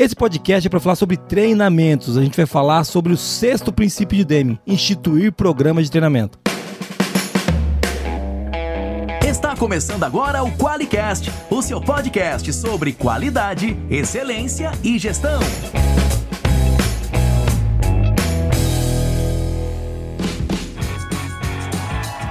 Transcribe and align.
Esse 0.00 0.14
podcast 0.14 0.64
é 0.64 0.70
para 0.70 0.78
falar 0.78 0.94
sobre 0.94 1.16
treinamentos. 1.16 2.16
A 2.16 2.22
gente 2.22 2.36
vai 2.36 2.46
falar 2.46 2.84
sobre 2.84 3.12
o 3.12 3.16
sexto 3.16 3.72
princípio 3.72 4.16
de 4.16 4.24
Deming, 4.24 4.56
instituir 4.64 5.32
programas 5.32 5.86
de 5.86 5.90
treinamento. 5.90 6.38
Está 9.26 9.56
começando 9.56 10.04
agora 10.04 10.44
o 10.44 10.52
QualiCast, 10.52 11.32
o 11.50 11.60
seu 11.62 11.80
podcast 11.80 12.52
sobre 12.52 12.92
qualidade, 12.92 13.76
excelência 13.90 14.70
e 14.84 15.00
gestão. 15.00 15.40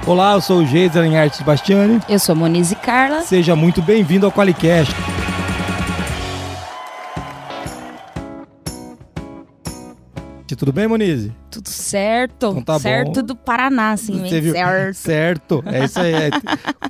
Olá, 0.06 0.32
eu 0.32 0.40
sou 0.40 0.60
o 0.60 0.66
Geisa 0.66 1.02
Arte 1.02 1.44
Bastiani. 1.44 2.00
Eu 2.08 2.18
sou 2.18 2.32
a 2.32 2.36
Monize 2.36 2.74
Carla. 2.76 3.20
Seja 3.20 3.54
muito 3.54 3.82
bem-vindo 3.82 4.24
ao 4.24 4.32
QualiCast. 4.32 5.17
Tudo 10.58 10.72
bem, 10.72 10.88
Monize? 10.88 11.32
Tudo 11.50 11.68
certo. 11.68 12.48
Então 12.48 12.62
tá 12.62 12.78
certo 12.80 13.20
bom. 13.20 13.26
do 13.28 13.36
Paraná, 13.36 13.92
assim, 13.92 14.18
Você 14.18 14.40
viu? 14.40 14.52
certo. 14.52 14.94
Certo. 14.98 15.62
É 15.66 15.84
isso 15.84 16.00
aí. 16.00 16.12
é- 16.12 16.30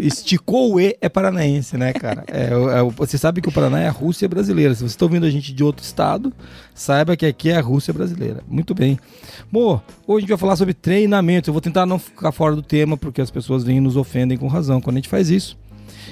esticou 0.00 0.74
o 0.74 0.80
E 0.80 0.96
é 1.02 1.08
paranaense, 1.08 1.77
né, 1.77 1.92
cara? 1.92 2.24
É, 2.28 2.48
é 2.78 2.82
o- 2.82 2.88
você 2.91 3.18
sabe 3.18 3.42
que 3.42 3.48
o 3.48 3.52
Paraná 3.52 3.78
é 3.80 3.86
a 3.88 3.91
Rússia 3.91 4.27
brasileira. 4.27 4.74
Se 4.74 4.80
você 4.80 4.86
está 4.94 5.04
ouvindo 5.04 5.27
a 5.27 5.30
gente 5.30 5.52
de 5.52 5.62
outro 5.62 5.84
estado, 5.84 6.32
saiba 6.74 7.14
que 7.14 7.27
aqui 7.27 7.50
é 7.50 7.56
a 7.58 7.60
Rússia 7.60 7.92
brasileira. 7.92 8.41
Muito 8.48 8.74
bem. 8.74 8.98
Bom, 9.52 9.80
hoje 10.06 10.16
a 10.16 10.20
gente 10.20 10.28
vai 10.30 10.38
falar 10.38 10.56
sobre 10.56 10.72
treinamento. 10.72 11.50
Eu 11.50 11.52
vou 11.52 11.60
tentar 11.60 11.84
não 11.84 11.98
ficar 11.98 12.32
fora 12.32 12.56
do 12.56 12.62
tema, 12.62 12.96
porque 12.96 13.20
as 13.20 13.30
pessoas 13.30 13.64
vêm 13.64 13.77
e 13.77 13.80
nos 13.80 13.96
ofendem 13.98 14.38
com 14.38 14.46
razão 14.48 14.80
quando 14.80 14.96
a 14.96 14.98
gente 15.00 15.10
faz 15.10 15.28
isso. 15.28 15.58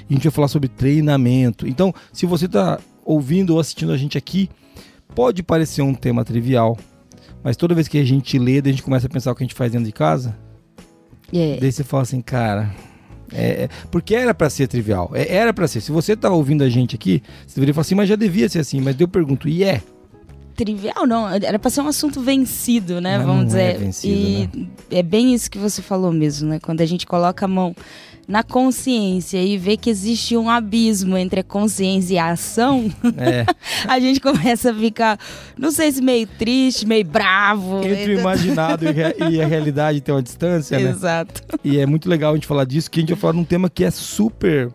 E 0.07 0.13
a 0.13 0.15
gente 0.15 0.23
vai 0.25 0.31
falar 0.31 0.47
sobre 0.47 0.69
treinamento. 0.69 1.67
Então, 1.67 1.91
se 2.13 2.27
você 2.27 2.45
está 2.45 2.79
ouvindo 3.03 3.55
ou 3.55 3.59
assistindo 3.59 3.91
a 3.91 3.97
gente 3.97 4.15
aqui, 4.15 4.47
pode 5.15 5.41
parecer 5.41 5.81
um 5.81 5.93
tema 5.95 6.23
trivial. 6.23 6.77
Mas 7.47 7.55
toda 7.55 7.73
vez 7.73 7.87
que 7.87 7.97
a 7.97 8.03
gente 8.03 8.37
lê, 8.37 8.61
daí 8.61 8.71
a 8.71 8.73
gente 8.73 8.83
começa 8.83 9.07
a 9.07 9.09
pensar 9.09 9.31
o 9.31 9.35
que 9.35 9.41
a 9.41 9.45
gente 9.45 9.55
faz 9.55 9.71
dentro 9.71 9.85
de 9.85 9.93
casa, 9.93 10.37
É. 11.33 11.55
Daí 11.61 11.71
você 11.71 11.81
fala 11.81 12.03
assim, 12.03 12.19
cara. 12.19 12.75
É, 13.31 13.63
é- 13.63 13.69
porque 13.89 14.13
era 14.15 14.33
pra 14.33 14.49
ser 14.49 14.67
trivial. 14.67 15.11
É- 15.13 15.33
era 15.33 15.53
pra 15.53 15.65
ser. 15.65 15.79
Se 15.79 15.89
você 15.89 16.13
tá 16.13 16.29
ouvindo 16.29 16.61
a 16.65 16.67
gente 16.69 16.93
aqui, 16.97 17.23
você 17.45 17.55
deveria 17.55 17.73
falar 17.73 17.83
assim, 17.83 17.95
mas 17.95 18.09
já 18.09 18.17
devia 18.17 18.49
ser 18.49 18.59
assim. 18.59 18.81
Mas 18.81 18.97
daí 18.97 19.05
eu 19.05 19.07
pergunto, 19.07 19.47
e 19.47 19.63
é? 19.63 19.81
Trivial 20.57 21.05
não, 21.05 21.29
era 21.29 21.59
pra 21.59 21.69
ser 21.69 21.81
um 21.81 21.87
assunto 21.87 22.19
vencido, 22.19 22.99
né? 22.99 23.17
Mas 23.17 23.27
Vamos 23.27 23.41
não 23.41 23.45
dizer. 23.47 23.61
é 23.61 23.77
vencido, 23.77 24.67
e 24.89 24.95
é 24.95 25.03
bem 25.03 25.33
isso 25.35 25.51
que 25.51 25.59
você 25.59 25.83
falou 25.83 26.11
mesmo, 26.11 26.49
né? 26.49 26.59
Quando 26.59 26.81
a 26.81 26.85
gente 26.85 27.05
coloca 27.05 27.45
a 27.45 27.47
mão 27.47 27.75
na 28.27 28.41
consciência 28.43 29.41
e 29.41 29.57
vê 29.57 29.77
que 29.77 29.89
existe 29.89 30.35
um 30.35 30.49
abismo 30.49 31.15
entre 31.15 31.39
a 31.39 31.43
consciência 31.43 32.15
e 32.15 32.17
a 32.17 32.31
ação, 32.31 32.91
É. 33.17 33.45
a 33.87 33.99
gente 33.99 34.19
começa 34.19 34.71
a 34.71 34.73
ficar, 34.73 35.17
não 35.57 35.71
sei 35.71 35.91
se 35.91 36.01
meio 36.01 36.27
triste, 36.27 36.85
meio 36.85 37.05
bravo. 37.05 37.81
Entre 37.85 38.15
o 38.15 38.19
imaginado 38.19 38.83
e, 38.83 39.33
e 39.35 39.41
a 39.41 39.47
realidade 39.47 40.01
tem 40.01 40.13
uma 40.13 40.23
distância, 40.23 40.77
né? 40.79 40.89
Exato. 40.89 41.41
E 41.63 41.77
é 41.79 41.85
muito 41.85 42.09
legal 42.09 42.31
a 42.31 42.35
gente 42.35 42.47
falar 42.47 42.65
disso, 42.65 42.89
que 42.91 42.99
a 42.99 43.01
gente 43.01 43.09
vai 43.13 43.19
falar 43.19 43.33
de 43.33 43.39
um 43.39 43.45
tema 43.45 43.69
que 43.69 43.83
é 43.83 43.91
super, 43.91 44.71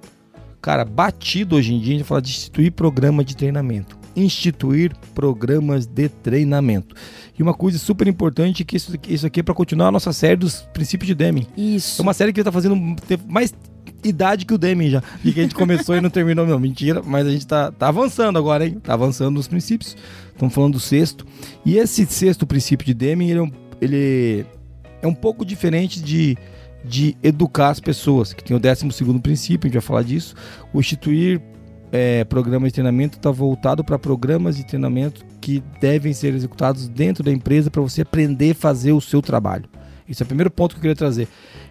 cara, 0.62 0.84
batido 0.84 1.56
hoje 1.56 1.74
em 1.74 1.78
dia. 1.80 1.88
A 1.88 1.92
gente 1.92 2.02
vai 2.04 2.08
falar 2.08 2.20
de 2.20 2.30
instituir 2.30 2.72
programa 2.72 3.22
de 3.24 3.36
treinamento. 3.36 3.98
Instituir 4.14 4.92
programas 5.14 5.86
de 5.86 6.08
treinamento. 6.08 6.94
E 7.38 7.42
uma 7.42 7.54
coisa 7.54 7.78
super 7.78 8.06
importante 8.06 8.64
que 8.64 8.76
isso, 8.76 8.92
isso 9.08 9.26
aqui 9.26 9.40
é 9.40 9.42
para 9.42 9.54
continuar 9.54 9.88
a 9.88 9.92
nossa 9.92 10.12
série 10.12 10.36
dos 10.36 10.62
princípios 10.72 11.06
de 11.08 11.14
Deming. 11.14 11.46
Isso. 11.56 12.00
É 12.00 12.02
uma 12.02 12.12
série 12.12 12.32
que 12.32 12.42
tá 12.42 12.52
fazendo 12.52 12.76
mais 13.26 13.54
idade 14.04 14.44
que 14.44 14.54
o 14.54 14.58
Demi 14.58 14.90
já. 14.90 15.02
E 15.24 15.32
que 15.32 15.40
a 15.40 15.42
gente 15.42 15.54
começou 15.54 15.96
e 15.96 16.00
não 16.00 16.10
terminou, 16.10 16.46
não. 16.46 16.58
Mentira, 16.58 17.02
mas 17.04 17.26
a 17.26 17.30
gente 17.30 17.46
tá, 17.46 17.70
tá 17.70 17.88
avançando 17.88 18.38
agora, 18.38 18.66
hein? 18.66 18.78
Tá 18.82 18.94
avançando 18.94 19.34
nos 19.36 19.48
princípios. 19.48 19.96
Estamos 20.32 20.54
falando 20.54 20.74
do 20.74 20.80
sexto. 20.80 21.26
E 21.64 21.76
esse 21.76 22.04
sexto 22.06 22.46
princípio 22.46 22.86
de 22.86 22.94
Deming, 22.94 23.30
ele 23.30 23.38
é 23.38 23.42
um, 23.42 23.52
ele 23.80 24.46
é 25.02 25.06
um 25.06 25.14
pouco 25.14 25.44
diferente 25.44 26.00
de, 26.00 26.36
de 26.84 27.16
educar 27.22 27.70
as 27.70 27.80
pessoas, 27.80 28.32
que 28.32 28.42
tem 28.42 28.56
o 28.56 28.60
décimo 28.60 28.92
segundo 28.92 29.20
princípio, 29.20 29.66
a 29.66 29.68
gente 29.68 29.80
vai 29.80 29.86
falar 29.86 30.02
disso. 30.02 30.34
O 30.72 30.80
instituir 30.80 31.40
é, 31.92 32.24
programas 32.24 32.70
de 32.70 32.74
treinamento 32.74 33.18
está 33.18 33.30
voltado 33.30 33.84
para 33.84 33.98
programas 33.98 34.56
de 34.56 34.64
treinamento 34.66 35.24
que 35.40 35.62
devem 35.80 36.12
ser 36.14 36.34
executados 36.34 36.88
dentro 36.88 37.22
da 37.22 37.30
empresa 37.30 37.70
para 37.70 37.82
você 37.82 38.00
aprender 38.00 38.52
a 38.52 38.54
fazer 38.54 38.92
o 38.92 39.00
seu 39.00 39.20
trabalho. 39.20 39.66
Esse 40.08 40.22
é 40.22 40.24
o 40.24 40.26
primeiro 40.26 40.50
ponto 40.50 40.74
que 40.74 40.78
eu 40.78 40.82
queria 40.82 40.96
trazer. 40.96 41.28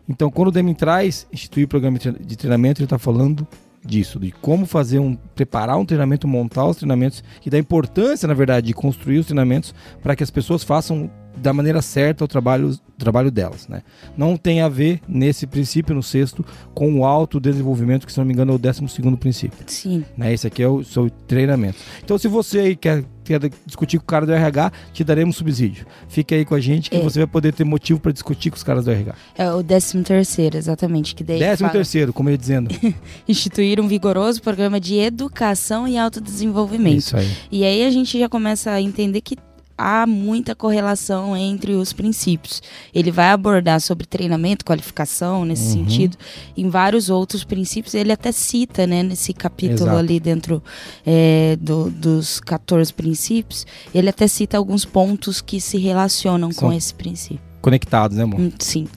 Então, 0.07 0.29
quando 0.29 0.49
o 0.49 0.51
Deming 0.51 0.73
traz 0.73 1.27
instituir 1.33 1.67
programa 1.67 1.97
de 1.97 2.11
tre- 2.11 2.23
de 2.23 2.37
treinamento, 2.37 2.79
ele 2.81 2.85
está 2.85 2.97
falando 2.97 3.47
disso, 3.83 4.19
de 4.19 4.31
como 4.31 4.65
fazer 4.65 4.99
um, 4.99 5.15
preparar 5.15 5.77
um 5.77 5.85
treinamento, 5.85 6.27
montar 6.27 6.65
os 6.65 6.77
treinamentos 6.77 7.23
e 7.43 7.49
da 7.49 7.57
importância, 7.57 8.27
na 8.27 8.33
verdade, 8.33 8.67
de 8.67 8.73
construir 8.73 9.17
os 9.19 9.25
treinamentos 9.25 9.73
para 10.03 10.15
que 10.15 10.23
as 10.23 10.29
pessoas 10.29 10.63
façam 10.63 11.09
da 11.37 11.53
maneira 11.53 11.81
certa 11.81 12.23
o 12.25 12.27
trabalho, 12.27 12.69
o 12.69 12.77
trabalho 12.97 13.31
delas, 13.31 13.67
né? 13.67 13.81
Não 14.17 14.35
tem 14.37 14.61
a 14.61 14.69
ver 14.69 14.99
nesse 15.07 15.47
princípio, 15.47 15.95
no 15.95 16.03
sexto, 16.03 16.45
com 16.73 16.99
o 16.99 17.05
autodesenvolvimento, 17.05 18.05
que 18.05 18.11
se 18.13 18.17
não 18.19 18.25
me 18.25 18.33
engano 18.33 18.51
é 18.51 18.55
o 18.55 18.59
décimo 18.59 18.87
segundo 18.87 19.17
princípio 19.17 19.57
Sim. 19.67 20.03
né? 20.17 20.31
Esse 20.33 20.45
aqui 20.47 20.61
é 20.61 20.67
o 20.67 20.83
seu 20.83 21.09
treinamento. 21.27 21.77
Então, 22.03 22.17
se 22.17 22.27
você 22.27 22.59
aí 22.59 22.75
quer, 22.75 23.03
quer 23.23 23.39
discutir 23.65 23.97
com 23.97 24.03
o 24.03 24.07
cara 24.07 24.25
do 24.25 24.31
RH, 24.33 24.71
te 24.93 25.03
daremos 25.03 25.35
subsídio. 25.35 25.85
Fique 26.07 26.35
aí 26.35 26.45
com 26.45 26.53
a 26.53 26.59
gente 26.59 26.89
que 26.89 26.97
É. 26.97 27.01
você 27.01 27.19
vai 27.19 27.27
poder 27.27 27.53
ter 27.53 27.63
motivo 27.63 27.99
para 27.99 28.11
discutir 28.11 28.49
com 28.51 28.57
os 28.57 28.63
caras 28.63 28.85
do 28.85 28.91
RH. 28.91 29.15
É 29.35 29.51
o 29.51 29.63
décimo 29.63 30.03
terceiro, 30.03 30.57
exatamente. 30.57 31.15
Que 31.15 31.23
daí 31.23 31.39
Décimo 31.39 31.69
fala- 31.69 31.79
terceiro, 31.79 32.13
como 32.13 32.29
eu 32.29 32.33
ia 32.33 32.37
dizendo. 32.37 32.69
instituir 33.27 33.79
um 33.79 33.87
vigoroso 33.87 34.41
programa 34.41 34.79
de 34.79 34.95
educação 34.97 35.87
e 35.87 35.97
autodesenvolvimento. 35.97 36.97
Isso 36.97 37.17
aí. 37.17 37.29
E 37.51 37.63
aí 37.63 37.83
a 37.85 37.89
gente 37.89 38.19
já 38.19 38.29
começa 38.29 38.69
a 38.71 38.81
entender 38.81 39.21
que 39.21 39.35
há 39.81 40.05
muita 40.07 40.53
correlação 40.55 41.35
entre 41.35 41.73
os 41.73 41.91
princípios. 41.93 42.61
Ele 42.93 43.11
vai 43.11 43.29
abordar 43.31 43.81
sobre 43.81 44.05
treinamento, 44.05 44.63
qualificação 44.63 45.43
nesse 45.45 45.77
Uhum. 45.77 45.85
sentido, 45.89 46.17
em 46.55 46.69
vários 46.69 47.09
outros 47.09 47.43
princípios. 47.43 47.93
Ele 47.93 48.11
até 48.11 48.31
cita, 48.31 48.85
né, 48.85 49.01
nesse 49.03 49.33
capítulo 49.33 49.83
Exato. 49.83 49.97
ali 49.97 50.19
dentro 50.19 50.61
é, 51.05 51.57
do- 51.59 51.89
dos 51.89 52.39
14 52.39 52.93
princípios, 52.93 53.65
ele 53.93 54.09
até 54.09 54.27
cita 54.27 54.57
alguns 54.57 54.85
pontos 54.85 55.41
que 55.41 55.59
se 55.59 55.77
relacionam 55.77 56.51
São- 56.51 56.69
com 56.69 56.73
esse 56.73 56.93
princípio. 56.93 57.39
Conectados, 57.61 58.17
né, 58.17 58.23
amor? 58.23 58.39
Hum, 58.39 58.51
Sim. 58.59 58.87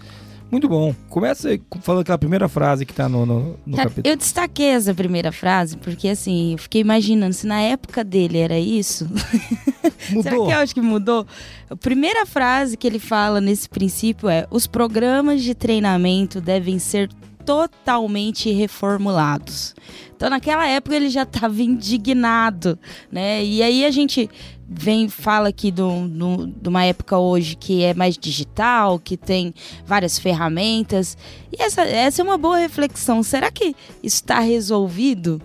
Muito 0.50 0.69
bom. 0.69 0.94
Começa 1.09 1.59
falando 1.81 2.03
aquela 2.03 2.19
primeira 2.19 2.49
frase 2.49 2.87
que 2.87 2.93
tá 2.93 3.09
no, 3.09 3.27
no, 3.27 3.59
no 3.66 3.77
Cara, 3.77 3.88
capítulo. 3.88 4.12
eu 4.12 4.16
destaquei 4.16 4.66
essa 4.66 4.94
primeira 4.94 5.32
frase 5.32 5.77
porque 5.77 6.09
assim, 6.09 6.53
eu 6.53 6.59
fiquei 6.59 6.81
imaginando 6.81 7.32
se 7.32 7.47
na 7.47 7.60
época 7.60 8.05
dele 8.05 8.38
era 8.38 8.59
isso. 8.59 9.09
Será 10.22 10.32
Mudou. 10.32 10.47
que 10.47 10.53
eu 10.53 10.59
acho 10.59 10.75
que 10.75 10.81
mudou? 10.81 11.27
A 11.69 11.77
primeira 11.77 12.27
frase 12.27 12.77
que 12.77 12.87
ele 12.87 12.99
fala 12.99 13.41
nesse 13.41 13.69
princípio 13.69 14.28
é: 14.28 14.47
os 14.50 14.66
programas 14.66 15.43
de 15.43 15.55
treinamento 15.55 16.41
devem 16.41 16.78
ser 16.78 17.09
totalmente 17.44 18.50
reformulados. 18.53 19.75
Então, 20.16 20.31
naquela 20.31 20.66
época 20.66 20.97
ele 20.97 21.09
já 21.11 21.22
estava 21.22 21.61
indignado, 21.62 22.78
né? 23.11 23.44
E 23.44 23.62
aí 23.62 23.84
a 23.84 23.91
gente 23.91 24.31
vem 24.69 25.08
fala 25.08 25.48
aqui 25.48 25.70
do- 25.70 26.08
do- 26.08 26.47
de 26.47 26.69
uma 26.69 26.84
época 26.84 27.19
hoje 27.19 27.54
que 27.56 27.82
é 27.82 27.92
mais 27.94 28.16
digital, 28.16 28.98
que 28.98 29.16
tem 29.16 29.52
várias 29.86 30.19
ferramentas. 30.19 31.16
E 31.52 31.62
essa, 31.62 31.82
essa 31.82 32.22
é 32.22 32.25
uma 32.25 32.38
boa 32.38 32.58
reflexão. 32.58 33.22
Será 33.22 33.50
que 33.50 33.75
está 34.02 34.41
resolvido? 34.41 35.41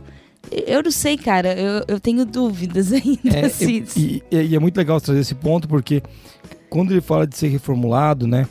Eu 0.66 0.82
não 0.82 0.92
sei, 0.92 1.18
cara. 1.18 1.54
Eu, 1.54 1.84
eu 1.88 2.00
tenho 2.00 2.26
dúvidas 2.26 2.92
ainda. 2.94 3.38
É, 3.38 3.52
e, 3.98 4.24
e- 4.32 4.56
é 4.56 4.60
muito 4.60 4.78
legal 4.78 5.00
trazer 5.02 5.20
esse 5.20 5.36
ponto, 5.36 5.68
porque 5.68 6.02
quando 6.70 6.92
ele 6.92 7.02
fala 7.02 7.28
de 7.28 7.38
ser 7.38 7.50
reformulado, 7.50 8.26
né? 8.26 8.48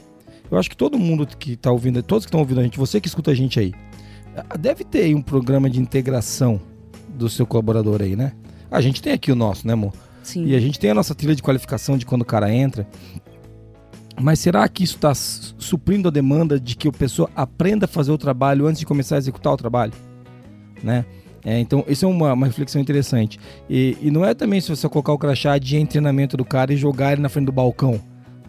Eu 0.50 0.56
acho 0.58 0.70
que 0.70 0.76
todo 0.76 0.98
mundo 0.98 1.26
que 1.26 1.56
tá 1.56 1.70
ouvindo, 1.70 2.02
todos 2.02 2.24
que 2.24 2.28
estão 2.28 2.40
ouvindo 2.40 2.60
a 2.60 2.62
gente, 2.62 2.78
você 2.78 3.00
que 3.00 3.08
escuta 3.08 3.30
a 3.30 3.34
gente 3.34 3.58
aí, 3.60 3.74
ah, 4.48 4.56
deve 4.56 4.82
ter 4.84 5.02
aí 5.04 5.14
um 5.14 5.20
programa 5.20 5.68
de 5.68 5.78
integração 5.80 6.60
do 7.08 7.28
seu 7.28 7.46
colaborador 7.46 8.00
aí, 8.00 8.16
né? 8.16 8.32
A 8.70 8.80
gente 8.80 9.02
tem 9.02 9.12
aqui 9.12 9.30
o 9.32 9.34
nosso, 9.36 9.66
né, 9.66 9.72
amor? 9.74 9.92
Sim. 10.28 10.44
E 10.44 10.54
a 10.54 10.60
gente 10.60 10.78
tem 10.78 10.90
a 10.90 10.94
nossa 10.94 11.14
trilha 11.14 11.34
de 11.34 11.42
qualificação 11.42 11.96
de 11.96 12.04
quando 12.04 12.20
o 12.20 12.24
cara 12.24 12.52
entra. 12.52 12.86
Mas 14.20 14.40
será 14.40 14.68
que 14.68 14.84
isso 14.84 14.96
está 14.96 15.14
suprindo 15.14 16.08
a 16.08 16.10
demanda 16.10 16.60
de 16.60 16.76
que 16.76 16.86
a 16.86 16.92
pessoa 16.92 17.30
aprenda 17.34 17.86
a 17.86 17.88
fazer 17.88 18.12
o 18.12 18.18
trabalho 18.18 18.66
antes 18.66 18.80
de 18.80 18.84
começar 18.84 19.14
a 19.14 19.18
executar 19.18 19.54
o 19.54 19.56
trabalho? 19.56 19.92
Né? 20.82 21.06
É, 21.44 21.58
então, 21.58 21.82
isso 21.88 22.04
é 22.04 22.08
uma, 22.08 22.34
uma 22.34 22.46
reflexão 22.46 22.78
interessante. 22.78 23.38
E, 23.70 23.96
e 24.02 24.10
não 24.10 24.22
é 24.22 24.34
também 24.34 24.60
se 24.60 24.68
você 24.68 24.86
colocar 24.86 25.12
o 25.12 25.18
crachá 25.18 25.56
de 25.56 25.82
treinamento 25.86 26.36
do 26.36 26.44
cara 26.44 26.74
e 26.74 26.76
jogar 26.76 27.12
ele 27.12 27.22
na 27.22 27.30
frente 27.30 27.46
do 27.46 27.52
balcão. 27.52 27.98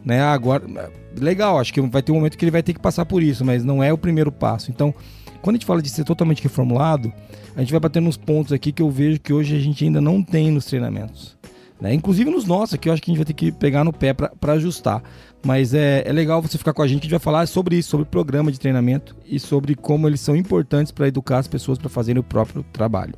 Né? 0.04 0.19
Ah, 0.19 0.33
Agora, 0.33 0.92
legal, 1.18 1.59
acho 1.59 1.74
que 1.74 1.80
vai 1.80 2.01
ter 2.01 2.12
um 2.12 2.15
momento 2.15 2.38
que 2.38 2.44
ele 2.44 2.51
vai 2.51 2.63
ter 2.63 2.74
que 2.74 2.80
passar 2.80 3.06
por 3.06 3.24
isso, 3.24 3.45
mas 3.45 3.63
não 3.63 3.81
é 3.81 3.94
o 3.94 3.98
primeiro 3.98 4.33
passo. 4.33 4.69
Então, 4.69 4.94
quando 5.42 5.56
a 5.56 5.59
gente 5.59 5.65
fala 5.65 5.81
de 5.81 5.89
ser 5.89 6.04
totalmente 6.04 6.44
reformulado, 6.44 7.13
a 7.56 7.62
gente 7.62 7.71
vai 7.71 7.80
batendo 7.80 8.06
nos 8.06 8.18
pontos 8.18 8.51
aqui 8.51 8.71
que 8.71 8.81
eu 8.81 8.89
vejo 8.89 9.19
que 9.19 9.31
hoje 9.31 9.56
a 9.56 9.59
gente 9.59 9.86
ainda 9.86 10.01
não 10.01 10.21
tem 10.21 10.51
nos 10.51 10.65
treinamentos. 10.65 11.38
Né? 11.80 11.94
Inclusive 11.94 12.30
nos 12.30 12.46
nossos 12.46 12.74
aqui, 12.74 12.90
eu 12.90 12.94
acho 12.94 13.02
que 13.02 13.10
a 13.10 13.14
gente 13.14 13.20
vai 13.20 13.26
ter 13.26 13.34
que 13.34 13.52
pegar 13.52 13.84
no 13.84 13.94
pé 13.94 14.14
para 14.14 14.54
ajustar. 14.54 15.02
Mas 15.44 15.74
é, 15.74 16.04
é 16.06 16.12
legal 16.12 16.42
você 16.42 16.58
ficar 16.58 16.74
com 16.74 16.81
a 16.81 16.88
gente, 16.88 17.00
a 17.00 17.04
gente 17.04 17.12
vai 17.12 17.20
falar 17.20 17.48
sobre 17.48 17.78
isso, 17.78 17.90
sobre 17.90 18.06
programa 18.06 18.52
de 18.52 18.60
treinamento 18.60 19.16
e 19.26 19.40
sobre 19.40 19.76
como 19.76 20.08
eles 20.08 20.20
são 20.20 20.36
importantes 20.36 20.92
para 20.92 21.08
educar 21.08 21.38
as 21.38 21.48
pessoas 21.48 21.78
para 21.78 21.90
fazerem 21.90 22.20
o 22.20 22.24
próprio 22.24 22.66
trabalho. 22.74 23.14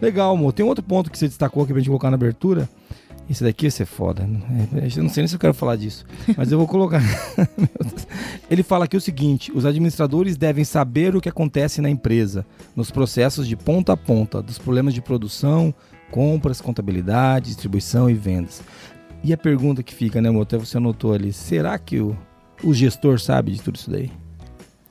Legal, 0.00 0.34
amor. 0.34 0.52
Tem 0.52 0.66
outro 0.66 0.82
ponto 0.82 1.10
que 1.10 1.16
você 1.16 1.28
destacou 1.28 1.62
aqui 1.62 1.72
pra 1.72 1.80
gente 1.80 1.88
colocar 1.88 2.10
na 2.10 2.16
abertura. 2.16 2.68
Esse 3.30 3.42
daqui 3.42 3.64
ia 3.64 3.70
ser 3.70 3.86
foda. 3.86 4.22
É, 4.22 4.98
eu 4.98 5.02
não 5.02 5.08
sei 5.08 5.22
nem 5.22 5.28
se 5.28 5.34
eu 5.34 5.38
quero 5.38 5.54
falar 5.54 5.76
disso, 5.76 6.04
mas 6.36 6.52
eu 6.52 6.58
vou 6.58 6.66
colocar. 6.66 7.00
Ele 8.50 8.62
fala 8.62 8.84
aqui 8.84 8.98
o 8.98 9.00
seguinte: 9.00 9.50
os 9.54 9.64
administradores 9.64 10.36
devem 10.36 10.62
saber 10.62 11.16
o 11.16 11.22
que 11.22 11.28
acontece 11.28 11.80
na 11.80 11.88
empresa, 11.88 12.44
nos 12.76 12.90
processos 12.90 13.48
de 13.48 13.56
ponta 13.56 13.94
a 13.94 13.96
ponta, 13.96 14.42
dos 14.42 14.58
problemas 14.58 14.92
de 14.92 15.00
produção, 15.00 15.74
compras, 16.10 16.60
contabilidade, 16.60 17.46
distribuição 17.46 18.08
e 18.08 18.14
vendas. 18.14 18.62
E 19.22 19.32
a 19.32 19.36
pergunta 19.38 19.82
que 19.82 19.94
fica, 19.94 20.20
né, 20.20 20.28
amor? 20.28 20.42
Até 20.42 20.58
você 20.58 20.76
anotou 20.76 21.12
ali: 21.14 21.32
será 21.32 21.78
que 21.78 22.00
o, 22.00 22.16
o 22.62 22.74
gestor 22.74 23.18
sabe 23.18 23.52
de 23.52 23.62
tudo 23.62 23.76
isso 23.76 23.90
daí? 23.90 24.10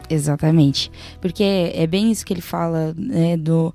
Exatamente. 0.10 0.92
Porque 1.22 1.72
é 1.74 1.88
bem 1.88 2.12
isso 2.12 2.26
que 2.26 2.34
ele 2.34 2.42
fala, 2.42 2.94
né, 2.98 3.38
do 3.38 3.74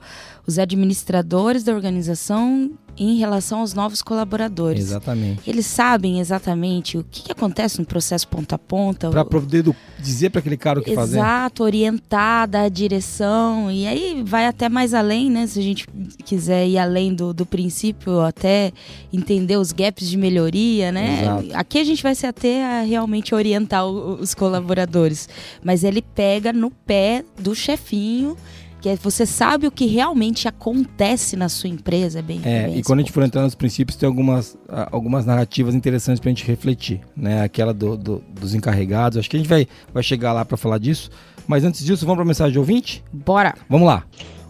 os 0.49 0.59
administradores 0.59 1.63
da 1.63 1.75
organização 1.75 2.71
em 2.97 3.19
relação 3.19 3.61
aos 3.61 3.75
novos 3.75 4.01
colaboradores. 4.01 4.87
Exatamente. 4.87 5.49
Eles 5.49 5.67
sabem 5.67 6.21
exatamente 6.21 6.97
o 6.97 7.05
que, 7.05 7.25
que 7.25 7.31
acontece 7.31 7.79
no 7.79 7.85
processo 7.85 8.27
ponta 8.27 8.55
a 8.55 8.59
ponta. 8.59 9.11
Para 9.11 9.27
poder 9.27 9.63
do, 9.63 9.77
dizer 10.01 10.31
para 10.31 10.41
aquele 10.41 10.57
cara 10.57 10.81
o 10.81 10.83
que 10.83 10.91
Exato, 10.91 11.07
fazer. 11.07 11.19
Exato, 11.19 11.63
orientar, 11.63 12.49
dar 12.49 12.63
a 12.63 12.69
direção. 12.71 13.71
E 13.71 13.87
aí 13.87 14.23
vai 14.27 14.47
até 14.47 14.71
mais 14.71 14.95
além, 14.95 15.31
né? 15.31 15.47
Se 15.47 15.61
a 15.61 15.63
gente 15.63 15.87
quiser 16.25 16.67
ir 16.67 16.79
além 16.79 17.15
do, 17.15 17.35
do 17.35 17.45
princípio, 17.45 18.21
até 18.21 18.73
entender 19.13 19.59
os 19.59 19.71
gaps 19.71 20.09
de 20.09 20.17
melhoria, 20.17 20.91
né? 20.91 21.21
Exato. 21.21 21.49
Aqui 21.53 21.79
a 21.79 21.85
gente 21.85 22.03
vai 22.03 22.15
se 22.15 22.27
ater 22.27 22.65
a 22.65 22.81
realmente 22.81 23.35
orientar 23.35 23.87
os 23.87 24.35
colaboradores. 24.35 25.29
Mas 25.63 25.85
ele 25.85 26.01
pega 26.01 26.55
no 26.55 26.71
pé 26.71 27.23
do 27.39 27.55
chefinho 27.55 28.35
que 28.81 28.95
você 28.97 29.27
sabe 29.27 29.67
o 29.67 29.71
que 29.71 29.87
realmente 29.87 30.47
acontece 30.47 31.37
na 31.37 31.49
sua 31.49 31.69
empresa, 31.69 32.21
é 32.21 32.23
bem. 32.23 32.41
É, 32.45 32.67
bem 32.67 32.79
e 32.79 32.83
quando 32.83 33.01
a 33.01 33.03
gente 33.03 33.13
for 33.13 33.23
entrar 33.23 33.43
nos 33.43 33.55
princípios, 33.55 33.97
tem 33.97 34.07
algumas, 34.07 34.57
algumas 34.91 35.27
narrativas 35.27 35.75
interessantes 35.75 36.21
para 36.21 36.31
a 36.31 36.35
gente 36.35 36.47
refletir, 36.47 37.01
né? 37.17 37.43
Aquela 37.43 37.75
do, 37.75 37.97
do, 37.97 38.25
dos 38.41 38.55
encarregados, 38.55 39.19
acho 39.19 39.29
que 39.29 39.37
a 39.37 39.41
gente 39.41 39.49
vai, 39.49 39.67
vai 39.93 40.03
chegar 40.03 40.33
lá 40.33 40.45
para 40.45 40.57
falar 40.57 40.79
disso. 40.79 41.11
Mas 41.47 41.65
antes 41.65 41.85
disso, 41.85 42.05
vamos 42.05 42.17
para 42.17 42.25
a 42.25 42.27
mensagem 42.27 42.53
de 42.53 42.59
ouvinte? 42.59 43.03
Bora! 43.13 43.55
Vamos 43.69 43.87
lá! 43.87 44.05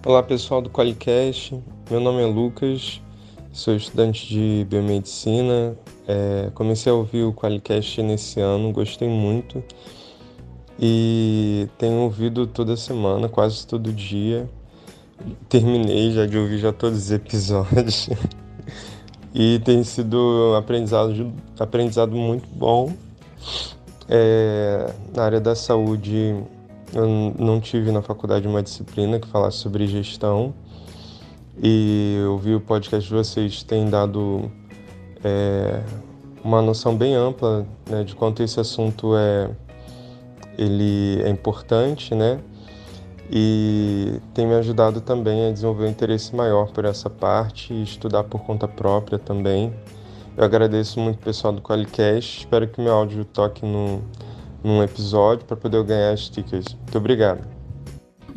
Olá 0.05 0.23
pessoal 0.23 0.63
do 0.63 0.71
Qualicast, 0.71 1.59
meu 1.91 2.01
nome 2.01 2.23
é 2.23 2.27
Lucas, 2.27 3.01
sou 3.53 3.75
estudante 3.75 4.29
de 4.29 4.67
biomedicina. 4.69 5.77
É, 6.07 6.51
comecei 6.55 6.91
a 6.91 6.95
ouvir 6.95 7.25
o 7.25 7.33
Qualicast 7.33 8.03
nesse 8.03 8.41
ano, 8.41 8.73
gostei 8.73 9.09
muito 9.09 9.63
e 10.79 11.69
tenho 11.77 12.03
ouvido 12.03 12.47
toda 12.47 12.77
semana, 12.77 13.29
quase 13.29 13.67
todo 13.67 13.93
dia. 13.93 14.49
Terminei 15.49 16.13
já 16.13 16.27
de 16.27 16.39
ouvir 16.39 16.59
já 16.59 16.73
todos 16.73 16.99
os 16.99 17.11
episódios 17.11 18.09
e 19.35 19.59
tem 19.65 19.83
sido 19.83 20.55
aprendizado, 20.57 21.33
aprendizado 21.59 22.15
muito 22.15 22.49
bom. 22.49 22.93
É, 24.09 24.93
na 25.15 25.25
área 25.25 25.41
da 25.41 25.55
saúde, 25.55 26.37
eu 26.95 27.35
não 27.39 27.61
tive 27.61 27.91
na 27.91 28.01
faculdade 28.01 28.47
uma 28.47 28.63
disciplina 28.63 29.19
que 29.19 29.27
falasse 29.27 29.59
sobre 29.59 29.87
gestão 29.87 30.55
e 31.61 32.17
ouvir 32.29 32.55
o 32.55 32.61
podcast 32.61 33.09
de 33.09 33.15
vocês 33.15 33.65
tem 33.65 33.91
dado 33.91 34.51
é, 35.25 35.83
uma 36.45 36.63
noção 36.63 36.97
bem 36.97 37.15
ampla 37.15 37.67
né, 37.91 38.05
de 38.05 38.15
quanto 38.15 38.43
esse 38.43 38.61
assunto 38.61 39.17
é 39.17 39.51
ele 40.59 41.23
é 41.23 41.29
importante, 41.29 42.15
né? 42.15 42.41
E 43.31 44.21
tem 44.35 44.47
me 44.47 44.55
ajudado 44.55 45.01
também 45.01 45.49
a 45.49 45.53
desenvolver 45.53 45.85
um 45.85 45.89
interesse 45.89 46.35
maior 46.35 46.71
por 46.73 46.85
essa 46.85 47.09
parte 47.09 47.73
e 47.73 47.83
estudar 47.83 48.25
por 48.25 48.41
conta 48.43 48.67
própria 48.67 49.19
também. 49.19 49.73
Eu 50.37 50.45
agradeço 50.45 50.99
muito 50.99 51.17
o 51.17 51.25
pessoal 51.25 51.53
do 51.53 51.61
Qualicast, 51.61 52.41
espero 52.41 52.67
que 52.69 52.81
meu 52.81 52.93
áudio 52.93 53.25
toque 53.25 53.65
no, 53.65 54.03
num 54.63 54.83
episódio 54.83 55.45
para 55.45 55.57
poder 55.57 55.83
ganhar 55.85 56.17
stickers. 56.17 56.75
Muito 56.75 56.99
obrigado. 56.99 57.58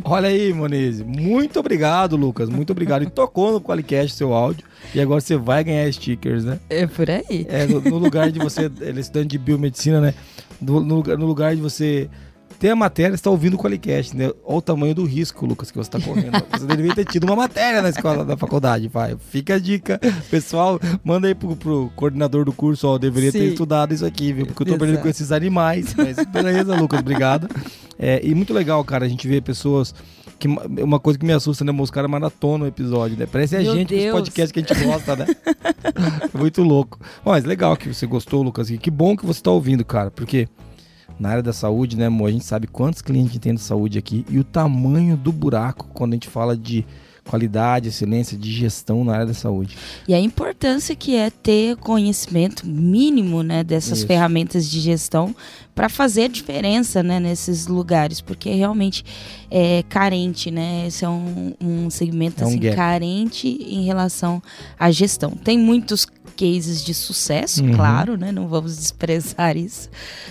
Olha 0.03 0.29
aí, 0.29 0.53
Monize. 0.53 1.03
Muito 1.03 1.59
obrigado, 1.59 2.15
Lucas. 2.15 2.49
Muito 2.49 2.71
obrigado. 2.71 3.03
E 3.03 3.09
tocou 3.09 3.51
no 3.51 3.61
Qualicast 3.61 4.15
seu 4.15 4.33
áudio. 4.33 4.65
E 4.93 5.01
agora 5.01 5.21
você 5.21 5.37
vai 5.37 5.63
ganhar 5.63 5.91
stickers, 5.91 6.43
né? 6.43 6.59
É 6.69 6.87
por 6.87 7.09
aí. 7.09 7.45
É, 7.47 7.65
no, 7.65 7.81
no 7.81 7.97
lugar 7.97 8.31
de 8.31 8.39
você, 8.39 8.71
ele 8.81 8.97
é 8.97 9.01
estudante 9.01 9.27
de 9.27 9.37
biomedicina, 9.37 10.01
né? 10.01 10.13
No, 10.61 10.79
no, 10.79 11.03
no 11.03 11.25
lugar 11.25 11.55
de 11.55 11.61
você 11.61 12.09
ter 12.61 12.69
a 12.69 12.75
matéria, 12.75 13.09
você 13.09 13.15
está 13.15 13.31
ouvindo 13.31 13.55
o 13.55 13.57
Qualicast, 13.57 14.15
né? 14.15 14.25
Olha 14.45 14.57
o 14.57 14.61
tamanho 14.61 14.93
do 14.93 15.03
risco, 15.03 15.47
Lucas, 15.47 15.71
que 15.71 15.77
você 15.79 15.89
está 15.89 15.99
correndo. 15.99 16.31
Você 16.51 16.67
deveria 16.67 16.93
ter 16.93 17.05
tido 17.05 17.23
uma 17.23 17.35
matéria 17.35 17.81
na 17.81 17.89
escola 17.89 18.23
da 18.23 18.37
faculdade, 18.37 18.87
vai. 18.87 19.17
Fica 19.17 19.55
a 19.55 19.59
dica. 19.59 19.99
Pessoal, 20.29 20.79
manda 21.03 21.27
aí 21.27 21.33
pro, 21.33 21.55
pro 21.55 21.91
coordenador 21.95 22.45
do 22.45 22.53
curso, 22.53 22.87
ó, 22.87 22.99
deveria 22.99 23.31
Sim. 23.31 23.39
ter 23.39 23.45
estudado 23.45 23.95
isso 23.95 24.05
aqui, 24.05 24.31
viu? 24.31 24.45
Porque 24.45 24.61
eu 24.61 24.65
tô 24.67 24.71
Exato. 24.73 24.83
aprendendo 24.83 25.01
com 25.01 25.09
esses 25.09 25.31
animais. 25.31 25.95
Mas 25.95 26.17
beleza, 26.27 26.75
Lucas, 26.75 26.99
obrigado. 26.99 27.49
É, 27.97 28.21
e 28.23 28.35
muito 28.35 28.53
legal, 28.53 28.83
cara, 28.83 29.05
a 29.05 29.09
gente 29.09 29.27
vê 29.27 29.41
pessoas 29.41 29.95
que 30.37 30.47
uma 30.47 30.99
coisa 30.99 31.17
que 31.17 31.25
me 31.25 31.33
assusta, 31.33 31.65
né? 31.65 31.71
Os 31.71 31.89
caras 31.89 32.11
maratonam 32.11 32.65
o 32.65 32.69
episódio, 32.69 33.17
né? 33.17 33.25
Parece 33.25 33.55
a 33.55 33.63
gente 33.63 33.95
Deus. 33.95 34.13
os 34.13 34.19
podcasts 34.19 34.51
que 34.51 34.59
a 34.59 34.61
gente 34.61 34.85
gosta, 34.85 35.15
né? 35.15 35.25
Muito 36.37 36.61
louco. 36.61 36.99
Mas 37.25 37.43
legal 37.43 37.75
que 37.75 37.91
você 37.91 38.05
gostou, 38.05 38.43
Lucas. 38.43 38.69
E 38.69 38.77
que 38.77 38.91
bom 38.91 39.17
que 39.17 39.25
você 39.25 39.41
tá 39.41 39.49
ouvindo, 39.49 39.83
cara, 39.83 40.11
porque 40.11 40.47
na 41.21 41.29
área 41.29 41.43
da 41.43 41.53
saúde, 41.53 41.95
né, 41.95 42.07
amor? 42.07 42.29
A 42.29 42.31
gente 42.31 42.43
sabe 42.43 42.65
quantos 42.65 43.01
clientes 43.01 43.37
tem 43.37 43.53
de 43.53 43.61
saúde 43.61 43.99
aqui 43.99 44.25
e 44.27 44.39
o 44.39 44.43
tamanho 44.43 45.15
do 45.15 45.31
buraco 45.31 45.87
quando 45.93 46.13
a 46.13 46.15
gente 46.15 46.27
fala 46.27 46.57
de 46.57 46.83
qualidade, 47.23 47.89
excelência, 47.89 48.35
de 48.35 48.51
gestão 48.51 49.03
na 49.03 49.13
área 49.13 49.25
da 49.27 49.33
saúde. 49.33 49.77
E 50.07 50.13
a 50.15 50.19
importância 50.19 50.95
que 50.95 51.15
é 51.15 51.29
ter 51.29 51.77
conhecimento 51.77 52.65
mínimo 52.65 53.43
né, 53.43 53.63
dessas 53.63 53.99
Isso. 53.99 54.07
ferramentas 54.07 54.67
de 54.67 54.79
gestão 54.79 55.35
para 55.73 55.89
fazer 55.89 56.23
a 56.23 56.27
diferença 56.27 57.01
né, 57.01 57.19
nesses 57.19 57.67
lugares, 57.67 58.21
porque 58.21 58.51
realmente 58.51 59.03
é 59.49 59.83
carente, 59.89 60.51
né? 60.51 60.85
Esse 60.87 61.03
é 61.03 61.09
um, 61.09 61.53
um 61.61 61.89
segmento 61.89 62.43
é 62.43 62.47
um 62.47 62.49
assim, 62.49 62.59
carente 62.71 63.47
em 63.47 63.83
relação 63.83 64.41
à 64.79 64.91
gestão. 64.91 65.31
Tem 65.31 65.57
muitos 65.57 66.05
cases 66.35 66.83
de 66.83 66.93
sucesso, 66.93 67.63
uhum. 67.63 67.73
claro, 67.73 68.17
né? 68.17 68.31
Não 68.31 68.47
vamos 68.47 68.77
desprezar 68.77 69.57
isso. 69.57 69.89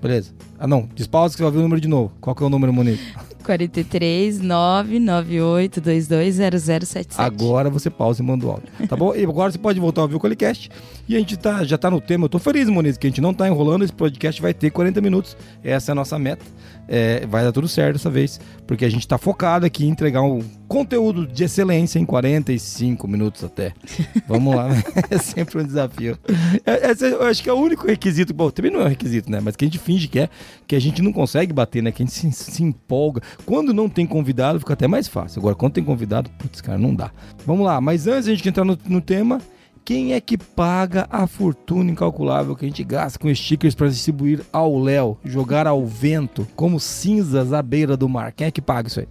Beleza. 0.00 0.32
Ah, 0.58 0.66
não. 0.66 0.88
Despausa 0.94 1.34
que 1.34 1.38
você 1.38 1.42
vai 1.42 1.48
ouvir 1.48 1.58
o 1.58 1.62
número 1.62 1.80
de 1.80 1.88
novo. 1.88 2.12
Qual 2.20 2.34
que 2.34 2.42
é 2.42 2.46
o 2.46 2.50
número, 2.50 2.72
Monique? 2.72 3.02
43 3.44 4.40
998220077. 4.40 7.14
Agora 7.18 7.68
você 7.68 7.90
pausa 7.90 8.22
e 8.22 8.24
manda 8.24 8.46
o 8.46 8.50
áudio. 8.50 8.68
Tá 8.88 8.96
bom? 8.96 9.14
E 9.14 9.22
agora 9.22 9.52
você 9.52 9.58
pode 9.58 9.78
voltar 9.78 10.00
a 10.00 10.04
ouvir 10.04 10.16
o 10.16 10.20
Colicast. 10.20 10.70
E 11.06 11.14
a 11.14 11.18
gente 11.18 11.36
tá, 11.36 11.62
já 11.62 11.76
tá 11.76 11.90
no 11.90 12.00
tema. 12.00 12.24
Eu 12.24 12.30
tô 12.30 12.38
feliz, 12.38 12.66
Monique, 12.68 12.98
que 12.98 13.06
a 13.06 13.10
gente 13.10 13.20
não 13.20 13.34
tá 13.34 13.46
enrolando. 13.46 13.84
Esse 13.84 13.92
podcast 13.92 14.40
vai 14.40 14.54
ter 14.54 14.70
40 14.70 15.02
minutos. 15.02 15.36
Essa 15.62 15.90
é 15.90 15.92
a 15.92 15.94
nossa 15.94 16.18
meta 16.18 16.42
é, 16.88 17.26
vai 17.26 17.44
dar 17.44 17.52
tudo 17.52 17.68
certo 17.68 17.94
dessa 17.94 18.10
vez, 18.10 18.40
porque 18.66 18.84
a 18.84 18.88
gente 18.88 19.00
está 19.00 19.18
focado 19.18 19.66
aqui 19.66 19.84
em 19.84 19.90
entregar 19.90 20.22
um 20.22 20.42
conteúdo 20.68 21.26
de 21.26 21.44
excelência 21.44 21.98
em 21.98 22.04
45 22.04 23.06
minutos 23.06 23.44
até. 23.44 23.72
Vamos 24.26 24.54
lá, 24.54 24.68
é 25.10 25.18
sempre 25.18 25.60
um 25.60 25.64
desafio. 25.64 26.18
É, 26.64 26.90
esse, 26.90 27.06
eu 27.06 27.22
acho 27.22 27.42
que 27.42 27.48
é 27.48 27.52
o 27.52 27.56
único 27.56 27.86
requisito, 27.86 28.34
bom, 28.34 28.50
também 28.50 28.70
não 28.70 28.80
é 28.80 28.84
um 28.84 28.88
requisito, 28.88 29.30
né? 29.30 29.40
Mas 29.40 29.56
que 29.56 29.64
a 29.64 29.68
gente 29.68 29.78
finge 29.78 30.08
que 30.08 30.18
é, 30.18 30.28
que 30.66 30.74
a 30.74 30.80
gente 30.80 31.02
não 31.02 31.12
consegue 31.12 31.52
bater, 31.52 31.82
né? 31.82 31.92
Que 31.92 32.02
a 32.02 32.06
gente 32.06 32.14
se, 32.14 32.32
se 32.32 32.62
empolga. 32.62 33.22
Quando 33.44 33.72
não 33.72 33.88
tem 33.88 34.06
convidado, 34.06 34.58
fica 34.58 34.72
até 34.72 34.86
mais 34.86 35.08
fácil. 35.08 35.40
Agora, 35.40 35.54
quando 35.54 35.74
tem 35.74 35.84
convidado, 35.84 36.30
putz, 36.38 36.60
cara, 36.60 36.78
não 36.78 36.94
dá. 36.94 37.10
Vamos 37.46 37.64
lá, 37.64 37.80
mas 37.80 38.06
antes 38.06 38.28
a 38.28 38.34
gente 38.34 38.48
entrar 38.48 38.64
no, 38.64 38.78
no 38.86 39.00
tema, 39.00 39.40
quem 39.84 40.14
é 40.14 40.20
que 40.20 40.38
paga 40.38 41.06
a 41.10 41.26
fortuna 41.26 41.90
incalculável 41.90 42.56
que 42.56 42.64
a 42.64 42.68
gente 42.68 42.82
gasta 42.82 43.18
com 43.18 43.32
stickers 43.34 43.74
para 43.74 43.88
distribuir 43.88 44.40
ao 44.50 44.80
léu, 44.80 45.18
jogar 45.22 45.66
ao 45.66 45.84
vento, 45.84 46.48
como 46.56 46.80
cinzas 46.80 47.52
à 47.52 47.60
beira 47.60 47.96
do 47.96 48.08
mar? 48.08 48.32
Quem 48.32 48.46
é 48.46 48.50
que 48.50 48.62
paga 48.62 48.88
isso 48.88 49.00
aí? 49.00 49.08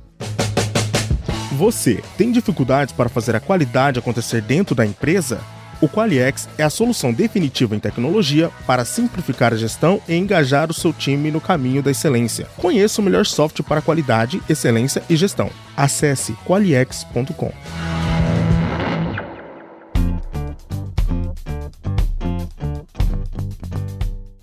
Você 1.55 2.01
tem 2.17 2.31
dificuldades 2.31 2.91
para 2.91 3.07
fazer 3.07 3.35
a 3.35 3.39
qualidade 3.39 3.99
acontecer 3.99 4.41
dentro 4.41 4.73
da 4.73 4.83
empresa? 4.83 5.39
O 5.79 5.87
Qualiex 5.87 6.49
é 6.57 6.63
a 6.63 6.69
solução 6.69 7.13
definitiva 7.13 7.75
em 7.75 7.79
tecnologia 7.79 8.49
para 8.65 8.85
simplificar 8.85 9.53
a 9.53 9.57
gestão 9.57 10.01
e 10.07 10.15
engajar 10.15 10.71
o 10.71 10.73
seu 10.73 10.91
time 10.91 11.29
no 11.29 11.41
caminho 11.41 11.83
da 11.83 11.91
excelência. 11.91 12.47
Conheça 12.57 13.01
o 13.01 13.03
melhor 13.03 13.25
software 13.25 13.65
para 13.65 13.81
qualidade, 13.81 14.41
excelência 14.49 15.03
e 15.09 15.15
gestão. 15.15 15.49
Acesse 15.75 16.33
qualiex.com. 16.45 18.02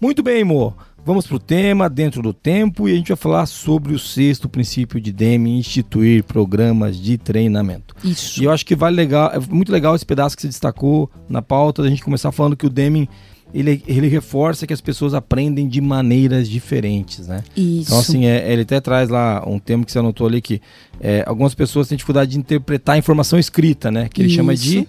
Muito 0.01 0.23
bem, 0.23 0.43
Mo. 0.43 0.75
Vamos 1.05 1.27
para 1.27 1.37
o 1.37 1.39
tema 1.39 1.89
dentro 1.89 2.23
do 2.23 2.33
tempo 2.33 2.89
e 2.89 2.93
a 2.93 2.97
gente 2.97 3.09
vai 3.09 3.17
falar 3.17 3.47
sobre 3.47 3.95
o 3.95 3.99
sexto 3.99 4.49
princípio 4.49 5.01
de 5.01 5.13
Deming, 5.13 5.59
instituir 5.59 6.25
programas 6.25 6.97
de 6.97 7.19
treinamento. 7.19 7.95
Isso. 8.05 8.41
E 8.41 8.45
eu 8.45 8.51
acho 8.51 8.65
que 8.65 8.75
vale 8.75 8.97
legal, 8.97 9.31
é 9.33 9.39
muito 9.39 9.73
legal 9.73 9.95
esse 9.95 10.05
pedaço 10.05 10.37
que 10.37 10.43
você 10.43 10.49
destacou 10.49 11.11
na 11.29 11.43
pauta, 11.43 11.83
da 11.83 11.89
gente 11.89 12.03
começar 12.03 12.33
falando 12.33 12.57
que 12.57 12.67
o 12.67 12.71
Deming 12.71 13.09
ele, 13.53 13.83
ele 13.87 14.09
reforça 14.09 14.67
que 14.67 14.73
as 14.73 14.81
pessoas 14.81 15.13
aprendem 15.13 15.69
de 15.69 15.81
maneiras 15.81 16.49
diferentes, 16.49 17.27
né? 17.27 17.43
Isso. 17.57 17.89
Então, 17.89 17.99
assim, 17.99 18.27
é, 18.27 18.51
ele 18.53 18.63
até 18.63 18.81
traz 18.81 19.09
lá 19.09 19.43
um 19.47 19.59
termo 19.59 19.85
que 19.85 19.93
você 19.93 19.99
anotou 19.99 20.27
ali 20.27 20.41
que 20.41 20.61
é, 21.01 21.25
algumas 21.27 21.55
pessoas 21.55 21.89
têm 21.89 21.97
dificuldade 21.97 22.31
de 22.31 22.39
interpretar 22.39 22.95
a 22.95 22.99
informação 22.99 23.39
escrita, 23.39 23.91
né? 23.91 24.09
Que 24.09 24.23
ele 24.23 24.31
chama 24.31 24.55
de 24.55 24.87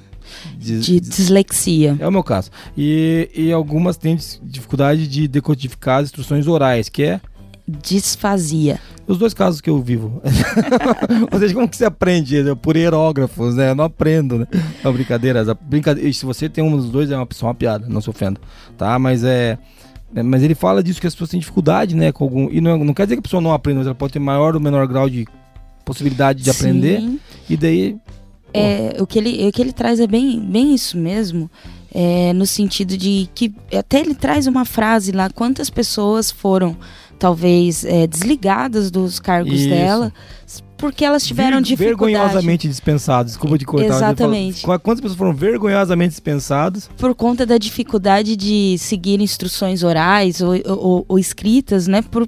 de, 0.57 0.79
de, 0.79 1.00
dislexia. 1.00 1.97
É 2.00 2.07
o 2.07 2.11
meu 2.11 2.23
caso. 2.23 2.50
E, 2.77 3.29
e 3.33 3.51
algumas 3.51 3.97
têm 3.97 4.17
dificuldade 4.43 5.07
de 5.07 5.27
decodificar 5.27 6.00
as 6.00 6.05
instruções 6.05 6.47
orais, 6.47 6.89
que 6.89 7.03
é 7.03 7.21
disfasia. 7.67 8.79
Os 9.07 9.17
dois 9.17 9.33
casos 9.33 9.61
que 9.61 9.69
eu 9.69 9.81
vivo. 9.81 10.21
Ou 11.31 11.39
seja, 11.39 11.53
como 11.53 11.67
que 11.67 11.77
você 11.77 11.85
aprende? 11.85 12.38
Por 12.61 12.75
hierógrafos, 12.75 13.55
né? 13.55 13.71
Eu 13.71 13.75
não 13.75 13.85
aprendo, 13.85 14.39
né? 14.39 14.47
Não, 14.83 14.93
brincadeiras. 14.93 15.47
Brincadeira. 15.61 16.11
Se 16.13 16.25
você 16.25 16.47
tem 16.47 16.63
um 16.63 16.75
dos 16.75 16.89
dois, 16.89 17.11
é 17.11 17.15
uma, 17.17 17.27
uma 17.41 17.55
piada, 17.55 17.88
não 17.88 18.01
se 18.01 18.09
ofenda. 18.09 18.39
Tá? 18.77 18.97
Mas 19.00 19.23
é. 19.23 19.57
é 20.15 20.23
mas 20.23 20.43
ele 20.43 20.55
fala 20.55 20.83
disso 20.83 21.01
que 21.01 21.07
as 21.07 21.13
pessoas 21.13 21.29
têm 21.29 21.39
dificuldade, 21.39 21.95
né? 21.95 22.11
Com 22.11 22.23
algum, 22.23 22.50
e 22.51 22.61
não, 22.61 22.77
não 22.83 22.93
quer 22.93 23.05
dizer 23.05 23.15
que 23.15 23.19
a 23.19 23.23
pessoa 23.23 23.41
não 23.41 23.53
aprenda, 23.53 23.79
mas 23.79 23.88
ela 23.88 23.95
pode 23.95 24.13
ter 24.13 24.19
maior 24.19 24.55
ou 24.55 24.61
menor 24.61 24.88
grau 24.88 25.09
de 25.09 25.27
possibilidade 25.83 26.41
de 26.41 26.51
Sim. 26.51 26.57
aprender. 26.57 27.19
E 27.50 27.57
daí 27.57 27.97
é, 28.53 28.98
o, 29.00 29.08
que 29.08 29.17
ele, 29.20 29.48
o 29.48 29.51
que 29.51 29.62
ele 29.62 29.74
traz 29.74 30.00
é 30.00 30.08
bem, 30.08 30.39
bem 30.39 30.74
isso 30.74 30.98
mesmo. 30.98 31.50
É, 31.93 32.31
no 32.31 32.46
sentido 32.46 32.98
de 32.98 33.29
que 33.36 33.53
até 33.77 34.00
ele 34.00 34.15
traz 34.15 34.48
uma 34.48 34.63
frase 34.63 35.12
lá, 35.12 35.29
quantas 35.29 35.70
pessoas 35.70 36.31
foram 36.31 36.77
talvez 37.20 37.86
é, 37.86 38.08
desligadas 38.08 38.89
dos 38.89 39.20
cargos 39.20 39.60
Isso. 39.60 39.70
dela 39.70 40.13
porque 40.81 41.05
elas 41.05 41.23
tiveram 41.23 41.57
Ver- 41.59 41.63
dificuldade 41.63 42.11
Vergonhosamente 42.11 42.67
dispensados. 42.67 43.33
Desculpa 43.33 43.57
de 43.57 43.65
cortar. 43.65 43.95
Exatamente. 43.95 44.63
fala, 44.63 44.79
Quantas 44.79 45.00
pessoas 45.00 45.17
foram 45.17 45.33
vergonhosamente 45.33 46.09
dispensadas? 46.09 46.89
por 46.97 47.13
conta 47.15 47.45
da 47.45 47.57
dificuldade 47.57 48.35
de 48.35 48.75
seguir 48.79 49.21
instruções 49.21 49.83
orais 49.83 50.41
ou, 50.41 50.53
ou- 50.65 51.05
ou 51.07 51.19
escritas, 51.19 51.88
né? 51.88 52.01
Por, 52.01 52.27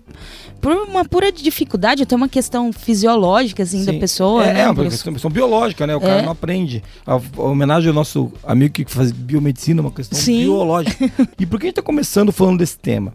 por 0.62 0.72
uma 0.72 1.04
pura 1.04 1.32
dificuldade, 1.32 2.04
até 2.04 2.16
uma 2.16 2.30
questão 2.30 2.72
fisiológica 2.72 3.64
assim 3.64 3.84
da 3.84 3.92
Sim. 3.92 4.00
pessoa, 4.00 4.46
É, 4.46 4.54
né? 4.54 4.62
é 4.62 4.70
uma 4.70 4.84
questão, 4.84 5.32
biológica, 5.32 5.86
né? 5.88 5.96
O 5.96 6.00
cara 6.00 6.20
É. 6.20 6.22
não 6.22 6.32
aprende. 6.32 6.84
A, 7.06 7.14
a 7.16 7.42
homenagem 7.42 7.90
ao 7.90 7.94
nosso 7.96 8.32
amigo 8.44 8.74
que 8.74 8.86
faz 8.86 9.12
biomedicina, 9.12 9.82
uma 9.82 9.92
questão 9.92 10.18
Sim. 10.18 10.42
biológica. 10.44 11.12
e 11.40 11.46
por 11.46 11.60
que 11.60 11.66
a 11.66 11.68
gente 11.70 11.76
tá 11.76 11.82
começando 11.82 12.32
falando 12.32 12.60
desse 12.60 12.78
tema? 12.78 13.14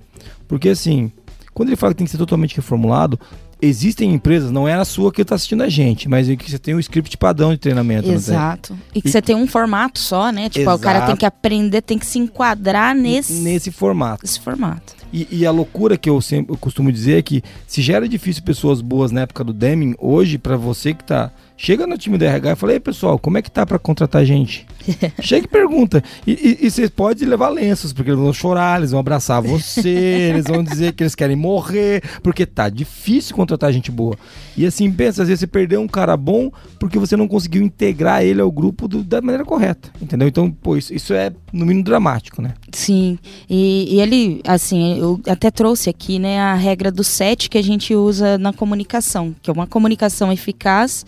Porque 0.48 0.68
assim, 0.68 1.12
quando 1.54 1.68
ele 1.68 1.76
fala 1.76 1.92
que 1.92 1.98
tem 1.98 2.04
que 2.06 2.10
ser 2.10 2.18
totalmente 2.18 2.56
reformulado, 2.56 3.18
existem 3.60 4.12
empresas, 4.12 4.50
não 4.50 4.66
é 4.68 4.74
a 4.74 4.84
sua 4.84 5.12
que 5.12 5.24
tá 5.24 5.34
assistindo 5.34 5.62
a 5.62 5.68
gente, 5.68 6.08
mas 6.08 6.28
é 6.28 6.36
que 6.36 6.50
você 6.50 6.58
tem 6.58 6.74
um 6.74 6.78
script 6.80 7.16
padrão 7.16 7.50
de 7.52 7.58
treinamento. 7.58 8.08
Exato. 8.10 8.78
E 8.94 9.00
que 9.02 9.08
E- 9.08 9.10
você 9.10 9.20
tem 9.22 9.34
um 9.34 9.46
formato 9.46 9.98
só, 9.98 10.30
né? 10.30 10.48
Tipo, 10.48 10.70
o 10.70 10.78
cara 10.78 10.98
Exato. 10.98 11.10
tem 11.12 11.16
que 11.18 11.26
aprender, 11.26 11.82
tem 11.82 11.98
que 11.98 12.06
se 12.06 12.18
enquadrar 12.18 12.94
nesse, 12.94 13.32
Nesse 13.34 13.70
formato. 13.70 14.22
nesse 14.24 14.40
formato. 14.40 14.96
E, 15.12 15.26
e 15.30 15.46
a 15.46 15.50
loucura 15.50 15.96
que 15.96 16.10
eu 16.10 16.20
sempre 16.20 16.52
eu 16.52 16.58
costumo 16.58 16.92
dizer 16.92 17.18
é 17.18 17.22
que 17.22 17.42
se 17.66 17.80
já 17.80 17.94
era 17.96 18.08
difícil 18.08 18.42
pessoas 18.42 18.80
boas 18.82 19.10
na 19.10 19.22
época 19.22 19.42
do 19.42 19.52
Deming, 19.54 19.94
hoje 19.98 20.36
pra 20.36 20.56
você 20.56 20.92
que 20.92 21.02
tá 21.02 21.30
chega 21.56 21.86
no 21.86 21.96
time 21.96 22.18
do 22.18 22.24
RH 22.24 22.52
e 22.52 22.56
fala: 22.56 22.72
"Ei, 22.74 22.80
pessoal, 22.80 23.18
como 23.18 23.38
é 23.38 23.42
que 23.42 23.50
tá 23.50 23.64
pra 23.64 23.78
contratar 23.78 24.24
gente?" 24.26 24.66
Chega 25.20 25.44
e 25.46 25.48
pergunta. 25.48 26.02
E, 26.26 26.32
e, 26.62 26.66
e 26.66 26.70
você 26.70 26.88
pode 26.88 27.24
levar 27.24 27.48
lenços, 27.48 27.92
porque 27.92 28.10
eles 28.10 28.20
vão 28.20 28.32
chorar, 28.32 28.78
eles 28.78 28.90
vão 28.90 29.00
abraçar 29.00 29.40
você, 29.42 29.88
eles 30.32 30.44
vão 30.46 30.62
dizer 30.62 30.92
que 30.92 31.02
eles 31.02 31.14
querem 31.14 31.36
morrer, 31.36 32.02
porque 32.22 32.44
tá 32.46 32.68
difícil 32.68 33.34
contratar 33.34 33.72
gente 33.72 33.90
boa. 33.90 34.16
E 34.56 34.66
assim, 34.66 34.90
pensa, 34.90 35.22
às 35.22 35.28
vezes 35.28 35.40
você 35.40 35.46
perdeu 35.46 35.80
um 35.80 35.86
cara 35.88 36.16
bom 36.16 36.50
porque 36.78 36.98
você 36.98 37.16
não 37.16 37.28
conseguiu 37.28 37.62
integrar 37.62 38.22
ele 38.22 38.40
ao 38.40 38.50
grupo 38.50 38.88
do- 38.88 39.04
da 39.04 39.20
maneira 39.20 39.44
correta, 39.44 39.90
entendeu? 40.00 40.26
Então, 40.28 40.50
pô, 40.50 40.76
isso, 40.76 40.92
isso 40.92 41.14
é 41.14 41.32
no 41.52 41.64
mínimo 41.64 41.84
dramático, 41.84 42.42
né? 42.42 42.54
Sim, 42.72 43.18
e, 43.48 43.94
e 43.96 44.00
ele, 44.00 44.40
assim, 44.46 44.98
eu 44.98 45.20
até 45.26 45.50
trouxe 45.50 45.88
aqui, 45.90 46.18
né, 46.18 46.38
a 46.40 46.54
regra 46.54 46.90
do 46.90 47.04
sete 47.04 47.48
que 47.48 47.58
a 47.58 47.62
gente 47.62 47.94
usa 47.94 48.36
na 48.38 48.52
comunicação, 48.52 49.34
que 49.42 49.48
é 49.50 49.52
uma 49.52 49.66
comunicação 49.66 50.32
eficaz, 50.32 51.04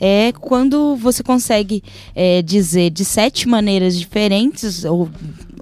é 0.00 0.32
quando 0.32 0.94
você 0.96 1.22
consegue 1.24 1.82
é, 2.14 2.40
dizer 2.42 2.90
de 2.90 3.04
sete 3.18 3.48
maneiras 3.48 3.98
diferentes, 3.98 4.84
ou 4.84 5.10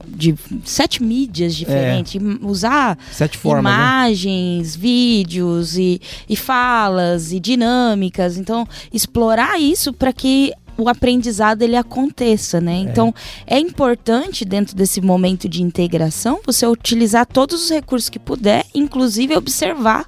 de 0.06 0.34
sete 0.62 1.02
mídias 1.02 1.54
diferentes, 1.54 2.14
e 2.14 2.18
usar 2.42 2.98
Sete 3.10 3.38
formas, 3.38 3.72
né? 3.72 3.78
imagens, 3.78 4.76
vídeos 4.76 5.78
e, 5.78 5.98
e 6.28 6.36
falas 6.36 7.32
e 7.32 7.40
dinâmicas. 7.40 8.36
Então, 8.36 8.68
explorar 8.92 9.58
isso 9.58 9.90
para 9.90 10.12
que 10.12 10.52
o 10.76 10.86
aprendizado 10.90 11.62
ele 11.62 11.76
aconteça, 11.76 12.60
né? 12.60 12.76
Então, 12.76 13.14
é 13.46 13.58
importante 13.58 14.44
dentro 14.44 14.76
desse 14.76 15.00
momento 15.00 15.48
de 15.48 15.62
integração 15.62 16.40
você 16.44 16.66
utilizar 16.66 17.24
todos 17.24 17.64
os 17.64 17.70
recursos 17.70 18.10
que 18.10 18.18
puder, 18.18 18.66
inclusive 18.74 19.34
observar 19.34 20.06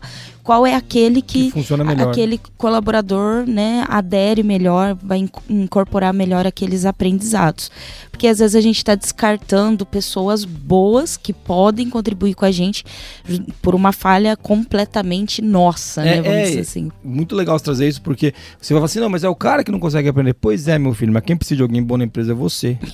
qual 0.49 0.67
é 0.67 0.75
aquele 0.75 1.21
Que 1.21 1.45
que 1.45 1.51
funciona 1.51 1.83
a- 1.85 1.87
melhor. 1.87 2.09
aquele 2.11 2.41
colaborador, 2.57 3.47
né, 3.47 3.85
adere 3.87 4.43
melhor, 4.43 4.95
vai 5.03 5.19
inc- 5.19 5.43
incorporar 5.47 6.15
melhor 6.15 6.47
aqueles 6.47 6.87
aprendizados. 6.87 7.71
Porque 8.11 8.27
às 8.27 8.39
vezes 8.39 8.57
a 8.57 8.61
gente 8.63 8.79
está 8.79 8.95
descartando 8.95 9.85
pessoas 9.85 10.47
boas 10.47 11.19
que 11.19 11.35
podem 11.35 11.91
contribuir 11.91 12.33
com 12.35 12.47
a 12.47 12.51
gente 12.51 12.83
por 13.61 13.75
uma 13.75 13.93
falha 13.93 14.37
completamente 14.39 15.43
nossa, 15.43 16.01
É, 16.01 16.05
né? 16.17 16.23
Vamos 16.23 16.39
é, 16.39 16.45
dizer 16.47 16.61
assim. 16.61 16.91
muito 17.05 17.37
legal 17.37 17.59
você 17.59 17.65
trazer 17.67 17.87
isso, 17.87 18.01
porque 18.01 18.33
você 18.59 18.73
vai 18.73 18.81
falar 18.81 18.87
assim, 18.87 19.01
não, 19.01 19.11
mas 19.11 19.25
é 19.25 19.29
o 19.29 19.37
cara 19.37 19.63
que 19.63 19.71
não 19.71 19.79
consegue 19.79 20.09
aprender. 20.09 20.33
Pois 20.33 20.67
é, 20.67 20.79
meu 20.79 20.95
filho, 20.95 21.13
mas 21.13 21.23
quem 21.25 21.37
precisa 21.37 21.57
de 21.57 21.63
alguém 21.63 21.83
bom 21.83 21.99
na 21.99 22.05
empresa 22.05 22.33
é 22.33 22.35
você. 22.35 22.79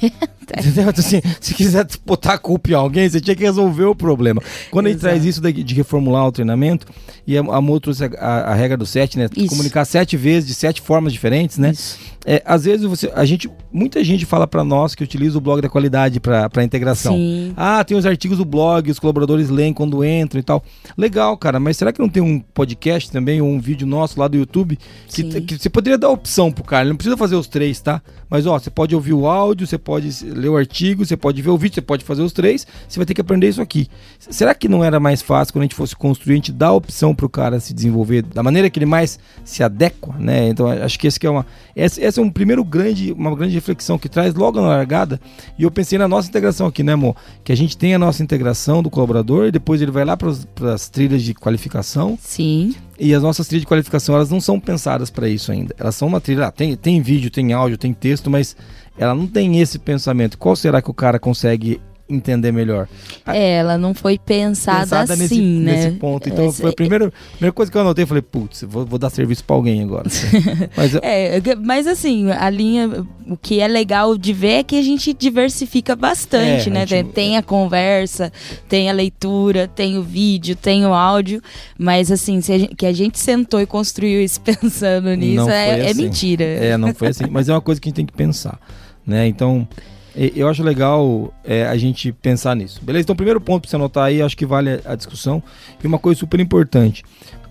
Entendeu? 0.45 0.91
Então, 0.91 0.95
assim, 1.05 1.23
se 1.41 1.55
quiser 1.55 1.87
botar 2.05 2.35
a 2.35 2.39
culpa 2.39 2.71
em 2.71 2.75
alguém, 2.75 3.09
você 3.09 3.19
tinha 3.19 3.35
que 3.35 3.43
resolver 3.43 3.85
o 3.85 3.95
problema. 3.95 4.43
Quando 4.71 4.87
a 4.87 4.89
gente 4.91 4.99
Exato. 4.99 5.15
traz 5.15 5.25
isso 5.25 5.41
de 5.41 5.75
reformular 5.75 6.27
o 6.27 6.33
treinamento, 6.33 6.87
e 7.27 7.39
a, 7.39 7.41
a 7.53 7.61
trouxe 7.81 8.05
a, 8.05 8.11
a- 8.19 8.53
a 8.53 8.55
regra 8.55 8.77
do 8.77 8.87
sete, 8.87 9.19
né? 9.19 9.29
Isso. 9.37 9.49
Comunicar 9.49 9.85
sete 9.85 10.17
vezes, 10.17 10.47
de 10.49 10.55
sete 10.55 10.81
formas 10.81 11.13
diferentes, 11.13 11.59
né? 11.59 11.71
Isso. 11.73 11.99
É, 12.25 12.43
às 12.45 12.64
vezes 12.64 12.87
você, 12.87 13.12
a 13.14 13.25
gente, 13.25 13.50
muita 13.73 14.02
gente 14.02 14.25
fala 14.25 14.47
pra 14.47 14.64
nós 14.64 14.95
que 14.95 15.04
utiliza 15.04 15.37
o 15.37 15.40
blog 15.40 15.61
da 15.61 15.69
qualidade 15.69 16.21
pra 16.21 16.49
pra 16.49 16.64
integração. 16.64 17.14
Sim. 17.14 17.52
Ah, 17.57 17.85
tem 17.85 17.97
os 17.97 18.07
artigos 18.07 18.38
do 18.38 18.45
blog, 18.45 18.90
os 18.90 18.99
colaboradores 18.99 19.50
leem 19.50 19.73
quando 19.73 20.04
entram 20.04 20.40
e 20.40 20.43
tal. 20.43 20.62
Legal, 20.97 21.37
cara, 21.37 21.61
mas 21.61 21.76
será 21.76 21.93
que 21.93 22.00
não 22.00 22.09
tem 22.09 22.23
um 22.23 22.40
podcast 22.40 23.11
também, 23.11 23.40
ou 23.40 23.49
um 23.49 23.61
vídeo 23.61 23.87
nosso 23.87 24.19
lá 24.19 24.28
do 24.28 24.37
YouTube? 24.37 24.78
Que, 25.09 25.40
que 25.43 25.59
você 25.59 25.69
poderia 25.69 25.99
dar 25.99 26.09
opção 26.09 26.50
pro 26.50 26.64
cara, 26.64 26.83
ele 26.83 26.90
não 26.90 26.97
precisa 26.97 27.16
fazer 27.16 27.37
os 27.37 27.47
três, 27.47 27.81
tá? 27.81 28.00
Mas 28.28 28.47
ó, 28.47 28.59
você 28.59 28.71
pode 28.71 28.95
ouvir 28.95 29.12
o 29.12 29.26
áudio, 29.26 29.66
você 29.66 29.78
pode 29.78 30.25
ler 30.25 30.49
o 30.49 30.57
artigo, 30.57 31.04
você 31.04 31.16
pode 31.16 31.40
ver 31.40 31.50
o 31.50 31.59
vídeo, 31.59 31.75
você 31.75 31.83
pode 31.83 32.04
fazer 32.04 32.23
os 32.23 32.33
três, 32.33 32.66
você 32.88 32.99
vai 32.99 33.07
ter 33.07 33.14
que 33.14 33.21
aprender 33.21 33.49
isso 33.49 33.62
aqui. 33.62 33.88
Será 34.19 34.54
que 34.54 34.69
não 34.69 34.83
era 34.83 34.99
mais 34.99 35.23
fácil 35.23 35.52
quando 35.52 35.62
a 35.62 35.66
gente 35.66 35.75
fosse 35.75 35.95
construir, 35.95 36.33
a 36.33 36.37
gente 36.37 36.52
dar 36.52 36.69
a 36.69 36.73
opção 36.73 37.14
pro 37.14 37.28
cara 37.28 37.61
se 37.61 37.73
desenvolver 37.75 38.23
da 38.23 38.43
maneira 38.43 38.69
que 38.71 38.78
ele 38.78 38.87
mais 38.87 39.19
se 39.45 39.62
adequa, 39.62 40.14
né? 40.19 40.49
Então 40.49 40.66
acho 40.69 40.99
que 40.99 41.07
esse 41.07 41.21
que 41.21 41.26
é 41.26 41.31
uma. 41.31 41.47
Essa, 41.76 42.00
essa 42.14 42.21
é 42.21 42.25
um 42.25 42.30
primeiro 42.30 42.62
grande, 42.62 43.12
uma 43.12 43.35
grande 43.35 43.54
reflexão 43.54 43.99
que 43.99 44.09
traz 44.09 44.35
logo 44.35 44.61
na 44.61 44.68
largada. 44.68 45.21
E 45.59 45.64
eu 45.64 45.71
pensei 45.71 45.99
na 45.99 46.06
nossa 46.06 46.28
integração 46.28 46.68
aqui, 46.68 46.85
né, 46.85 46.92
amor? 46.92 47.16
Que 47.42 47.50
a 47.50 47.56
gente 47.56 47.76
tem 47.76 47.92
a 47.92 47.99
nossa 47.99 48.23
integração 48.23 48.83
do 48.83 48.88
colaborador, 48.88 49.47
e 49.47 49.50
depois 49.50 49.83
ele 49.83 49.90
vai 49.90 50.04
lá 50.04 50.16
para 50.16 50.30
as 50.73 50.88
trilhas 50.88 51.23
de 51.23 51.35
qualificação. 51.35 52.16
Sim. 52.21 52.75
E 52.99 53.12
as 53.12 53.23
nossas 53.23 53.49
trilhas 53.49 53.62
de 53.62 53.66
qualificação, 53.66 54.14
elas 54.14 54.30
não 54.30 54.40
são 54.40 54.61
pensadas 54.61 55.11
para 55.11 55.28
isso 55.28 55.50
ainda. 55.50 55.75
Elas 55.76 55.97
são 55.97 56.06
uma 56.06 56.21
trilha, 56.21 56.47
ah, 56.47 56.52
tem, 56.52 56.76
tem 56.76 57.02
vídeo, 57.02 57.30
tem 57.30 57.52
áudio, 57.52 57.76
tem 57.76 57.92
texto, 57.92 58.30
mas 58.30 58.56
ela 58.97 59.14
não 59.14 59.26
tem 59.26 59.61
esse 59.61 59.78
pensamento. 59.78 60.38
Qual 60.38 60.54
será 60.54 60.80
que 60.80 60.90
o 60.90 60.94
cara 60.94 61.18
consegue 61.18 61.80
entender 62.09 62.53
melhor? 62.53 62.87
É, 63.27 63.55
ela 63.57 63.79
não 63.79 63.95
foi 63.95 64.19
pensada, 64.19 65.01
assim, 65.01 65.17
nesse, 65.17 65.41
né? 65.41 65.73
nesse 65.87 65.91
ponto. 65.99 66.29
Então, 66.29 66.47
Esse- 66.47 66.61
foi 66.61 66.71
a 66.71 66.75
primeira, 66.75 67.11
primeira 67.33 67.53
coisa 67.53 67.73
que 67.73 67.79
eu 67.79 67.81
anotei. 67.81 68.03
Eu 68.05 68.07
falei, 68.09 68.23
putz, 68.23 68.63
vou, 68.69 68.85
vou 68.85 68.99
dar 68.99 69.09
serviço 69.11 69.43
para 69.45 69.57
alguém 69.57 69.83
agora. 69.83 70.09
mas, 70.77 70.95
É, 70.97 71.41
mas 71.63 71.87
assim, 71.87 72.31
a 72.31 72.51
linha, 72.51 73.07
o 73.27 73.37
que 73.37 73.59
é 73.61 73.67
legal 73.67 74.19
de 74.19 74.33
ver 74.35 74.49
é 74.59 74.63
que 74.63 74.79
a 74.79 74.83
gente 74.83 75.15
diversifica 75.15 75.97
bastante, 75.97 76.69
É, 76.69 76.73
a 76.73 76.75
né? 76.75 76.87
gente- 76.87 77.13
Tem, 77.13 77.37
a 77.39 77.43
conversa, 77.43 78.31
tem 78.69 78.91
a 78.91 78.93
leitura, 78.93 79.67
tem 79.67 79.97
o 79.97 80.03
vídeo, 80.03 80.55
tem 80.57 80.85
o 80.87 80.93
áudio, 80.93 81.41
mas 81.79 82.11
assim, 82.13 82.41
se 82.43 82.53
a 82.53 82.59
gente- 82.59 82.75
que 82.75 82.85
a 82.87 82.93
gente 82.93 83.19
sentou 83.19 83.61
e 83.61 83.67
construiu 83.67 84.23
isso 84.23 84.41
pensando 84.45 85.15
nisso 85.15 85.49
é, 85.49 85.81
é 85.81 85.91
assim. 85.91 86.03
mentira. 86.03 86.45
É, 86.45 86.77
não 86.77 86.93
foi 86.95 87.09
assim. 87.09 87.25
Mas 87.31 87.49
é 87.49 87.53
uma 87.55 87.61
coisa 87.63 87.81
que 87.81 87.89
a 87.89 87.91
gente 87.91 87.97
tem 87.97 88.07
que 88.07 88.13
pensar, 88.13 88.59
né? 89.07 89.27
Então, 89.27 89.67
Eu 90.16 90.49
acho 90.49 90.62
legal 90.62 91.35
é, 91.42 91.66
a 91.66 91.76
gente 91.76 92.12
pensar 92.12 92.54
nisso. 92.54 92.80
Beleza? 92.85 93.02
Então, 93.04 93.16
primeiro 93.16 93.40
ponto 93.40 93.62
pra 93.62 93.71
você 93.71 93.76
anotar 93.76 94.04
aí, 94.04 94.23
acho 94.23 94.37
que 94.37 94.47
vale 94.47 94.80
a, 94.85 94.94
discussão. 94.94 95.42
E 95.83 95.87
uma 95.87 95.99
coisa 95.99 96.21
super 96.21 96.38
importante. 96.38 97.02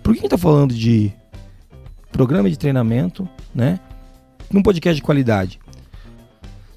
Por 0.01 0.13
que 0.13 0.19
a 0.19 0.21
gente 0.21 0.31
tá 0.31 0.37
falando 0.37 0.73
de 0.73 1.11
programa 2.11 2.49
de 2.49 2.57
treinamento, 2.57 3.27
né? 3.53 3.79
Num 4.49 4.61
podcast 4.61 4.95
de 4.95 5.01
qualidade. 5.01 5.59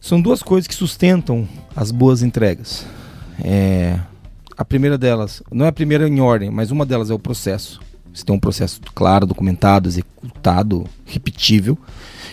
São 0.01 0.21
duas 0.21 0.43
coisas 0.43 0.67
que 0.67 0.75
sustentam 0.75 1.47
as 1.75 1.91
boas 1.91 2.23
entregas. 2.23 2.87
É, 3.45 4.01
a 4.57 4.65
primeira 4.65 4.97
delas, 4.97 5.43
não 5.53 5.67
é 5.67 5.69
a 5.69 5.73
primeira 5.73 6.09
em 6.09 6.21
ordem, 6.21 6.51
mas 6.51 6.71
uma 6.71 6.87
delas 6.87 7.11
é 7.11 7.15
o 7.15 7.19
processo. 7.19 7.81
Você 8.13 8.25
tem 8.25 8.35
um 8.35 8.41
processo 8.41 8.81
claro, 8.95 9.27
documentado, 9.27 9.89
executado, 9.89 10.85
repetível. 11.05 11.79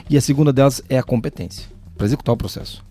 E 0.10 0.17
a 0.17 0.22
segunda 0.22 0.53
delas 0.53 0.81
é 0.88 0.98
a 0.98 1.03
competência 1.03 1.67
para 1.95 2.05
executar 2.05 2.33
o 2.33 2.38
processo. 2.38 2.83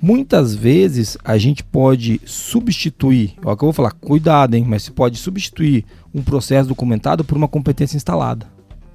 Muitas 0.00 0.54
vezes 0.54 1.18
a 1.24 1.36
gente 1.36 1.64
pode 1.64 2.20
substituir, 2.24 3.34
ó, 3.44 3.56
que 3.56 3.64
eu 3.64 3.66
vou 3.66 3.72
falar, 3.72 3.90
cuidado, 3.90 4.54
hein, 4.54 4.64
mas 4.66 4.84
você 4.84 4.92
pode 4.92 5.18
substituir 5.18 5.84
um 6.14 6.22
processo 6.22 6.68
documentado 6.68 7.24
por 7.24 7.36
uma 7.36 7.48
competência 7.48 7.96
instalada. 7.96 8.46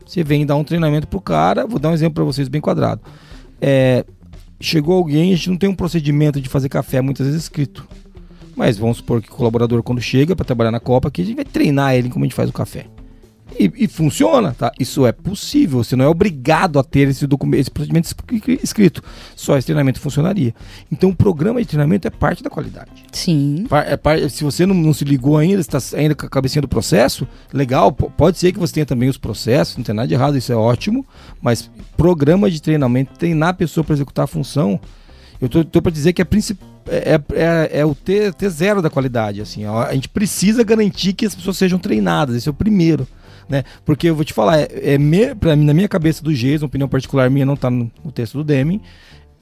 Você 0.05 0.23
vem 0.23 0.45
dar 0.45 0.55
um 0.55 0.63
treinamento 0.63 1.07
pro 1.07 1.19
cara, 1.19 1.67
vou 1.67 1.77
dar 1.77 1.89
um 1.89 1.93
exemplo 1.93 2.15
para 2.15 2.23
vocês 2.23 2.47
bem 2.47 2.61
quadrado. 2.61 3.01
É, 3.61 4.05
chegou 4.61 4.95
alguém, 4.95 5.33
a 5.33 5.35
gente 5.35 5.49
não 5.49 5.57
tem 5.57 5.69
um 5.69 5.75
procedimento 5.75 6.39
de 6.39 6.47
fazer 6.47 6.69
café 6.69 7.01
muitas 7.01 7.27
vezes 7.27 7.43
escrito. 7.43 7.85
Mas 8.55 8.77
vamos 8.77 8.97
supor 8.97 9.21
que 9.21 9.29
o 9.29 9.35
colaborador, 9.35 9.83
quando 9.83 10.01
chega 10.01 10.35
para 10.35 10.45
trabalhar 10.45 10.71
na 10.71 10.79
Copa, 10.79 11.09
aqui 11.09 11.21
a 11.21 11.25
gente 11.25 11.35
vai 11.35 11.45
treinar 11.45 11.95
ele 11.95 12.09
como 12.09 12.23
a 12.23 12.27
gente 12.27 12.35
faz 12.35 12.49
o 12.49 12.53
café. 12.53 12.85
E, 13.59 13.71
e 13.83 13.87
funciona, 13.87 14.55
tá? 14.57 14.71
Isso 14.79 15.05
é 15.05 15.11
possível. 15.11 15.83
Você 15.83 15.95
não 15.95 16.05
é 16.05 16.07
obrigado 16.07 16.79
a 16.79 16.83
ter 16.83 17.07
esse, 17.07 17.27
documento, 17.27 17.61
esse 17.61 17.69
procedimento 17.71 18.07
escri- 18.07 18.59
escrito. 18.63 19.03
Só 19.35 19.55
esse 19.57 19.67
treinamento 19.67 19.99
funcionaria. 19.99 20.55
Então, 20.91 21.11
o 21.11 21.15
programa 21.15 21.61
de 21.61 21.67
treinamento 21.67 22.07
é 22.07 22.09
parte 22.09 22.41
da 22.41 22.49
qualidade. 22.49 22.89
Sim. 23.11 23.67
É 23.85 23.95
par- 23.95 24.27
se 24.29 24.43
você 24.43 24.65
não, 24.65 24.73
não 24.73 24.93
se 24.93 25.05
ligou 25.05 25.37
ainda, 25.37 25.61
está 25.61 25.77
ainda 25.95 26.15
com 26.15 26.25
a 26.25 26.29
cabecinha 26.29 26.61
do 26.63 26.67
processo, 26.67 27.27
legal, 27.53 27.91
pode 27.91 28.39
ser 28.39 28.51
que 28.51 28.57
você 28.59 28.73
tenha 28.73 28.85
também 28.87 29.07
os 29.07 29.17
processos, 29.17 29.77
não 29.77 29.83
tem 29.83 29.93
nada 29.93 30.07
de 30.07 30.13
errado, 30.15 30.35
isso 30.37 30.51
é 30.51 30.55
ótimo, 30.55 31.05
mas 31.41 31.69
programa 31.95 32.49
de 32.49 32.59
treinamento, 32.61 33.13
treinar 33.19 33.49
a 33.49 33.53
pessoa 33.53 33.83
para 33.83 33.93
executar 33.93 34.23
a 34.23 34.27
função, 34.27 34.79
eu 35.39 35.47
tô, 35.47 35.63
tô 35.63 35.79
para 35.81 35.91
dizer 35.91 36.13
que 36.13 36.21
é, 36.21 36.25
princip- 36.25 36.59
é, 36.87 37.19
é, 37.35 37.79
é 37.81 37.85
o 37.85 37.93
T, 37.93 38.31
T0 38.31 38.81
da 38.81 38.89
qualidade, 38.89 39.41
assim, 39.41 39.63
a 39.65 39.93
gente 39.93 40.09
precisa 40.09 40.63
garantir 40.63 41.13
que 41.13 41.25
as 41.25 41.35
pessoas 41.35 41.57
sejam 41.57 41.77
treinadas, 41.77 42.35
esse 42.35 42.47
é 42.47 42.51
o 42.51 42.53
primeiro. 42.55 43.07
Né? 43.47 43.63
Porque 43.85 44.09
eu 44.09 44.15
vou 44.15 44.25
te 44.25 44.33
falar, 44.33 44.59
é, 44.59 44.69
é 44.93 45.35
pra 45.35 45.55
mim, 45.55 45.65
na 45.65 45.73
minha 45.73 45.87
cabeça 45.87 46.23
do 46.23 46.33
Jason, 46.33 46.65
opinião 46.65 46.87
particular 46.87 47.29
minha, 47.29 47.45
não 47.45 47.55
tá 47.55 47.69
no, 47.69 47.91
no 48.03 48.11
texto 48.11 48.37
do 48.37 48.43
Deming, 48.43 48.81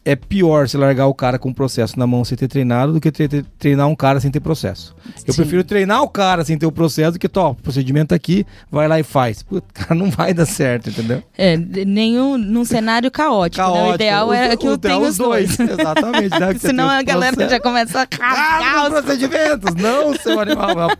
é 0.03 0.15
pior 0.15 0.67
você 0.67 0.77
largar 0.77 1.05
o 1.08 1.13
cara 1.13 1.38
com 1.38 1.50
o 1.50 1.53
processo 1.53 1.98
na 2.00 2.08
mão 2.08 2.25
sem 2.25 2.36
ter 2.38 2.48
treinado 2.48 2.93
do 2.93 3.00
que 3.00 3.12
treinar 3.60 3.88
um 3.88 3.96
cara 3.96 4.20
sem 4.20 4.31
ter 4.31 4.39
processo. 4.39 4.96
Eu 5.27 5.34
Sim. 5.34 5.41
prefiro 5.41 5.63
treinar 5.63 6.01
o 6.01 6.10
cara 6.10 6.43
sem 6.43 6.58
ter 6.58 6.65
o 6.65 6.72
processo 6.72 7.13
do 7.13 7.20
que, 7.20 7.29
tó, 7.29 7.51
o 7.51 7.55
procedimento 7.55 8.13
aqui, 8.15 8.46
vai 8.72 8.88
lá 8.88 9.00
e 9.00 9.03
faz. 9.03 9.43
Puta, 9.43 9.67
cara, 9.74 9.93
não 9.93 10.10
vai 10.10 10.34
dar 10.34 10.46
certo, 10.48 10.89
entendeu? 10.89 11.22
É, 11.38 11.55
nenhum 11.58 12.38
num 12.38 12.65
cenário 12.65 13.12
caótico. 13.12 13.62
né? 13.72 13.84
O 13.91 13.93
ideal 13.93 14.34
é 14.34 14.55
que 14.58 14.67
eu 14.67 14.77
tenha 14.77 14.98
os 14.98 15.17
dois. 15.17 15.60
Exatamente. 15.60 16.39
né? 16.39 16.55
Senão 16.60 16.89
a 16.89 17.03
galera 17.03 17.34
processos. 17.36 17.51
já 17.51 17.60
começa 17.60 18.01
a 18.01 18.08
Ah, 18.20 18.34
rasgar 18.34 18.81
os 18.88 18.93
os 18.98 19.01
procedimentos! 19.05 19.75
Não, 19.75 20.15
seu 20.17 20.39
animal. 20.39 20.91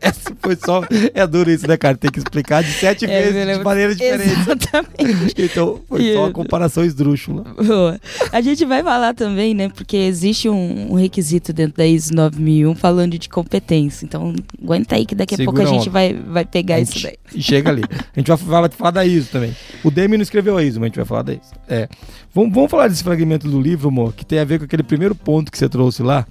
Essa 0.00 0.36
foi 0.40 0.56
só. 0.56 0.82
É 1.14 1.26
duro 1.26 1.50
isso, 1.50 1.66
né, 1.66 1.76
cara? 1.76 1.96
Tem 1.96 2.10
que 2.10 2.18
explicar 2.18 2.62
de 2.62 2.72
sete 2.72 3.04
É, 3.06 3.22
vezes 3.22 3.34
de 3.34 3.44
lembro. 3.44 3.64
maneiras 3.64 3.96
diferentes. 3.96 4.32
Exatamente. 4.38 5.34
Então, 5.38 5.80
foi 5.88 6.02
E- 6.02 6.14
só 6.14 6.20
uma 6.24 6.32
comparação 6.32 6.84
esdrúxula. 6.84 7.44
Boa. 7.64 7.98
A 8.32 8.40
gente 8.40 8.49
vai 8.64 8.82
falar 8.82 9.14
também, 9.14 9.54
né? 9.54 9.68
Porque 9.68 9.96
existe 9.96 10.48
um, 10.48 10.92
um 10.92 10.94
requisito 10.94 11.52
dentro 11.52 11.76
da 11.78 11.86
ISO 11.86 12.14
9001 12.14 12.74
falando 12.74 13.18
de 13.18 13.28
competência. 13.28 14.04
Então, 14.04 14.34
aguenta 14.62 14.96
aí 14.96 15.06
que 15.06 15.14
daqui 15.14 15.34
a 15.34 15.36
Segura 15.36 15.56
pouco 15.64 15.70
a 15.70 15.78
gente 15.78 15.88
vai, 15.90 16.12
vai 16.14 16.44
pegar 16.44 16.78
isso 16.80 16.92
gente- 16.98 17.02
daí. 17.04 17.16
E 17.34 17.42
chega 17.42 17.70
ali. 17.70 17.82
A 18.14 18.18
gente 18.18 18.28
vai 18.28 18.36
falar, 18.36 18.70
falar 18.70 18.90
da 18.90 19.04
ISO 19.06 19.30
também. 19.30 19.54
O 19.84 19.90
Demi 19.90 20.16
não 20.16 20.22
escreveu 20.22 20.56
a 20.56 20.62
ISO, 20.64 20.80
mas 20.80 20.86
a 20.86 20.88
gente 20.88 20.96
vai 20.96 21.04
falar 21.04 21.22
da 21.22 21.32
ISO. 21.32 21.52
É. 21.68 21.88
Vamos, 22.34 22.52
vamos 22.52 22.70
falar 22.70 22.88
desse 22.88 23.02
fragmento 23.04 23.48
do 23.48 23.60
livro, 23.60 23.88
amor, 23.88 24.12
que 24.12 24.26
tem 24.26 24.38
a 24.40 24.44
ver 24.44 24.58
com 24.58 24.64
aquele 24.64 24.82
primeiro 24.82 25.14
ponto 25.14 25.50
que 25.52 25.56
você 25.56 25.68
trouxe 25.68 26.02
lá. 26.02 26.26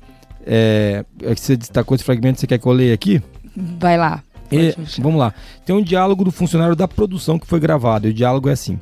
É, 0.46 1.06
é 1.24 1.34
que 1.36 1.40
você 1.42 1.56
destacou 1.56 1.96
esse 1.96 2.04
fragmento, 2.04 2.40
você 2.40 2.48
quer 2.48 2.58
que 2.58 2.66
eu 2.68 2.72
leia 2.72 2.94
aqui? 2.94 3.22
Vai 3.56 3.98
lá. 3.98 4.22
E- 4.52 4.74
Pode 4.74 4.76
puxar. 4.76 5.02
vamos 5.04 5.20
lá. 5.20 5.34
Tem 5.66 5.76
um 5.76 5.82
diálogo 5.82 6.24
do 6.24 6.32
funcionário 6.32 6.76
da 6.76 6.88
produção 6.88 7.38
que 7.40 7.46
foi 7.48 7.60
gravado. 7.60 8.08
E 8.08 8.12
o 8.12 8.14
diálogo 8.14 8.50
é 8.50 8.54
assim: 8.54 8.80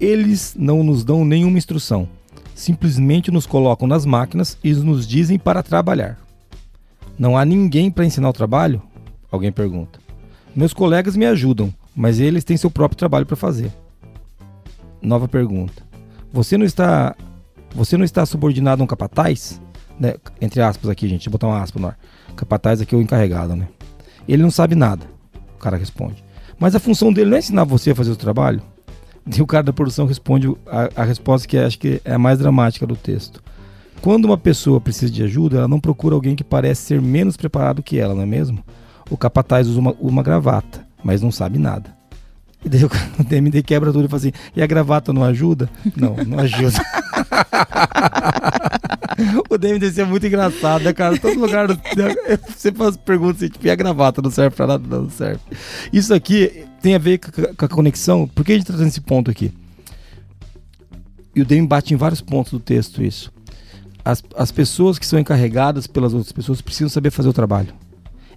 Eles 0.00 0.54
não 0.58 0.82
nos 0.82 1.04
dão 1.04 1.24
nenhuma 1.24 1.58
instrução. 1.58 2.08
Simplesmente 2.56 3.30
nos 3.30 3.44
colocam 3.44 3.86
nas 3.86 4.06
máquinas 4.06 4.56
e 4.64 4.72
nos 4.72 5.06
dizem 5.06 5.38
para 5.38 5.62
trabalhar. 5.62 6.18
Não 7.18 7.36
há 7.36 7.44
ninguém 7.44 7.90
para 7.90 8.06
ensinar 8.06 8.30
o 8.30 8.32
trabalho? 8.32 8.82
Alguém 9.30 9.52
pergunta. 9.52 10.00
Meus 10.54 10.72
colegas 10.72 11.16
me 11.16 11.26
ajudam, 11.26 11.72
mas 11.94 12.18
eles 12.18 12.44
têm 12.44 12.56
seu 12.56 12.70
próprio 12.70 12.96
trabalho 12.96 13.26
para 13.26 13.36
fazer. 13.36 13.70
Nova 15.02 15.28
pergunta. 15.28 15.82
Você 16.32 16.56
não 16.56 16.64
está 16.64 17.14
você 17.74 17.98
não 17.98 18.06
está 18.06 18.24
subordinado 18.24 18.82
a 18.82 18.84
um 18.84 18.86
capataz? 18.86 19.60
Né? 20.00 20.14
Entre 20.40 20.62
aspas 20.62 20.88
aqui, 20.88 21.06
gente. 21.06 21.18
Deixa 21.18 21.28
eu 21.28 21.32
botar 21.32 21.48
uma 21.48 21.60
aspa 21.60 21.78
no 21.78 21.88
ar. 21.88 21.98
Capataz 22.34 22.80
aqui 22.80 22.94
é 22.94 22.98
o 22.98 23.02
encarregado, 23.02 23.54
né? 23.54 23.68
Ele 24.26 24.42
não 24.42 24.50
sabe 24.50 24.74
nada. 24.74 25.04
O 25.56 25.58
cara 25.58 25.76
responde. 25.76 26.24
Mas 26.58 26.74
a 26.74 26.80
função 26.80 27.12
dele 27.12 27.28
não 27.28 27.36
é 27.36 27.40
ensinar 27.40 27.64
você 27.64 27.90
a 27.90 27.94
fazer 27.94 28.12
o 28.12 28.16
trabalho? 28.16 28.62
E 29.34 29.42
o 29.42 29.46
cara 29.46 29.64
da 29.64 29.72
produção 29.72 30.06
responde 30.06 30.54
a, 30.66 31.02
a 31.02 31.04
resposta 31.04 31.48
que 31.48 31.58
acho 31.58 31.78
que 31.78 32.00
é 32.04 32.14
a 32.14 32.18
mais 32.18 32.38
dramática 32.38 32.86
do 32.86 32.94
texto. 32.94 33.42
Quando 34.00 34.26
uma 34.26 34.38
pessoa 34.38 34.80
precisa 34.80 35.10
de 35.10 35.22
ajuda, 35.22 35.58
ela 35.58 35.68
não 35.68 35.80
procura 35.80 36.14
alguém 36.14 36.36
que 36.36 36.44
parece 36.44 36.82
ser 36.82 37.02
menos 37.02 37.36
preparado 37.36 37.82
que 37.82 37.98
ela, 37.98 38.14
não 38.14 38.22
é 38.22 38.26
mesmo? 38.26 38.62
O 39.10 39.16
capataz 39.16 39.66
usa 39.66 39.80
uma, 39.80 39.92
uma 39.98 40.22
gravata, 40.22 40.86
mas 41.02 41.22
não 41.22 41.32
sabe 41.32 41.58
nada. 41.58 41.96
E 42.64 42.68
daí 42.68 42.84
o, 42.84 42.90
DMD 43.24 43.62
quebra 43.62 43.92
tudo 43.92 44.04
e 44.04 44.08
fala 44.08 44.18
assim: 44.18 44.32
e 44.54 44.62
a 44.62 44.66
gravata 44.66 45.12
não 45.12 45.24
ajuda? 45.24 45.68
Não, 45.96 46.16
não 46.26 46.38
ajuda. 46.40 46.78
o 49.50 49.58
DMD 49.58 50.00
é 50.00 50.04
muito 50.04 50.26
engraçado, 50.26 50.84
né, 50.84 50.92
cara? 50.92 51.18
Todo 51.18 51.38
lugar. 51.40 51.68
Você 52.56 52.72
faz 52.72 52.96
perguntas 52.96 53.42
assim, 53.42 53.48
tipo, 53.50 53.66
e 53.66 53.70
a 53.70 53.74
gravata 53.74 54.22
não 54.22 54.30
serve 54.30 54.56
pra 54.56 54.66
nada? 54.66 54.86
Não, 54.96 55.10
serve. 55.10 55.40
Isso 55.92 56.12
aqui 56.12 56.64
tem 56.82 56.94
a 56.94 56.98
ver 56.98 57.18
com 57.18 57.40
a- 57.42 57.54
com 57.54 57.64
a 57.64 57.68
conexão. 57.68 58.28
Por 58.28 58.44
que 58.44 58.52
a 58.52 58.54
gente 58.56 58.66
tá 58.66 58.72
trazendo 58.72 58.88
esse 58.88 59.00
ponto 59.00 59.30
aqui? 59.30 59.52
E 61.34 61.42
o 61.42 61.44
Demi 61.44 61.66
bate 61.66 61.92
em 61.92 61.96
vários 61.96 62.20
pontos 62.20 62.52
do 62.52 62.60
texto 62.60 63.02
isso. 63.02 63.32
As, 64.04 64.22
as 64.36 64.52
pessoas 64.52 64.98
que 64.98 65.06
são 65.06 65.18
encarregadas 65.18 65.86
pelas 65.86 66.14
outras 66.14 66.32
pessoas 66.32 66.60
precisam 66.60 66.88
saber 66.88 67.10
fazer 67.10 67.28
o 67.28 67.32
trabalho. 67.32 67.68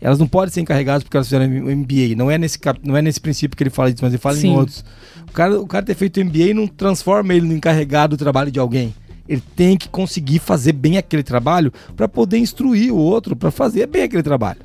Elas 0.01 0.17
não 0.19 0.27
podem 0.27 0.53
ser 0.53 0.61
encarregadas 0.61 1.03
porque 1.03 1.17
elas 1.17 1.27
fizeram 1.27 1.45
o 1.45 1.75
MBA. 1.75 2.15
Não 2.15 2.31
é 2.31 2.37
nesse, 2.37 2.57
cap- 2.57 2.79
não 2.83 2.95
é 2.95 3.01
nesse 3.01 3.19
princípio 3.19 3.57
que 3.57 3.63
ele 3.63 3.69
fala 3.69 3.91
disso, 3.91 4.03
mas 4.03 4.13
ele 4.13 4.21
fala 4.21 4.37
em 4.37 4.41
Sim. 4.41 4.55
outros. 4.55 4.83
O 5.27 5.31
cara, 5.31 5.59
o 5.59 5.67
cara 5.67 5.85
ter 5.85 5.95
feito 5.95 6.23
MBA 6.23 6.53
não 6.53 6.67
transforma 6.67 7.33
ele 7.33 7.45
no 7.47 7.53
encarregado 7.53 8.15
do 8.15 8.19
trabalho 8.19 8.49
de 8.51 8.59
alguém. 8.59 8.93
Ele 9.27 9.43
tem 9.55 9.77
que 9.77 9.89
conseguir 9.89 10.39
fazer 10.39 10.71
bem 10.73 10.97
aquele 10.97 11.21
trabalho 11.21 11.71
para 11.95 12.07
poder 12.07 12.37
instruir 12.37 12.91
o 12.93 12.97
outro 12.97 13.35
para 13.35 13.51
fazer 13.51 13.85
bem 13.87 14.03
aquele 14.03 14.23
trabalho. 14.23 14.61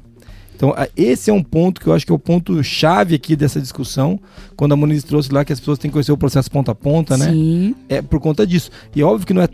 Então, 0.57 0.73
esse 0.97 1.29
é 1.31 1.33
um 1.33 1.43
ponto 1.43 1.81
que 1.81 1.89
eu 1.89 1.93
acho 1.93 2.07
que 2.07 2.13
é 2.13 2.15
o 2.15 2.19
ponto 2.19 2.63
chave 2.63 3.17
aqui 3.17 3.35
dessa 3.35 3.61
discussão, 3.61 4.19
quando 4.57 4.73
a 4.73 4.77
Muniz 4.77 5.03
trouxe 5.03 5.33
lá 5.33 5.45
que 5.45 5.53
as 5.53 5.59
pessoas 5.59 5.79
têm 5.81 5.91
que 5.91 5.93
conhecer 5.95 6.13
o 6.13 6.17
processo 6.17 6.49
ponta 6.49 6.71
a 6.71 6.75
ponta, 6.77 7.17
né? 7.19 7.31
Sim. 7.31 7.75
é 7.89 8.01
por 8.01 8.21
conta 8.21 8.47
disso. 8.47 8.71
E 8.95 9.01
é 9.03 9.05
óbvio 9.05 9.27
que 9.27 9.35
não 9.35 9.43
é 9.43 9.49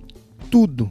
tudo 0.51 0.91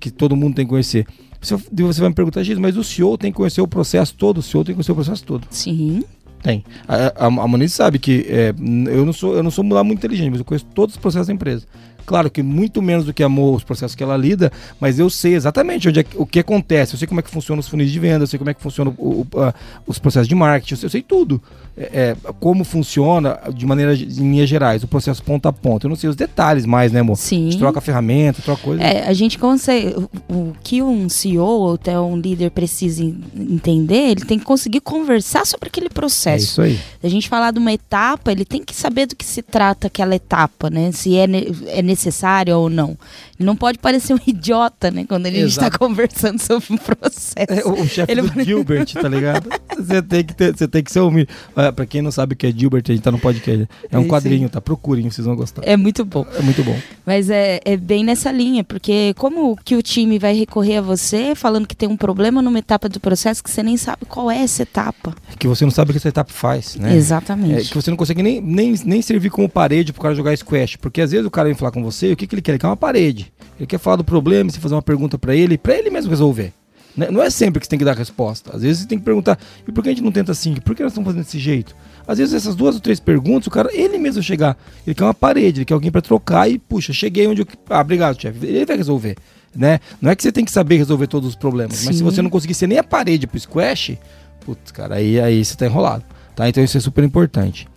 que 0.00 0.10
todo 0.10 0.34
mundo 0.34 0.54
tem 0.56 0.64
que 0.64 0.70
conhecer. 0.70 1.06
Você, 1.40 1.56
você 1.56 2.00
vai 2.00 2.08
me 2.08 2.14
perguntar, 2.14 2.42
Giz, 2.42 2.58
mas 2.58 2.76
o 2.76 2.84
CEO 2.84 3.16
tem 3.16 3.30
que 3.30 3.36
conhecer 3.36 3.60
o 3.60 3.68
processo 3.68 4.14
todo? 4.14 4.38
O 4.38 4.42
CEO 4.42 4.64
tem 4.64 4.74
que 4.74 4.76
conhecer 4.76 4.92
o 4.92 4.94
processo 4.94 5.24
todo. 5.24 5.46
Sim. 5.50 6.02
Tem. 6.42 6.64
A, 6.86 7.24
a, 7.24 7.26
a 7.26 7.48
Moniz 7.48 7.72
sabe 7.72 7.98
que 7.98 8.26
é, 8.28 8.54
eu 8.88 9.04
não 9.04 9.12
sou 9.12 9.34
eu 9.34 9.42
não 9.42 9.50
sou 9.50 9.66
lá 9.68 9.82
muito 9.82 9.98
inteligente, 9.98 10.30
mas 10.30 10.38
eu 10.38 10.44
conheço 10.44 10.66
todos 10.66 10.94
os 10.94 11.00
processos 11.00 11.26
da 11.26 11.32
empresa. 11.32 11.66
Claro 12.06 12.30
que 12.30 12.42
muito 12.42 12.80
menos 12.80 13.04
do 13.04 13.12
que 13.12 13.22
a 13.22 13.28
Mo, 13.28 13.52
os 13.54 13.64
processos 13.64 13.94
que 13.94 14.02
ela 14.02 14.16
lida, 14.16 14.50
mas 14.80 14.98
eu 14.98 15.10
sei 15.10 15.34
exatamente 15.34 15.88
onde 15.88 16.00
é, 16.00 16.04
o 16.14 16.24
que 16.24 16.38
acontece. 16.38 16.94
Eu 16.94 16.98
sei 16.98 17.08
como 17.08 17.20
é 17.20 17.22
que 17.22 17.30
funciona 17.30 17.60
os 17.60 17.68
funis 17.68 17.90
de 17.90 17.98
venda, 17.98 18.22
eu 18.22 18.26
sei 18.28 18.38
como 18.38 18.48
é 18.50 18.54
que 18.54 18.62
funciona 18.62 18.92
o- 18.96 19.26
o- 19.34 19.40
a- 19.40 19.52
os 19.86 19.98
processos 19.98 20.28
de 20.28 20.34
marketing, 20.34 20.74
eu 20.74 20.78
sei, 20.78 20.86
eu 20.86 20.90
sei 20.90 21.02
tudo. 21.02 21.42
É, 21.78 21.82
é, 22.24 22.32
como 22.40 22.64
funciona 22.64 23.38
de 23.54 23.66
maneira 23.66 23.94
em 23.94 23.98
linhas 24.06 24.48
gerais, 24.48 24.82
o 24.82 24.88
processo 24.88 25.22
ponta 25.22 25.50
a 25.50 25.52
ponta. 25.52 25.86
Eu 25.86 25.90
não 25.90 25.96
sei 25.96 26.08
os 26.08 26.16
detalhes 26.16 26.64
mais, 26.64 26.90
né, 26.90 27.00
amor? 27.00 27.14
A 27.14 27.16
Sim. 27.16 27.50
gente 27.50 27.58
troca 27.58 27.82
ferramenta, 27.82 28.40
troca 28.40 28.62
coisa. 28.62 28.82
É, 28.82 29.06
a 29.06 29.12
gente 29.12 29.38
consegue. 29.38 29.94
O, 30.28 30.52
que 30.62 30.82
um 30.82 31.06
CEO 31.08 31.44
ou 31.44 31.74
até 31.74 31.98
um 32.00 32.16
líder 32.16 32.50
precisa 32.50 33.02
en- 33.04 33.20
entender, 33.38 34.10
ele 34.12 34.24
tem 34.24 34.38
que 34.38 34.44
conseguir 34.44 34.80
conversar 34.80 35.44
sobre 35.46 35.68
aquele 35.68 35.86
É 35.86 35.90
processo. 35.90 36.44
isso 36.44 36.62
aí. 36.62 36.76
Se 37.00 37.06
a 37.06 37.10
gente 37.10 37.28
falar 37.28 37.50
de 37.50 37.58
uma 37.58 37.72
etapa, 37.72 38.32
ele 38.32 38.44
tem 38.44 38.62
que 38.64 38.74
saber 38.74 39.06
do 39.06 39.14
que 39.14 39.24
se 39.24 39.42
trata 39.42 39.86
aquela 39.88 40.14
etapa, 40.16 40.70
né? 40.70 40.90
Se 40.92 41.14
é, 41.16 41.26
é 41.66 41.82
necessária 41.96 42.56
ou 42.56 42.68
não. 42.68 42.90
Ele 43.38 43.46
não 43.46 43.56
pode 43.56 43.78
parecer 43.78 44.14
um 44.14 44.18
idiota, 44.26 44.90
né? 44.90 45.04
Quando 45.08 45.26
ele 45.26 45.40
está 45.40 45.70
conversando 45.70 46.38
sobre 46.40 46.74
um 46.74 46.76
processo. 46.76 47.36
É, 47.48 47.64
o 47.66 47.86
chefe 47.88 48.12
Ele- 48.12 48.22
do 48.22 48.44
Gilbert, 48.44 48.92
tá 48.92 49.08
ligado? 49.08 49.48
Você 49.76 50.00
tem 50.02 50.24
que, 50.24 50.34
ter, 50.34 50.56
você 50.56 50.66
tem 50.66 50.82
que 50.82 50.90
ser 50.90 51.00
humilde. 51.00 51.28
Ah, 51.54 51.70
Pra 51.70 51.84
quem 51.84 52.00
não 52.00 52.10
sabe 52.10 52.32
o 52.32 52.36
que 52.36 52.46
é 52.46 52.50
Gilbert, 52.50 52.82
a 52.88 52.92
gente 52.92 53.02
tá 53.02 53.10
no 53.12 53.18
podcast. 53.18 53.68
É 53.90 53.98
um 53.98 54.08
quadrinho, 54.08 54.48
tá? 54.48 54.58
Procurem, 54.58 55.10
vocês 55.10 55.26
vão 55.26 55.36
gostar. 55.36 55.60
É 55.66 55.76
muito 55.76 56.02
bom. 56.02 56.24
É 56.34 56.40
muito 56.40 56.64
bom. 56.64 56.74
Mas 57.04 57.28
é, 57.28 57.60
é 57.62 57.76
bem 57.76 58.02
nessa 58.02 58.32
linha, 58.32 58.64
porque 58.64 59.12
como 59.18 59.54
que 59.62 59.76
o 59.76 59.82
time 59.82 60.18
vai 60.18 60.34
recorrer 60.34 60.78
a 60.78 60.80
você 60.80 61.34
falando 61.34 61.66
que 61.66 61.76
tem 61.76 61.86
um 61.86 61.96
problema 61.96 62.40
numa 62.40 62.58
etapa 62.58 62.88
do 62.88 62.98
processo 62.98 63.44
que 63.44 63.50
você 63.50 63.62
nem 63.62 63.76
sabe 63.76 64.06
qual 64.08 64.30
é 64.30 64.38
essa 64.38 64.62
etapa? 64.62 65.14
É 65.30 65.36
que 65.38 65.46
você 65.46 65.64
não 65.66 65.70
sabe 65.70 65.90
o 65.90 65.92
que 65.92 65.98
essa 65.98 66.08
etapa 66.08 66.32
faz, 66.32 66.76
né? 66.76 66.94
É 66.94 66.96
Exatamente. 66.96 67.68
que 67.68 67.74
você 67.74 67.90
não 67.90 67.98
consegue 67.98 68.22
nem, 68.22 68.40
nem, 68.40 68.74
nem 68.82 69.02
servir 69.02 69.28
como 69.28 69.46
parede 69.46 69.92
pro 69.92 70.00
cara 70.00 70.14
jogar 70.14 70.34
squash. 70.38 70.76
Porque 70.76 71.02
às 71.02 71.10
vezes 71.10 71.26
o 71.26 71.30
cara 71.30 71.48
vem 71.48 71.54
falar 71.56 71.70
com 71.70 71.82
você 71.90 72.12
o 72.12 72.16
que, 72.16 72.26
que 72.26 72.34
ele 72.34 72.42
quer? 72.42 72.52
Ele 72.52 72.58
quer 72.58 72.66
uma 72.66 72.76
parede. 72.76 73.32
Ele 73.58 73.66
quer 73.66 73.78
falar 73.78 73.96
do 73.96 74.04
problema, 74.04 74.50
você 74.50 74.60
fazer 74.60 74.74
uma 74.74 74.82
pergunta 74.82 75.18
pra 75.18 75.34
ele, 75.34 75.56
pra 75.56 75.74
ele 75.74 75.90
mesmo 75.90 76.10
resolver. 76.10 76.52
Né? 76.96 77.10
Não 77.10 77.22
é 77.22 77.28
sempre 77.28 77.60
que 77.60 77.66
você 77.66 77.70
tem 77.70 77.78
que 77.78 77.84
dar 77.84 77.94
resposta. 77.94 78.56
Às 78.56 78.62
vezes 78.62 78.82
você 78.82 78.88
tem 78.88 78.98
que 78.98 79.04
perguntar, 79.04 79.38
e 79.66 79.72
por 79.72 79.82
que 79.82 79.90
a 79.90 79.92
gente 79.92 80.02
não 80.02 80.12
tenta 80.12 80.32
assim? 80.32 80.54
Por 80.54 80.74
que 80.74 80.82
nós 80.82 80.92
estamos 80.92 81.06
fazendo 81.06 81.24
desse 81.24 81.38
jeito? 81.38 81.76
Às 82.08 82.18
vezes 82.18 82.34
essas 82.34 82.54
duas 82.54 82.74
ou 82.74 82.80
três 82.80 82.98
perguntas, 82.98 83.48
o 83.48 83.50
cara, 83.50 83.68
ele 83.72 83.98
mesmo 83.98 84.22
chegar, 84.22 84.56
ele 84.86 84.94
quer 84.94 85.04
uma 85.04 85.14
parede, 85.14 85.58
ele 85.58 85.64
quer 85.64 85.74
alguém 85.74 85.90
pra 85.90 86.00
trocar 86.00 86.48
e, 86.48 86.58
puxa, 86.58 86.92
cheguei 86.92 87.26
onde 87.26 87.42
eu... 87.42 87.46
Ah, 87.68 87.80
obrigado, 87.80 88.20
chefe. 88.20 88.46
Ele 88.46 88.64
vai 88.64 88.76
resolver, 88.76 89.16
né? 89.54 89.80
Não 90.00 90.10
é 90.10 90.16
que 90.16 90.22
você 90.22 90.32
tem 90.32 90.44
que 90.44 90.52
saber 90.52 90.76
resolver 90.76 91.06
todos 91.06 91.28
os 91.28 91.34
problemas, 91.34 91.84
mas 91.84 91.96
se 91.96 91.98
Sim. 91.98 92.04
você 92.04 92.22
não 92.22 92.30
conseguir 92.30 92.54
ser 92.54 92.66
nem 92.66 92.78
a 92.78 92.84
parede 92.84 93.26
pro 93.26 93.38
squash, 93.38 93.98
putz, 94.44 94.70
cara, 94.70 94.94
aí, 94.94 95.20
aí 95.20 95.44
você 95.44 95.56
tá 95.56 95.66
enrolado, 95.66 96.04
tá? 96.34 96.48
Então 96.48 96.62
isso 96.62 96.78
é 96.78 96.80
super 96.80 97.04
importante. 97.04 97.68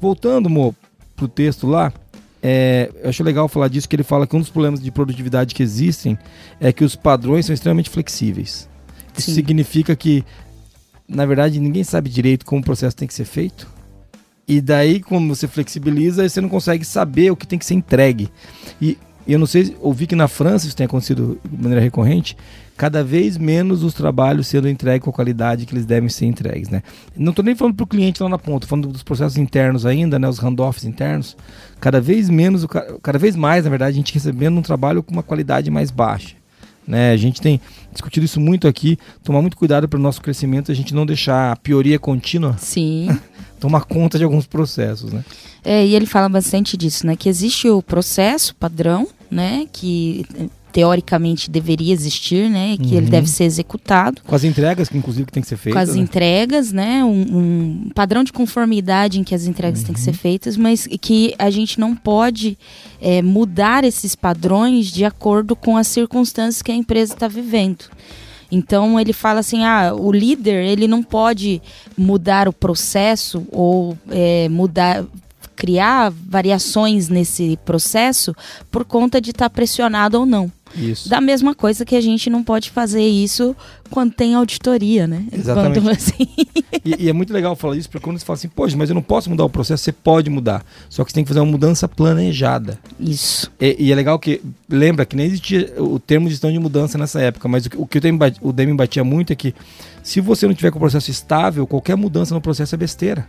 Voltando, 0.00 0.50
Mo, 0.50 0.74
pro 1.16 1.28
texto 1.28 1.66
lá, 1.66 1.92
é, 2.42 2.90
eu 3.02 3.10
acho 3.10 3.22
legal 3.22 3.48
falar 3.48 3.68
disso, 3.68 3.88
que 3.88 3.96
ele 3.96 4.02
fala 4.02 4.26
que 4.26 4.36
um 4.36 4.40
dos 4.40 4.50
problemas 4.50 4.80
de 4.80 4.90
produtividade 4.90 5.54
que 5.54 5.62
existem 5.62 6.18
é 6.60 6.72
que 6.72 6.84
os 6.84 6.94
padrões 6.94 7.46
são 7.46 7.54
extremamente 7.54 7.90
flexíveis. 7.90 8.68
Isso 9.16 9.30
Sim. 9.30 9.34
significa 9.34 9.96
que, 9.96 10.24
na 11.08 11.26
verdade, 11.26 11.58
ninguém 11.60 11.82
sabe 11.82 12.08
direito 12.08 12.46
como 12.46 12.60
o 12.60 12.64
processo 12.64 12.96
tem 12.96 13.08
que 13.08 13.14
ser 13.14 13.24
feito. 13.24 13.66
E 14.46 14.60
daí, 14.60 15.00
como 15.00 15.34
você 15.34 15.46
flexibiliza, 15.46 16.26
você 16.26 16.40
não 16.40 16.48
consegue 16.48 16.84
saber 16.84 17.30
o 17.30 17.36
que 17.36 17.46
tem 17.46 17.58
que 17.58 17.66
ser 17.66 17.74
entregue. 17.74 18.30
E 18.80 18.96
eu 19.26 19.38
não 19.38 19.46
sei, 19.46 19.76
ouvi 19.80 20.06
que 20.06 20.16
na 20.16 20.26
França 20.26 20.66
isso 20.66 20.74
tem 20.74 20.86
acontecido 20.86 21.38
de 21.44 21.56
maneira 21.62 21.82
recorrente, 21.82 22.34
cada 22.78 23.04
vez 23.04 23.36
menos 23.36 23.82
os 23.82 23.92
trabalhos 23.92 24.46
sendo 24.46 24.68
entregues 24.68 25.04
com 25.04 25.10
a 25.10 25.12
qualidade 25.12 25.66
que 25.66 25.74
eles 25.74 25.84
devem 25.84 26.08
ser 26.08 26.24
entregues, 26.24 26.70
né? 26.70 26.82
Não 27.14 27.30
estou 27.30 27.44
nem 27.44 27.54
falando 27.54 27.74
para 27.74 27.84
o 27.84 27.86
cliente 27.86 28.22
lá 28.22 28.28
na 28.28 28.38
ponta, 28.38 28.66
falando 28.66 28.88
dos 28.88 29.02
processos 29.02 29.36
internos 29.36 29.84
ainda, 29.84 30.18
né? 30.18 30.26
Os 30.26 30.38
handoffs 30.38 30.84
internos. 30.84 31.36
Cada 31.80 32.00
vez 32.00 32.28
menos, 32.28 32.66
cada 33.02 33.18
vez 33.18 33.36
mais, 33.36 33.64
na 33.64 33.70
verdade, 33.70 33.92
a 33.92 33.96
gente 33.96 34.12
recebendo 34.12 34.58
um 34.58 34.62
trabalho 34.62 35.02
com 35.02 35.12
uma 35.12 35.22
qualidade 35.22 35.70
mais 35.70 35.90
baixa. 35.90 36.34
Né? 36.86 37.12
A 37.12 37.16
gente 37.16 37.40
tem 37.40 37.60
discutido 37.92 38.24
isso 38.24 38.40
muito 38.40 38.66
aqui, 38.66 38.98
tomar 39.22 39.42
muito 39.42 39.56
cuidado 39.56 39.86
para 39.86 39.98
o 39.98 40.02
nosso 40.02 40.22
crescimento, 40.22 40.72
a 40.72 40.74
gente 40.74 40.94
não 40.94 41.04
deixar 41.04 41.52
a 41.52 41.56
pioria 41.56 41.98
contínua 41.98 42.56
Sim. 42.58 43.08
tomar 43.60 43.84
conta 43.84 44.16
de 44.16 44.24
alguns 44.24 44.46
processos, 44.46 45.12
né? 45.12 45.22
É, 45.62 45.84
e 45.84 45.94
ele 45.94 46.06
fala 46.06 46.28
bastante 46.30 46.78
disso, 46.78 47.06
né? 47.06 47.14
Que 47.14 47.28
existe 47.28 47.68
o 47.68 47.82
processo 47.82 48.54
padrão, 48.54 49.06
né? 49.30 49.66
Que 49.70 50.24
teoricamente 50.72 51.50
deveria 51.50 51.92
existir, 51.92 52.48
né? 52.50 52.76
Que 52.76 52.94
ele 52.94 53.06
Uhum. 53.06 53.10
deve 53.10 53.28
ser 53.28 53.44
executado. 53.44 54.20
Com 54.26 54.34
as 54.34 54.44
entregas, 54.44 54.88
que 54.88 54.96
inclusive 54.98 55.26
que 55.26 55.32
tem 55.32 55.42
que 55.42 55.48
ser 55.48 55.56
com 55.56 55.62
feitas. 55.62 55.88
as 55.90 55.96
né? 55.96 56.02
entregas, 56.02 56.72
né? 56.72 57.02
Um, 57.04 57.86
um 57.86 57.90
padrão 57.94 58.22
de 58.22 58.32
conformidade 58.32 59.18
em 59.18 59.24
que 59.24 59.34
as 59.34 59.44
entregas 59.46 59.82
têm 59.82 59.94
que 59.94 60.00
Uhum. 60.00 60.04
ser 60.04 60.12
feitas, 60.12 60.56
mas 60.56 60.86
que 61.00 61.34
a 61.38 61.50
gente 61.50 61.80
não 61.80 61.94
pode 61.96 62.58
é, 63.00 63.22
mudar 63.22 63.84
esses 63.84 64.14
padrões 64.14 64.86
de 64.86 65.04
acordo 65.04 65.54
com 65.56 65.76
as 65.76 65.86
circunstâncias 65.86 66.62
que 66.62 66.72
a 66.72 66.74
empresa 66.74 67.14
está 67.14 67.28
vivendo. 67.28 67.84
Então 68.50 68.98
ele 68.98 69.12
fala 69.12 69.40
assim, 69.40 69.64
ah, 69.64 69.92
o 69.94 70.10
líder 70.10 70.64
ele 70.64 70.88
não 70.88 71.02
pode 71.02 71.60
mudar 71.96 72.48
o 72.48 72.52
processo 72.52 73.46
ou 73.52 73.96
é, 74.10 74.48
mudar 74.48 75.04
criar 75.54 76.10
variações 76.10 77.08
nesse 77.08 77.58
processo 77.64 78.32
por 78.70 78.84
conta 78.84 79.20
de 79.20 79.30
estar 79.32 79.50
pressionado 79.50 80.18
ou 80.20 80.24
não. 80.24 80.50
Isso. 80.76 81.08
Da 81.08 81.20
mesma 81.20 81.54
coisa 81.54 81.84
que 81.84 81.96
a 81.96 82.00
gente 82.00 82.28
não 82.30 82.42
pode 82.44 82.70
fazer 82.70 83.02
isso 83.06 83.54
quando 83.90 84.12
tem 84.12 84.34
auditoria, 84.34 85.06
né? 85.06 85.24
Exatamente. 85.32 85.80
Quando, 85.80 85.90
assim, 85.90 86.28
E, 86.84 87.04
e 87.04 87.08
é 87.08 87.12
muito 87.12 87.32
legal 87.32 87.56
falar 87.56 87.76
isso, 87.76 87.88
porque 87.88 88.04
quando 88.04 88.18
você 88.18 88.24
fala 88.24 88.36
assim, 88.36 88.48
poxa, 88.48 88.76
mas 88.76 88.88
eu 88.90 88.94
não 88.94 89.02
posso 89.02 89.28
mudar 89.30 89.44
o 89.44 89.50
processo, 89.50 89.82
você 89.82 89.92
pode 89.92 90.28
mudar. 90.30 90.64
Só 90.88 91.04
que 91.04 91.10
você 91.10 91.14
tem 91.14 91.24
que 91.24 91.28
fazer 91.28 91.40
uma 91.40 91.50
mudança 91.50 91.88
planejada. 91.88 92.78
isso. 93.00 93.50
E, 93.60 93.76
e 93.78 93.92
é 93.92 93.94
legal 93.94 94.18
que, 94.18 94.40
lembra 94.68 95.04
que 95.06 95.16
nem 95.16 95.26
existia 95.26 95.74
o 95.78 95.98
termo 95.98 96.26
de 96.26 96.32
gestão 96.32 96.52
de 96.52 96.58
mudança 96.58 96.98
nessa 96.98 97.20
época, 97.20 97.48
mas 97.48 97.66
o, 97.66 97.70
que- 97.70 97.76
o 97.78 97.86
que 97.86 97.98
o 97.98 98.16
bat- 98.18 98.38
o 98.40 98.52
Deming 98.52 98.76
batia 98.76 99.02
muito 99.04 99.32
é 99.32 99.36
que 99.36 99.54
se 100.02 100.20
você 100.20 100.46
não 100.46 100.54
tiver 100.54 100.70
com 100.70 100.76
o 100.78 100.80
processo 100.80 101.10
estável, 101.10 101.66
qualquer 101.66 101.96
mudança 101.96 102.34
no 102.34 102.40
processo 102.40 102.74
é 102.74 102.78
besteira. 102.78 103.28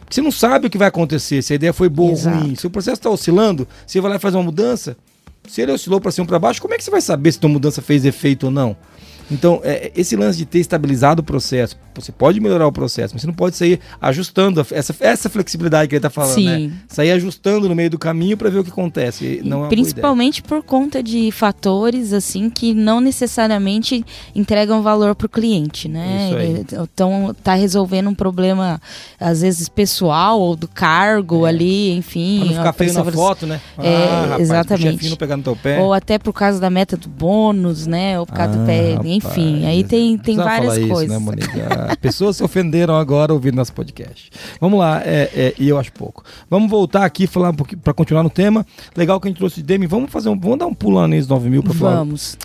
Porque 0.00 0.14
você 0.14 0.22
não 0.22 0.30
sabe 0.32 0.66
o 0.66 0.70
que 0.70 0.78
vai 0.78 0.88
acontecer, 0.88 1.42
se 1.42 1.52
a 1.52 1.56
ideia 1.56 1.72
foi 1.72 1.88
boa 1.88 2.12
ou 2.12 2.16
ruim. 2.40 2.54
Se 2.54 2.66
o 2.66 2.70
processo 2.70 2.94
está 2.94 3.10
oscilando, 3.10 3.68
você 3.86 4.00
vai 4.00 4.10
lá 4.12 4.16
e 4.16 4.20
faz 4.20 4.34
uma 4.34 4.42
mudança, 4.42 4.96
se 5.48 5.62
ele 5.62 5.72
oscilou 5.72 6.00
para 6.00 6.10
cima 6.10 6.24
ou 6.24 6.28
para 6.28 6.38
baixo, 6.38 6.60
como 6.60 6.74
é 6.74 6.76
que 6.76 6.84
você 6.84 6.90
vai 6.90 7.00
saber 7.00 7.32
se 7.32 7.38
a 7.42 7.48
mudança 7.48 7.82
fez 7.82 8.04
efeito 8.04 8.46
ou 8.46 8.50
não? 8.50 8.76
Então, 9.30 9.60
é, 9.62 9.92
esse 9.94 10.16
lance 10.16 10.38
de 10.38 10.46
ter 10.46 10.58
estabilizado 10.58 11.20
o 11.20 11.24
processo, 11.24 11.76
você 11.94 12.12
pode 12.12 12.40
melhorar 12.40 12.66
o 12.66 12.72
processo, 12.72 13.14
mas 13.14 13.22
você 13.22 13.26
não 13.26 13.34
pode 13.34 13.56
sair 13.56 13.80
ajustando 14.00 14.64
essa, 14.70 14.94
essa 15.00 15.28
flexibilidade 15.28 15.88
que 15.88 15.94
ele 15.94 15.98
está 15.98 16.10
falando, 16.10 16.34
Sim. 16.34 16.68
né? 16.68 16.72
Sair 16.88 17.12
ajustando 17.12 17.68
no 17.68 17.74
meio 17.74 17.90
do 17.90 17.98
caminho 17.98 18.36
para 18.36 18.48
ver 18.50 18.60
o 18.60 18.64
que 18.64 18.70
acontece. 18.70 19.40
Não 19.44 19.66
é. 19.66 19.68
Principalmente 19.68 20.42
por 20.42 20.62
conta 20.62 21.02
de 21.02 21.30
fatores 21.32 22.12
assim 22.12 22.48
que 22.48 22.74
não 22.74 23.00
necessariamente 23.00 24.04
entregam 24.34 24.82
valor 24.82 25.14
para 25.14 25.26
o 25.26 25.28
cliente, 25.28 25.88
né? 25.88 26.30
Aí. 26.36 26.64
Então 26.92 27.34
tá 27.42 27.54
resolvendo 27.54 28.08
um 28.08 28.14
problema 28.14 28.80
às 29.18 29.42
vezes 29.42 29.68
pessoal 29.68 30.40
ou 30.40 30.56
do 30.56 30.68
cargo 30.68 31.44
ali, 31.44 31.92
enfim. 31.92 32.38
Pra 32.38 32.46
não 32.48 32.54
ficar 32.54 32.72
feio 32.72 32.92
na 32.92 33.04
foto, 33.04 33.46
né? 33.46 33.60
É, 33.78 34.06
rapaz, 34.06 34.40
exatamente. 34.40 35.10
não 35.10 35.16
pegar 35.16 35.36
no 35.36 35.42
teu 35.42 35.56
pé. 35.56 35.80
Ou 35.80 35.92
até 35.92 36.18
por 36.18 36.32
causa 36.32 36.60
da 36.60 36.70
meta 36.70 36.96
do 36.96 37.08
bônus, 37.08 37.86
né? 37.86 38.18
Ou 38.18 38.26
por 38.26 38.34
causa 38.34 38.54
do 38.54 38.62
Ah, 38.62 38.66
pé, 38.66 38.92
rapaz, 38.92 39.17
enfim. 39.18 39.66
Aí 39.66 39.84
tem, 39.84 40.16
tem 40.16 40.36
várias 40.36 40.78
coisas. 40.78 41.20
Isso, 41.20 41.30
né, 41.30 41.96
pessoas 42.00 42.36
se 42.36 42.42
ofenderam 42.42 42.96
agora 42.96 43.32
ouvindo 43.32 43.56
nosso 43.56 43.72
podcast. 43.72 44.30
Vamos 44.60 44.78
lá, 44.78 45.02
é, 45.04 45.30
é, 45.34 45.54
e 45.58 45.68
eu 45.68 45.78
acho 45.78 45.92
pouco. 45.92 46.24
Vamos 46.48 46.70
voltar 46.70 47.04
aqui 47.04 47.26
falar 47.26 47.50
um 47.50 47.54
pouquinho 47.54 47.80
para 47.80 47.92
continuar 47.92 48.22
no 48.22 48.30
tema. 48.30 48.66
Legal 48.96 49.20
que 49.20 49.28
a 49.28 49.30
gente 49.30 49.38
trouxe 49.38 49.56
de 49.56 49.62
Demi. 49.62 49.86
Vamos 49.86 50.10
fazer 50.10 50.28
um, 50.28 50.38
vamos 50.38 50.58
dar 50.58 50.66
um 50.66 50.74
pulo 50.74 50.96
lá 50.96 51.08
nesse 51.08 51.28
9000 51.28 51.62
para 51.62 51.74
falar. 51.74 51.96
Vamos. 51.96 52.38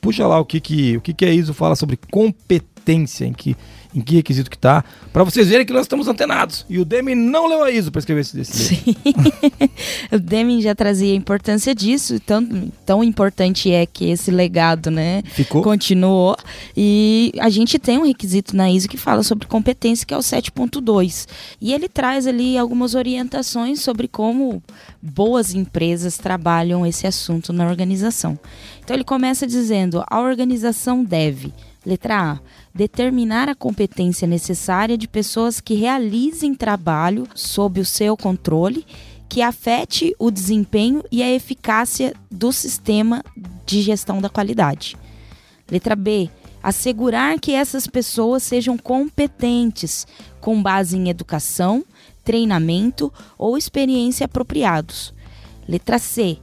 Puxa 0.00 0.26
lá 0.26 0.40
o 0.40 0.44
que 0.44 0.58
que 0.60 0.96
o 0.96 1.00
que 1.00 1.12
que 1.12 1.24
a 1.24 1.32
ISO 1.32 1.52
fala 1.52 1.76
sobre 1.76 1.98
competência, 2.10 3.26
em 3.26 3.32
que 3.32 3.56
em 3.94 4.00
que 4.00 4.16
requisito 4.16 4.50
que 4.50 4.58
tá, 4.58 4.84
para 5.12 5.24
vocês 5.24 5.48
verem 5.48 5.66
que 5.66 5.72
nós 5.72 5.82
estamos 5.82 6.06
antenados. 6.08 6.64
E 6.68 6.78
o 6.78 6.84
Demi 6.84 7.14
não 7.14 7.48
leu 7.48 7.62
a 7.64 7.70
ISO 7.70 7.90
para 7.90 7.98
escrever 7.98 8.20
esse, 8.20 8.40
esse 8.40 8.74
livro. 8.74 9.00
O 10.12 10.18
Deming 10.18 10.60
já 10.60 10.74
trazia 10.74 11.12
a 11.12 11.16
importância 11.16 11.74
disso, 11.74 12.18
tão, 12.20 12.72
tão 12.84 13.04
importante 13.04 13.70
é 13.70 13.86
que 13.86 14.10
esse 14.10 14.30
legado, 14.30 14.90
né, 14.90 15.22
Ficou? 15.32 15.62
continuou. 15.62 16.36
E 16.76 17.32
a 17.38 17.48
gente 17.48 17.78
tem 17.78 17.98
um 17.98 18.06
requisito 18.06 18.56
na 18.56 18.70
ISO 18.70 18.88
que 18.88 18.96
fala 18.96 19.22
sobre 19.22 19.46
competência, 19.46 20.06
que 20.06 20.14
é 20.14 20.16
o 20.16 20.20
7.2. 20.20 21.28
E 21.60 21.72
ele 21.72 21.88
traz 21.88 22.26
ali 22.26 22.58
algumas 22.58 22.94
orientações 22.94 23.80
sobre 23.80 24.08
como 24.08 24.62
boas 25.00 25.54
empresas 25.54 26.18
trabalham 26.18 26.86
esse 26.86 27.06
assunto 27.06 27.52
na 27.52 27.68
organização. 27.68 28.38
Então 28.82 28.96
ele 28.96 29.04
começa 29.04 29.46
dizendo: 29.46 30.04
a 30.08 30.20
organização 30.20 31.04
deve, 31.04 31.52
letra 31.84 32.32
A, 32.32 32.40
determinar 32.74 33.48
a 33.48 33.54
competência 33.54 34.26
necessária 34.26 34.96
de 34.96 35.08
pessoas 35.08 35.60
que 35.60 35.74
realizem 35.74 36.54
trabalho 36.54 37.26
sob 37.34 37.80
o 37.80 37.84
seu 37.84 38.16
controle 38.16 38.84
que 39.30 39.42
afete 39.42 40.12
o 40.18 40.28
desempenho 40.28 41.04
e 41.10 41.22
a 41.22 41.30
eficácia 41.30 42.12
do 42.28 42.52
sistema 42.52 43.24
de 43.64 43.80
gestão 43.80 44.20
da 44.20 44.28
qualidade. 44.28 44.96
Letra 45.70 45.94
B. 45.94 46.28
Assegurar 46.60 47.38
que 47.38 47.52
essas 47.52 47.86
pessoas 47.86 48.42
sejam 48.42 48.76
competentes, 48.76 50.06
com 50.40 50.60
base 50.60 50.96
em 50.96 51.08
educação, 51.08 51.84
treinamento 52.24 53.10
ou 53.38 53.56
experiência 53.56 54.26
apropriados. 54.26 55.14
Letra 55.66 55.98
C. 55.98 56.36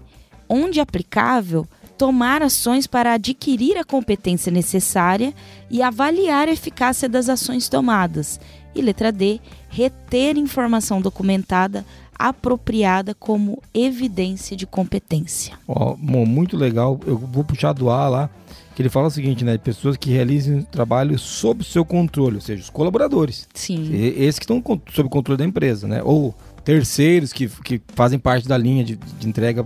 Onde 0.47 0.79
aplicável, 0.79 1.67
tomar 1.97 2.41
ações 2.41 2.85
para 2.87 3.13
adquirir 3.13 3.77
a 3.77 3.83
competência 3.83 4.51
necessária 4.51 5.33
e 5.69 5.81
avaliar 5.81 6.47
a 6.47 6.51
eficácia 6.51 7.09
das 7.09 7.27
ações 7.29 7.67
tomadas. 7.67 8.39
E 8.75 8.81
letra 8.81 9.11
D. 9.11 9.39
Reter 9.69 10.37
informação 10.37 11.01
documentada 11.01 11.83
apropriada 12.17 13.13
como 13.13 13.61
evidência 13.73 14.55
de 14.57 14.65
competência. 14.65 15.53
Ó, 15.67 15.95
mo- 15.97 16.25
muito 16.25 16.55
legal. 16.57 16.99
Eu 17.05 17.17
vou 17.17 17.43
puxar 17.43 17.73
do 17.73 17.89
A 17.89 18.07
lá, 18.07 18.29
que 18.75 18.81
ele 18.81 18.89
fala 18.89 19.07
o 19.07 19.11
seguinte, 19.11 19.43
né? 19.43 19.57
Pessoas 19.57 19.97
que 19.97 20.09
realizem 20.11 20.61
trabalho 20.61 21.17
sob 21.17 21.63
seu 21.63 21.83
controle, 21.85 22.35
ou 22.35 22.41
seja, 22.41 22.61
os 22.63 22.69
colaboradores. 22.69 23.47
Sim. 23.53 23.91
Esses 23.93 24.39
que 24.39 24.45
estão 24.45 24.63
sob 24.91 25.07
o 25.07 25.09
controle 25.09 25.37
da 25.37 25.45
empresa, 25.45 25.87
né? 25.87 26.01
Ou 26.03 26.35
terceiros 26.63 27.31
que, 27.31 27.47
que 27.63 27.81
fazem 27.95 28.19
parte 28.19 28.47
da 28.47 28.57
linha 28.57 28.83
de, 28.83 28.95
de 28.95 29.27
entrega 29.27 29.65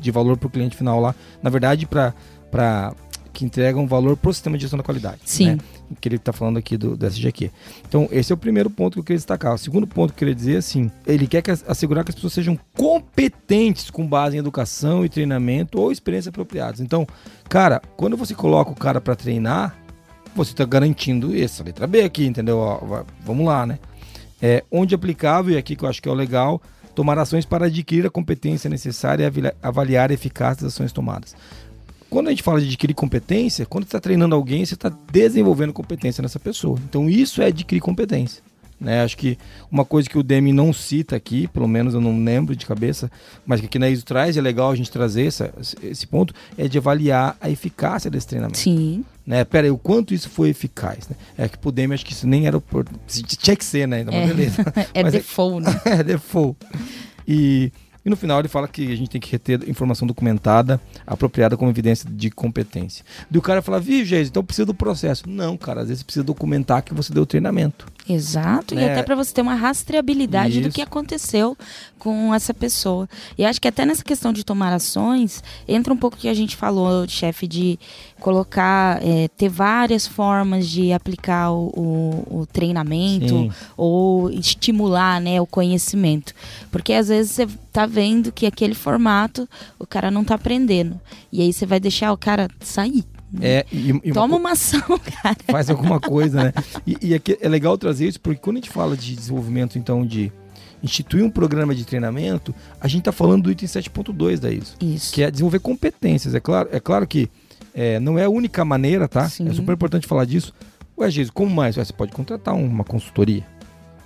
de 0.00 0.10
valor 0.10 0.36
para 0.36 0.46
o 0.46 0.50
cliente 0.50 0.76
final 0.76 1.00
lá. 1.00 1.14
Na 1.42 1.50
verdade, 1.50 1.86
para 1.86 2.14
que 3.32 3.44
entregam 3.44 3.86
valor 3.86 4.16
para 4.16 4.30
o 4.30 4.34
sistema 4.34 4.56
de 4.56 4.62
gestão 4.62 4.76
da 4.76 4.82
qualidade. 4.82 5.20
Sim. 5.24 5.52
Né? 5.52 5.58
Que 6.00 6.08
ele 6.08 6.16
está 6.16 6.32
falando 6.32 6.58
aqui 6.58 6.76
do, 6.76 6.96
do 6.96 7.06
SGQ. 7.06 7.50
Então, 7.88 8.08
esse 8.10 8.32
é 8.32 8.34
o 8.34 8.38
primeiro 8.38 8.68
ponto 8.68 8.94
que 8.94 9.00
eu 9.00 9.04
queria 9.04 9.18
destacar. 9.18 9.54
O 9.54 9.58
segundo 9.58 9.86
ponto 9.86 10.10
que 10.10 10.16
eu 10.16 10.18
queria 10.18 10.34
dizer 10.34 10.56
assim: 10.56 10.90
ele 11.06 11.26
quer 11.26 11.42
que, 11.42 11.50
assegurar 11.50 12.04
que 12.04 12.10
as 12.10 12.14
pessoas 12.14 12.32
sejam 12.32 12.58
competentes 12.76 13.90
com 13.90 14.06
base 14.06 14.36
em 14.36 14.38
educação 14.38 15.04
e 15.04 15.08
treinamento 15.08 15.80
ou 15.80 15.90
experiência 15.90 16.28
apropriadas. 16.28 16.80
Então, 16.80 17.06
cara, 17.48 17.80
quando 17.96 18.16
você 18.16 18.34
coloca 18.34 18.70
o 18.70 18.76
cara 18.76 19.00
para 19.00 19.16
treinar, 19.16 19.76
você 20.34 20.52
está 20.52 20.64
garantindo 20.64 21.36
essa 21.36 21.64
letra 21.64 21.86
B 21.86 22.02
aqui, 22.02 22.26
entendeu? 22.26 22.58
Ó, 22.58 23.04
vamos 23.24 23.46
lá, 23.46 23.66
né? 23.66 23.78
É, 24.42 24.64
onde 24.70 24.94
aplicável, 24.94 25.54
e 25.54 25.58
aqui 25.58 25.76
que 25.76 25.84
eu 25.84 25.88
acho 25.88 26.00
que 26.00 26.08
é 26.08 26.12
o 26.12 26.14
legal, 26.14 26.62
tomar 26.94 27.18
ações 27.18 27.44
para 27.44 27.66
adquirir 27.66 28.06
a 28.06 28.10
competência 28.10 28.68
necessária 28.68 29.24
e 29.24 29.52
avaliar 29.62 30.10
a 30.10 30.14
eficácia 30.14 30.64
das 30.64 30.74
ações 30.74 30.92
tomadas. 30.92 31.34
Quando 32.08 32.26
a 32.26 32.30
gente 32.30 32.42
fala 32.42 32.60
de 32.60 32.66
adquirir 32.66 32.94
competência, 32.94 33.64
quando 33.64 33.84
você 33.84 33.88
está 33.88 34.00
treinando 34.00 34.34
alguém, 34.34 34.64
você 34.64 34.74
está 34.74 34.88
desenvolvendo 35.12 35.72
competência 35.72 36.20
nessa 36.20 36.40
pessoa. 36.40 36.78
Então 36.88 37.08
isso 37.08 37.40
é 37.40 37.46
adquirir 37.46 37.80
competência. 37.80 38.42
Né? 38.80 39.02
Acho 39.02 39.16
que 39.16 39.36
uma 39.70 39.84
coisa 39.84 40.08
que 40.08 40.18
o 40.18 40.22
Demi 40.22 40.52
não 40.52 40.72
cita 40.72 41.14
aqui, 41.14 41.46
pelo 41.48 41.68
menos 41.68 41.92
eu 41.92 42.00
não 42.00 42.24
lembro 42.24 42.56
de 42.56 42.64
cabeça, 42.64 43.10
mas 43.44 43.60
que 43.60 43.66
aqui 43.66 43.78
na 43.78 43.90
ISO 43.90 44.04
traz, 44.04 44.36
é 44.36 44.40
legal 44.40 44.70
a 44.70 44.74
gente 44.74 44.90
trazer 44.90 45.26
essa, 45.26 45.52
esse 45.82 46.06
ponto, 46.06 46.32
é 46.56 46.66
de 46.66 46.78
avaliar 46.78 47.36
a 47.40 47.50
eficácia 47.50 48.10
desse 48.10 48.26
treinamento. 48.26 48.58
Sim. 48.58 49.04
Né? 49.26 49.44
Pera 49.44 49.66
aí, 49.66 49.70
o 49.70 49.76
quanto 49.76 50.14
isso 50.14 50.30
foi 50.30 50.48
eficaz. 50.48 51.08
Né? 51.08 51.16
É 51.36 51.48
que 51.48 51.58
pro 51.58 51.70
Demi 51.70 51.92
acho 51.92 52.06
que 52.06 52.12
isso 52.12 52.26
nem 52.26 52.46
era. 52.46 52.60
Tinha 53.06 53.54
que 53.54 53.64
ser, 53.64 53.86
né? 53.86 54.00
Então, 54.00 54.14
é, 54.14 54.26
beleza. 54.26 54.64
é 54.94 55.04
default, 55.04 55.66
né? 55.66 55.80
é 55.84 56.02
default. 56.02 56.56
E 57.28 57.70
e 58.04 58.08
no 58.08 58.16
final 58.16 58.38
ele 58.38 58.48
fala 58.48 58.66
que 58.66 58.90
a 58.92 58.96
gente 58.96 59.10
tem 59.10 59.20
que 59.20 59.30
reter 59.30 59.68
informação 59.68 60.06
documentada, 60.06 60.80
apropriada 61.06 61.56
como 61.56 61.70
evidência 61.70 62.08
de 62.10 62.30
competência. 62.30 63.04
E 63.30 63.36
o 63.36 63.42
cara 63.42 63.60
fala, 63.60 63.78
viu, 63.78 64.04
Geis, 64.04 64.28
então 64.28 64.42
precisa 64.42 64.64
do 64.64 64.74
processo. 64.74 65.28
Não, 65.28 65.56
cara, 65.56 65.82
às 65.82 65.88
vezes 65.88 66.02
precisa 66.02 66.24
documentar 66.24 66.82
que 66.82 66.94
você 66.94 67.12
deu 67.12 67.26
treinamento. 67.26 67.86
Exato, 68.14 68.74
né? 68.74 68.82
e 68.82 68.90
até 68.90 69.02
para 69.02 69.14
você 69.14 69.32
ter 69.32 69.42
uma 69.42 69.54
rastreabilidade 69.54 70.60
Isso. 70.60 70.68
do 70.68 70.72
que 70.72 70.82
aconteceu 70.82 71.56
com 71.98 72.34
essa 72.34 72.52
pessoa. 72.54 73.08
E 73.36 73.44
acho 73.44 73.60
que 73.60 73.68
até 73.68 73.84
nessa 73.84 74.02
questão 74.02 74.32
de 74.32 74.44
tomar 74.44 74.72
ações, 74.72 75.42
entra 75.68 75.92
um 75.92 75.96
pouco 75.96 76.16
que 76.16 76.28
a 76.28 76.34
gente 76.34 76.56
falou, 76.56 77.06
chefe, 77.06 77.46
de 77.46 77.78
colocar, 78.18 79.00
é, 79.02 79.28
ter 79.28 79.48
várias 79.48 80.06
formas 80.06 80.68
de 80.68 80.92
aplicar 80.92 81.50
o, 81.50 81.68
o, 81.76 82.40
o 82.40 82.46
treinamento 82.46 83.28
Sim. 83.28 83.52
ou 83.76 84.30
estimular 84.30 85.20
né, 85.20 85.40
o 85.40 85.46
conhecimento. 85.46 86.34
Porque 86.70 86.92
às 86.92 87.08
vezes 87.08 87.32
você 87.32 87.48
tá 87.72 87.86
vendo 87.86 88.32
que 88.32 88.46
aquele 88.46 88.74
formato 88.74 89.48
o 89.78 89.86
cara 89.86 90.10
não 90.10 90.24
tá 90.24 90.34
aprendendo. 90.34 91.00
E 91.32 91.42
aí 91.42 91.52
você 91.52 91.66
vai 91.66 91.78
deixar 91.78 92.12
o 92.12 92.18
cara 92.18 92.48
sair. 92.60 93.04
É, 93.40 93.64
e, 93.70 93.90
e 94.02 94.12
Toma 94.12 94.34
uma, 94.34 94.36
uma 94.36 94.52
ação, 94.52 94.80
cara. 95.22 95.36
Faz 95.46 95.70
alguma 95.70 96.00
coisa, 96.00 96.44
né? 96.44 96.52
E, 96.86 96.96
e 97.00 97.14
é, 97.14 97.48
legal 97.48 97.76
trazer 97.78 98.08
isso, 98.08 98.20
porque 98.20 98.40
quando 98.40 98.56
a 98.56 98.60
gente 98.60 98.70
fala 98.70 98.96
de 98.96 99.14
desenvolvimento, 99.14 99.78
então, 99.78 100.04
de 100.04 100.32
instituir 100.82 101.24
um 101.24 101.30
programa 101.30 101.74
de 101.74 101.84
treinamento, 101.84 102.54
a 102.80 102.88
gente 102.88 103.00
está 103.00 103.12
falando 103.12 103.44
do 103.44 103.50
item 103.50 103.68
7.2 103.68 104.38
da 104.38 104.50
ISO. 104.50 104.74
Isso. 104.80 105.12
Que 105.12 105.22
é 105.22 105.30
desenvolver 105.30 105.60
competências. 105.60 106.34
É 106.34 106.40
claro, 106.40 106.68
é 106.72 106.80
claro 106.80 107.06
que 107.06 107.30
é, 107.74 108.00
não 108.00 108.18
é 108.18 108.24
a 108.24 108.30
única 108.30 108.64
maneira, 108.64 109.06
tá? 109.06 109.28
Sim. 109.28 109.48
É 109.48 109.52
super 109.52 109.72
importante 109.72 110.06
falar 110.06 110.24
disso. 110.24 110.52
Ué, 110.98 111.10
Jesus, 111.10 111.30
como 111.30 111.54
mais? 111.54 111.76
Ué, 111.76 111.84
você 111.84 111.92
pode 111.92 112.12
contratar 112.12 112.54
uma 112.54 112.84
consultoria. 112.84 113.46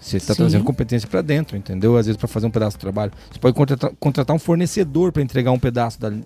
Você 0.01 0.19
está 0.19 0.35
trazendo 0.35 0.65
competência 0.65 1.09
para 1.09 1.23
dentro, 1.23 1.57
entendeu? 1.57 1.97
Às 1.97 2.05
vezes 2.05 2.19
para 2.19 2.29
fazer 2.29 2.47
um 2.47 2.51
pedaço 2.51 2.77
do 2.77 2.81
trabalho. 2.81 3.11
Você 3.33 3.39
pode 3.39 3.57
contratar, 3.57 3.91
contratar 3.99 4.37
um 4.37 4.39
fornecedor 4.39 5.11
para 5.11 5.23
entregar 5.23 5.51
um 5.51 5.59
pedaço 5.59 5.99
da, 5.99 6.11
do, 6.11 6.23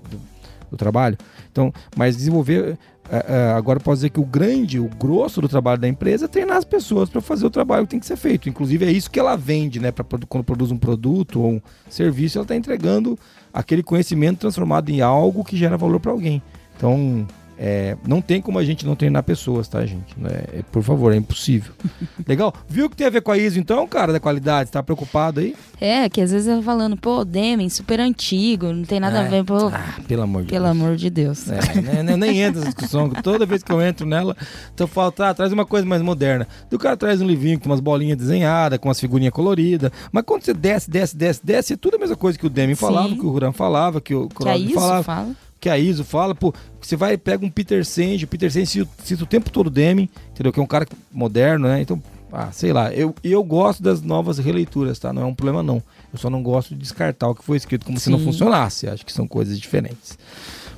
do 0.71 0.77
trabalho. 0.77 1.17
Então, 1.51 1.73
mas 1.97 2.17
desenvolver 2.17 2.79
é, 3.11 3.25
é, 3.27 3.53
agora 3.53 3.81
posso 3.81 3.97
dizer 3.97 4.11
que 4.11 4.21
o 4.21 4.25
grande, 4.25 4.79
o 4.79 4.89
grosso 4.89 5.41
do 5.41 5.49
trabalho 5.49 5.81
da 5.81 5.89
empresa 5.89 6.27
é 6.27 6.29
treinar 6.29 6.59
as 6.59 6.65
pessoas 6.65 7.09
para 7.09 7.23
fazer 7.23 7.47
o 7.47 7.51
trabalho 7.51 7.85
que 7.85 7.91
tem 7.91 8.01
que 8.01 8.07
ser 8.07 8.17
feito. 8.17 8.49
Inclusive 8.49 8.85
é 8.85 8.91
isso 8.91 9.11
que 9.11 9.19
ela 9.19 9.35
vende, 9.35 9.81
né? 9.81 9.91
Pra, 9.91 10.05
quando 10.29 10.45
produz 10.45 10.71
um 10.71 10.77
produto 10.77 11.41
ou 11.41 11.53
um 11.53 11.61
serviço, 11.89 12.39
ela 12.39 12.45
está 12.45 12.55
entregando 12.55 13.19
aquele 13.53 13.83
conhecimento 13.83 14.41
transformado 14.41 14.91
em 14.91 15.01
algo 15.01 15.43
que 15.43 15.57
gera 15.57 15.77
valor 15.77 16.01
para 16.01 16.13
alguém. 16.13 16.43
Então, 16.77 17.27
é, 17.59 17.97
não 18.07 18.23
tem 18.23 18.41
como 18.41 18.57
a 18.57 18.65
gente 18.65 18.87
não 18.87 18.95
treinar 18.95 19.25
pessoas, 19.25 19.67
tá, 19.67 19.85
gente? 19.85 20.15
É, 20.25 20.59
é, 20.59 20.63
por 20.71 20.81
favor, 20.83 21.13
é 21.13 21.17
impossível. 21.17 21.73
Legal? 22.27 22.55
Viu 22.69 22.89
que 22.89 22.97
tem 22.97 23.07
a 23.07 23.11
ver 23.11 23.21
com 23.21 23.33
a 23.33 23.37
ISO, 23.37 23.59
então, 23.59 23.85
cara, 23.89 24.13
da 24.13 24.21
qualidade? 24.21 24.71
Tá 24.71 24.81
preocupado 24.81 25.41
aí? 25.41 25.57
É, 25.81 26.09
que 26.09 26.21
às 26.21 26.31
vezes 26.31 26.47
eu 26.47 26.63
falando, 26.63 26.97
pô, 26.97 27.25
Deming, 27.25 27.69
super 27.69 27.99
antigo, 27.99 28.73
não 28.73 28.85
tem 28.85 29.01
nada 29.01 29.19
é. 29.19 29.27
a 29.27 29.29
ver, 29.29 29.45
pô. 29.45 29.67
Ah, 29.67 29.97
pelo 30.07 30.23
amor 30.23 30.43
de 30.43 30.51
pelo 30.51 30.67
Deus. 30.67 30.77
amor 30.77 30.97
de 30.97 31.11
Deus. 31.11 31.49
É, 31.51 31.81
né, 31.81 32.03
né, 32.05 32.17
nem 32.17 32.43
entra 32.43 32.61
nessa 32.61 32.73
discussão. 32.73 33.11
Toda 33.11 33.45
vez 33.45 33.65
que 33.65 33.73
eu 33.73 33.83
entro 33.83 34.07
nela, 34.07 34.37
então 34.73 34.85
eu 34.85 34.89
falo, 34.89 35.11
tá, 35.11 35.35
traz 35.35 35.53
uma 35.53 35.67
coisa 35.67 35.85
mais 35.85 36.01
moderna. 36.01 36.47
E 36.71 36.75
o 36.77 36.79
cara 36.79 36.97
traz 36.97 37.21
um 37.21 37.27
livrinho 37.27 37.59
com 37.59 37.67
umas 37.67 37.81
bolinhas 37.81 38.17
desenhadas, 38.17 38.79
com 38.79 38.89
umas 38.89 39.01
figurinhas 39.01 39.33
coloridas. 39.33 39.91
Mas 40.13 40.23
quando 40.25 40.45
você 40.45 40.55
desce, 40.55 40.89
desce, 40.89 41.17
desce, 41.17 41.41
desce, 41.45 41.73
é 41.73 41.77
tudo 41.77 41.97
a 41.97 41.99
mesma 41.99 42.17
coisa 42.17 42.39
que 42.39 42.47
o 42.47 42.51
Deming 42.51 42.77
falava, 42.77 43.15
que 43.15 43.27
o 43.27 43.31
Ruran 43.31 43.53
falava, 43.53 44.01
que 44.01 44.15
o 44.15 44.29
Crowley 44.29 44.73
falava. 44.75 45.03
Fala 45.03 45.48
que 45.61 45.69
a 45.69 45.79
ISO 45.79 46.05
fala, 46.05 46.35
pô, 46.35 46.55
você 46.81 46.97
vai 46.97 47.17
pega 47.17 47.45
um 47.45 47.51
Peter 47.51 47.85
Senge, 47.85 48.25
o 48.25 48.29
Peter 48.29 48.51
Senge 48.51 48.87
cita, 49.03 49.25
o 49.25 49.27
tempo 49.27 49.51
todo 49.51 49.67
o 49.67 49.71
Deming, 49.71 50.09
entendeu? 50.31 50.53
Que 50.53 50.61
é 50.61 50.63
um 50.63 50.67
cara 50.67 50.87
moderno, 51.13 51.69
né? 51.69 51.81
Então, 51.81 52.03
ah, 52.33 52.51
sei 52.53 52.73
lá, 52.73 52.93
eu, 52.93 53.15
eu 53.25 53.43
gosto 53.43 53.83
das 53.83 54.03
novas 54.03 54.39
releituras, 54.39 54.99
tá? 54.99 55.13
Não 55.13 55.23
é 55.23 55.25
um 55.25 55.35
problema 55.35 55.63
não. 55.63 55.83
Eu 56.13 56.19
só 56.19 56.31
não 56.31 56.43
gosto 56.43 56.71
de 56.71 56.81
descartar 56.81 57.29
o 57.29 57.35
que 57.35 57.45
foi 57.45 57.57
escrito 57.57 57.87
como 57.87 57.99
Sim. 57.99 58.05
se 58.05 58.11
não 58.11 58.19
funcionasse. 58.19 58.89
Acho 58.89 59.05
que 59.05 59.13
são 59.13 59.27
coisas 59.27 59.59
diferentes. 59.59 60.19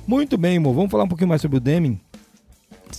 Muito 0.07 0.37
bem, 0.37 0.57
amor. 0.57 0.73
Vamos 0.73 0.91
falar 0.91 1.03
um 1.03 1.07
pouquinho 1.07 1.29
mais 1.29 1.41
sobre 1.41 1.57
o 1.57 1.59
Deming? 1.59 1.99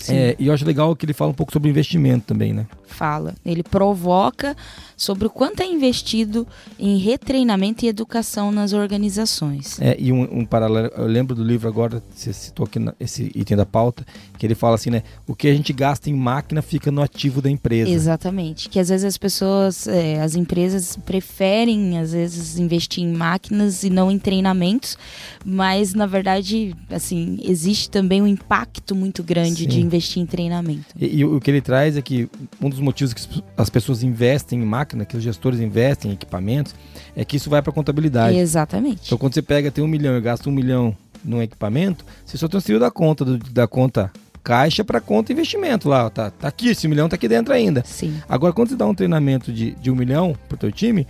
É, 0.09 0.35
e 0.39 0.47
eu 0.47 0.55
acho 0.55 0.65
legal 0.65 0.95
que 0.97 1.05
ele 1.05 1.13
fala 1.13 1.31
um 1.31 1.35
pouco 1.35 1.53
sobre 1.53 1.69
investimento 1.69 2.27
também, 2.27 2.53
né? 2.53 2.67
Fala. 2.93 3.35
Ele 3.45 3.63
provoca 3.63 4.57
sobre 4.97 5.27
o 5.27 5.31
quanto 5.31 5.63
é 5.63 5.67
investido 5.67 6.47
em 6.79 6.97
retreinamento 6.99 7.85
e 7.85 7.89
educação 7.89 8.53
nas 8.53 8.73
organizações. 8.73 9.81
É, 9.81 9.97
e 9.99 10.13
um, 10.13 10.41
um 10.41 10.45
paralelo, 10.45 10.91
eu 10.97 11.07
lembro 11.07 11.35
do 11.35 11.43
livro 11.43 11.69
agora, 11.69 12.03
você 12.15 12.33
citou 12.33 12.65
aqui 12.65 12.79
na, 12.79 12.95
esse 13.01 13.33
item 13.35 13.57
da 13.57 13.67
pauta, 13.67 14.07
que 14.39 14.47
ele 14.47 14.55
fala 14.55 14.77
assim, 14.77 14.91
né? 14.91 15.03
O 15.27 15.35
que 15.35 15.49
a 15.49 15.55
gente 15.55 15.73
gasta 15.73 16.09
em 16.09 16.15
máquina 16.15 16.63
fica 16.63 16.91
no 16.93 17.03
ativo 17.03 17.43
da 17.43 17.51
empresa. 17.51 17.91
Exatamente. 17.91 18.69
Que 18.69 18.79
às 18.79 18.89
vezes 18.89 19.05
as 19.05 19.19
pessoas, 19.19 19.87
é, 19.89 20.21
as 20.21 20.37
empresas 20.37 20.97
preferem, 20.97 21.99
às 21.99 22.13
vezes, 22.13 22.59
investir 22.59 23.03
em 23.03 23.13
máquinas 23.13 23.83
e 23.83 23.91
não 23.91 24.11
em 24.11 24.19
treinamentos, 24.19 24.97
mas 25.45 25.95
na 25.95 26.07
verdade, 26.07 26.75
assim, 26.91 27.39
existe 27.43 27.91
também 27.91 28.23
um 28.23 28.27
impacto 28.27 28.95
muito 28.95 29.23
grande 29.23 29.63
Sim. 29.63 29.69
de 29.69 29.81
investir 29.81 30.23
em 30.23 30.27
treinamento. 30.27 30.87
E, 30.99 31.19
e, 31.19 31.25
o 31.25 31.41
que 31.41 31.51
ele 31.51 31.61
traz 31.61 31.97
é 31.97 32.03
que 32.03 32.29
um 32.61 32.69
dos 32.69 32.81
motivos 32.83 33.15
que 33.15 33.43
as 33.57 33.71
pessoas 33.71 34.03
investem 34.03 34.61
em 34.61 34.65
máquina, 34.65 35.05
que 35.05 35.17
os 35.17 35.23
gestores 35.23 35.61
investem 35.61 36.11
em 36.11 36.15
equipamentos, 36.15 36.75
é 37.17 37.25
que 37.25 37.37
isso 37.37 37.49
vai 37.49 37.63
para 37.63 37.71
a 37.71 37.75
contabilidade. 37.75 38.37
Exatamente. 38.37 39.03
Então 39.07 39.19
quando 39.19 39.35
você 39.35 39.43
pega, 39.43 39.71
tem 39.71 39.83
um 39.83 39.89
milhão 39.89 40.17
e 40.17 40.21
gasta 40.21 40.49
um 40.49 40.53
milhão 40.53 40.97
num 41.25 41.41
equipamento, 41.41 42.05
você 42.25 42.37
só 42.37 42.49
transferiu 42.49 42.81
da 42.81 42.91
conta, 42.91 43.25
do, 43.25 43.39
da 43.39 43.67
conta 43.67 44.11
caixa 44.43 44.85
para 44.85 45.01
conta 45.01 45.33
investimento 45.33 45.89
lá. 45.89 46.11
Tá, 46.11 46.31
tá 46.31 46.49
aqui, 46.49 46.69
esse 46.69 46.89
milhão 46.89 47.09
tá 47.09 47.15
aqui 47.15 47.29
dentro 47.29 47.53
ainda. 47.55 47.83
Sim. 47.87 48.21
Agora, 48.29 48.53
quando 48.53 48.71
você 48.71 48.77
dá 48.77 48.87
um 48.87 48.95
treinamento 48.95 49.53
de, 49.53 49.73
de 49.73 49.91
um 49.91 49.95
milhão 49.95 50.37
pro 50.49 50.59
teu 50.59 50.73
time, 50.73 51.07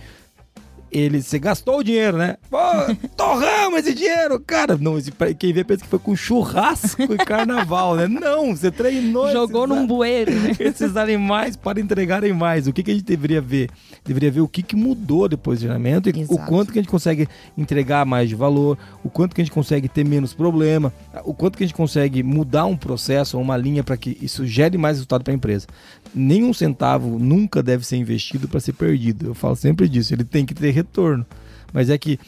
ele, 0.93 1.21
você 1.21 1.39
gastou 1.39 1.79
o 1.79 1.83
dinheiro, 1.83 2.17
né? 2.17 2.37
Pô, 2.49 2.57
torramos 3.17 3.79
esse 3.79 3.93
dinheiro, 3.93 4.39
cara. 4.39 4.77
Não, 4.77 4.97
esse, 4.97 5.11
quem 5.37 5.51
vê 5.51 5.63
pensa 5.63 5.83
que 5.83 5.89
foi 5.89 5.99
com 5.99 6.15
churrasco 6.15 7.01
e 7.13 7.17
carnaval, 7.17 7.95
né? 7.95 8.07
Não, 8.23 8.55
você 8.55 8.71
treinou. 8.71 9.31
Jogou 9.31 9.65
esses, 9.65 9.75
num 9.75 9.87
bueiro, 9.87 10.31
né? 10.31 10.51
Esses 10.59 10.95
animais 10.95 11.55
para 11.55 11.79
entregarem 11.79 12.31
mais. 12.31 12.67
O 12.67 12.73
que, 12.73 12.83
que 12.83 12.91
a 12.91 12.93
gente 12.93 13.05
deveria 13.05 13.41
ver? 13.41 13.69
Deveria 14.05 14.31
ver 14.31 14.41
o 14.41 14.47
que, 14.47 14.61
que 14.61 14.75
mudou 14.75 15.27
depois 15.27 15.59
do 15.59 15.63
treinamento 15.63 16.09
e 16.09 16.21
Exato. 16.21 16.33
o 16.33 16.45
quanto 16.45 16.71
que 16.71 16.79
a 16.79 16.81
gente 16.81 16.91
consegue 16.91 17.27
entregar 17.57 18.05
mais 18.05 18.29
de 18.29 18.35
valor, 18.35 18.77
o 19.03 19.09
quanto 19.09 19.33
que 19.33 19.41
a 19.41 19.43
gente 19.43 19.53
consegue 19.53 19.87
ter 19.87 20.05
menos 20.05 20.33
problema, 20.33 20.93
o 21.23 21.33
quanto 21.33 21.57
que 21.57 21.63
a 21.63 21.67
gente 21.67 21.75
consegue 21.75 22.21
mudar 22.21 22.65
um 22.65 22.77
processo 22.77 23.37
ou 23.37 23.43
uma 23.43 23.57
linha 23.57 23.83
para 23.83 23.97
que 23.97 24.17
isso 24.21 24.45
gere 24.45 24.77
mais 24.77 24.97
resultado 24.97 25.23
para 25.23 25.33
a 25.33 25.35
empresa. 25.35 25.67
Nenhum 26.13 26.53
centavo 26.53 27.17
nunca 27.17 27.63
deve 27.63 27.85
ser 27.85 27.97
investido 27.97 28.47
para 28.47 28.59
ser 28.59 28.73
perdido. 28.73 29.27
Eu 29.27 29.33
falo 29.33 29.55
sempre 29.55 29.89
disso. 29.89 30.13
Ele 30.13 30.23
tem 30.23 30.45
que 30.45 30.53
ter 30.53 30.71
retorno. 30.83 31.25
Mas 31.71 31.89
é 31.89 31.97
que 31.97 32.19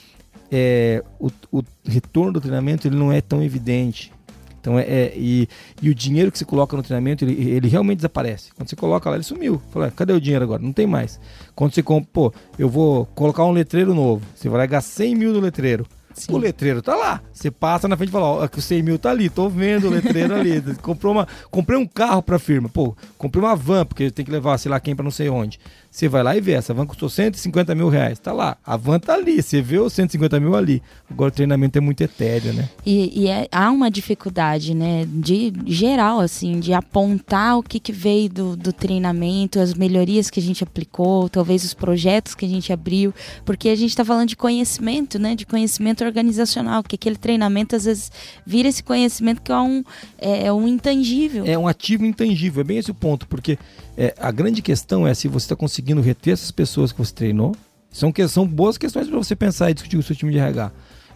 é, 0.52 1.04
o, 1.20 1.30
o, 1.52 1.64
retorno 1.86 2.34
do 2.34 2.42
treinamento 2.42 2.88
ele 2.88 2.96
não 2.96 3.12
é 3.12 3.22
tão 3.22 3.44
evidente. 3.44 4.12
Então 4.60 4.80
é, 4.80 4.84
é, 4.84 5.14
e, 5.16 5.48
e, 5.80 5.90
o 5.92 5.94
dinheiro 5.94 6.32
que 6.32 6.40
você 6.40 6.46
coloca 6.46 6.76
no 6.76 6.82
treinamento, 6.82 7.24
ele, 7.24 7.52
ele 7.52 7.68
realmente 7.68 7.98
desaparece. 7.98 8.52
Quando 8.56 8.68
você 8.68 8.76
coloca 8.76 9.08
lá, 9.10 9.16
ele 9.16 9.24
sumiu. 9.24 9.62
Fala, 9.70 9.92
cadê 9.92 10.12
o 10.12 10.20
dinheiro 10.20 10.44
agora? 10.44 10.62
Não 10.62 10.74
tem 10.74 10.88
mais. 10.88 11.20
Quando 11.54 11.74
você 11.74 11.84
compra, 11.84 12.10
pô, 12.12 12.34
eu 12.58 12.68
vou 12.68 13.06
colocar 13.14 13.46
um 13.46 13.52
letreiro 13.52 13.94
novo. 13.94 14.26
Você 14.34 14.50
vai 14.50 14.68
gastar 14.68 15.04
100 15.04 15.16
mil 15.16 15.34
no 15.34 15.40
letreiro. 15.40 15.86
Sim. 16.16 16.34
O 16.34 16.38
letreiro 16.38 16.82
tá 16.82 16.96
lá. 16.96 17.22
Você 17.32 17.52
passa 17.52 17.90
na 17.90 17.98
frente 17.98 18.10
e 18.10 18.12
fala, 18.12 18.26
ó, 18.26 18.48
que 18.48 18.58
o 18.58 18.62
100 18.62 18.82
mil 18.82 18.98
tá 18.98 19.12
ali, 19.12 19.30
tô 19.30 19.50
vendo 19.50 19.88
o 19.88 19.90
letreiro 19.90 20.34
ali. 20.34 20.62
Comprou 20.82 21.12
uma, 21.12 21.28
comprei 21.52 21.78
um 21.78 21.86
carro 21.86 22.24
pra 22.24 22.40
firma. 22.40 22.70
Pô, 22.70 22.96
comprei 23.18 23.44
uma 23.44 23.56
van, 23.56 23.86
porque 23.86 24.10
tem 24.10 24.24
que 24.24 24.32
levar, 24.32 24.58
sei 24.58 24.72
lá 24.72 24.80
quem, 24.80 24.96
pra 24.96 25.04
não 25.04 25.12
sei 25.12 25.30
onde. 25.30 25.60
Você 25.96 26.10
vai 26.10 26.22
lá 26.22 26.36
e 26.36 26.42
vê, 26.42 26.52
essa 26.52 26.74
van 26.74 26.86
custou 26.86 27.08
150 27.08 27.74
mil 27.74 27.88
reais. 27.88 28.20
Tá 28.20 28.34
lá, 28.34 28.58
a 28.66 28.76
van 28.76 29.00
tá 29.00 29.14
ali, 29.14 29.42
você 29.42 29.62
vê 29.62 29.80
os 29.80 29.94
150 29.94 30.42
mil 30.42 30.54
ali. 30.54 30.84
Agora 31.10 31.30
o 31.30 31.34
treinamento 31.34 31.78
é 31.78 31.82
muito 31.82 32.02
etéreo, 32.02 32.52
né? 32.52 32.68
E, 32.86 33.24
e 33.24 33.28
é- 33.30 33.48
há 33.50 33.72
uma 33.72 33.90
dificuldade, 33.90 34.76
né, 34.76 35.08
de 35.08 35.54
geral, 35.66 36.20
assim, 36.20 36.60
de 36.60 36.74
apontar 36.74 37.58
o 37.58 37.64
que, 37.64 37.80
que 37.80 37.94
veio 37.94 38.28
do, 38.28 38.58
do 38.58 38.74
treinamento, 38.74 39.58
as 39.58 39.74
melhorias 39.74 40.30
que 40.30 40.38
a 40.38 40.44
gente 40.44 40.66
aplicou, 40.66 41.30
talvez 41.30 41.64
os 41.64 41.74
projetos 41.74 42.36
que 42.36 42.44
a 42.44 42.50
gente 42.50 42.74
abriu, 42.74 43.14
porque 43.46 43.70
a 43.70 43.76
gente 43.76 43.92
está 43.92 44.04
falando 44.04 44.28
de 44.28 44.36
conhecimento, 44.36 45.18
né, 45.18 45.34
de 45.34 45.46
conhecimento 45.46 46.04
organizacional, 46.04 46.84
que 46.84 46.96
aquele 46.96 47.16
treinamento 47.16 47.74
às 47.74 47.86
vezes 47.86 48.12
vira 48.46 48.68
esse 48.68 48.84
conhecimento 48.84 49.42
que 49.42 49.50
é 49.50 49.58
um, 49.58 49.82
é, 50.18 50.48
é 50.48 50.52
um 50.52 50.68
intangível. 50.68 51.46
É 51.46 51.58
um 51.58 51.70
ativo 51.70 52.06
intangível, 52.06 52.60
é 52.60 52.64
bem 52.66 52.80
esse 52.80 52.92
o 52.92 52.94
ponto, 52.94 53.26
porque 53.30 53.58
é, 53.98 54.14
a 54.20 54.32
grande 54.32 54.62
questão 54.62 55.08
é 55.08 55.14
se 55.14 55.28
você 55.28 55.46
está 55.46 55.56
conseguindo 55.56 56.02
reter 56.02 56.34
essas 56.34 56.52
pessoas 56.52 56.92
que 56.92 56.98
você 56.98 57.14
treinou. 57.14 57.56
São, 57.92 58.12
que, 58.12 58.28
são 58.28 58.46
boas 58.46 58.78
questões 58.78 59.08
para 59.08 59.18
você 59.18 59.36
pensar 59.36 59.72
e 59.72 59.74
discutir 59.74 59.96
com 59.96 60.02
o 60.02 60.04
seu 60.04 60.16
time 60.16 60.32
de 60.32 60.38
RH. 60.38 60.72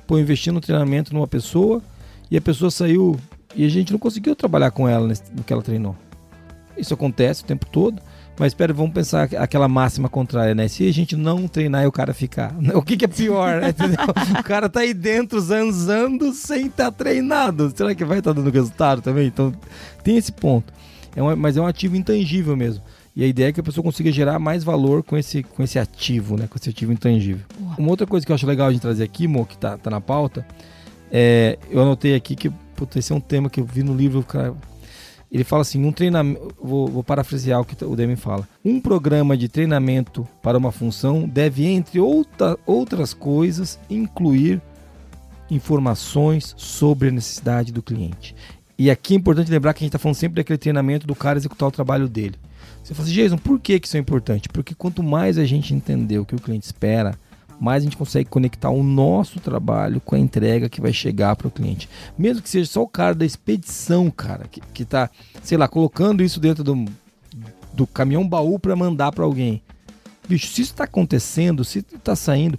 Pô, 0.07 0.17
investir 0.17 0.53
no 0.53 0.61
treinamento 0.61 1.13
numa 1.13 1.27
pessoa 1.27 1.81
e 2.31 2.37
a 2.37 2.41
pessoa 2.41 2.71
saiu 2.71 3.19
e 3.55 3.65
a 3.65 3.69
gente 3.69 3.91
não 3.91 3.99
conseguiu 3.99 4.35
trabalhar 4.35 4.71
com 4.71 4.87
ela 4.87 5.07
no 5.35 5.43
que 5.43 5.51
ela 5.51 5.61
treinou. 5.61 5.95
Isso 6.77 6.93
acontece 6.93 7.43
o 7.43 7.45
tempo 7.45 7.65
todo. 7.65 8.01
Mas 8.39 8.51
espera, 8.53 8.71
vamos 8.71 8.93
pensar 8.93 9.23
aqu- 9.23 9.35
aquela 9.35 9.67
máxima 9.67 10.07
contrária, 10.07 10.55
né? 10.55 10.69
Se 10.69 10.87
a 10.87 10.93
gente 10.93 11.13
não 11.17 11.45
treinar 11.45 11.83
e 11.83 11.87
o 11.87 11.91
cara 11.91 12.13
ficar. 12.13 12.55
O 12.73 12.81
que, 12.81 12.95
que 12.95 13.03
é 13.03 13.07
pior, 13.09 13.59
né? 13.59 13.75
O 14.39 14.43
cara 14.43 14.69
tá 14.69 14.79
aí 14.79 14.93
dentro 14.93 15.41
zanzando 15.41 16.31
sem 16.33 16.67
estar 16.67 16.89
treinado. 16.89 17.69
Será 17.75 17.93
que 17.93 18.05
vai 18.05 18.19
estar 18.19 18.31
dando 18.31 18.49
resultado 18.49 19.01
também? 19.01 19.27
Então 19.27 19.53
tem 20.05 20.15
esse 20.15 20.31
ponto. 20.31 20.71
É 21.15 21.23
um, 21.23 21.35
mas 21.35 21.57
é 21.57 21.61
um 21.61 21.67
ativo 21.67 21.95
intangível 21.95 22.55
mesmo. 22.55 22.83
E 23.15 23.23
a 23.23 23.27
ideia 23.27 23.49
é 23.49 23.51
que 23.51 23.59
a 23.59 23.63
pessoa 23.63 23.83
consiga 23.83 24.11
gerar 24.11 24.39
mais 24.39 24.63
valor 24.63 25.03
com 25.03 25.17
esse, 25.17 25.43
com 25.43 25.63
esse 25.63 25.77
ativo, 25.77 26.37
né? 26.37 26.47
Com 26.47 26.57
esse 26.57 26.69
ativo 26.69 26.93
intangível. 26.93 27.45
Uma 27.77 27.89
outra 27.89 28.07
coisa 28.07 28.25
que 28.25 28.31
eu 28.31 28.35
acho 28.35 28.47
legal 28.47 28.67
a 28.67 28.71
gente 28.71 28.81
trazer 28.81 29.03
aqui, 29.03 29.27
Mo, 29.27 29.45
que 29.45 29.57
tá, 29.57 29.77
tá 29.77 29.89
na 29.89 29.99
pauta, 29.99 30.45
é, 31.11 31.57
eu 31.69 31.81
anotei 31.81 32.15
aqui 32.15 32.35
que 32.35 32.49
puta, 32.79 32.97
esse 32.97 33.11
é 33.11 33.15
um 33.15 33.19
tema 33.19 33.49
que 33.49 33.59
eu 33.59 33.65
vi 33.65 33.83
no 33.83 33.93
livro, 33.93 34.23
cara. 34.23 34.55
Ele 35.29 35.43
fala 35.43 35.61
assim, 35.61 35.83
um 35.83 35.91
treinamento, 35.91 36.55
vou, 36.59 36.87
vou 36.87 37.03
parafrasear 37.03 37.59
o 37.59 37.65
que 37.65 37.83
o 37.83 37.95
Demi 37.95 38.15
fala. 38.15 38.47
Um 38.63 38.79
programa 38.79 39.37
de 39.37 39.49
treinamento 39.49 40.27
para 40.41 40.57
uma 40.57 40.71
função 40.71 41.27
deve, 41.27 41.65
entre 41.67 41.99
outra, 41.99 42.57
outras 42.65 43.13
coisas, 43.13 43.77
incluir 43.89 44.61
informações 45.51 46.55
sobre 46.57 47.09
a 47.09 47.11
necessidade 47.11 47.71
do 47.71 47.83
cliente. 47.83 48.35
E 48.79 48.89
aqui 48.89 49.13
é 49.13 49.17
importante 49.17 49.51
lembrar 49.51 49.73
que 49.73 49.79
a 49.79 49.81
gente 49.81 49.89
está 49.89 49.99
falando 49.99 50.15
sempre 50.15 50.37
daquele 50.37 50.57
treinamento 50.57 51.05
do 51.05 51.13
cara 51.13 51.37
executar 51.37 51.67
o 51.67 51.71
trabalho 51.71 52.07
dele. 52.07 52.35
Você 52.81 52.93
fala 52.93 53.05
assim, 53.05 53.13
Jason, 53.13 53.37
por 53.37 53.59
que, 53.59 53.77
que 53.77 53.85
isso 53.85 53.97
é 53.97 53.99
importante? 53.99 54.47
Porque 54.47 54.73
quanto 54.73 55.03
mais 55.03 55.37
a 55.37 55.43
gente 55.43 55.73
entender 55.73 56.17
o 56.17 56.25
que 56.25 56.33
o 56.33 56.39
cliente 56.39 56.65
espera, 56.65 57.13
mais 57.59 57.83
a 57.83 57.83
gente 57.83 57.97
consegue 57.97 58.29
conectar 58.29 58.69
o 58.69 58.81
nosso 58.81 59.37
trabalho 59.41 59.99
com 59.99 60.15
a 60.15 60.19
entrega 60.19 60.69
que 60.69 60.79
vai 60.79 60.93
chegar 60.93 61.35
para 61.35 61.49
o 61.49 61.51
cliente. 61.51 61.89
Mesmo 62.17 62.41
que 62.41 62.49
seja 62.49 62.71
só 62.71 62.81
o 62.81 62.87
cara 62.87 63.13
da 63.13 63.25
expedição, 63.25 64.09
cara, 64.09 64.45
que, 64.49 64.61
que 64.73 64.85
tá, 64.85 65.09
sei 65.43 65.57
lá, 65.57 65.67
colocando 65.67 66.23
isso 66.23 66.39
dentro 66.39 66.63
do, 66.63 66.85
do 67.73 67.85
caminhão 67.85 68.25
baú 68.25 68.57
para 68.57 68.77
mandar 68.77 69.11
para 69.11 69.25
alguém. 69.25 69.61
Bicho, 70.25 70.47
se 70.47 70.61
isso 70.61 70.71
está 70.71 70.85
acontecendo, 70.85 71.65
se 71.65 71.79
está 71.79 72.15
saindo, 72.15 72.57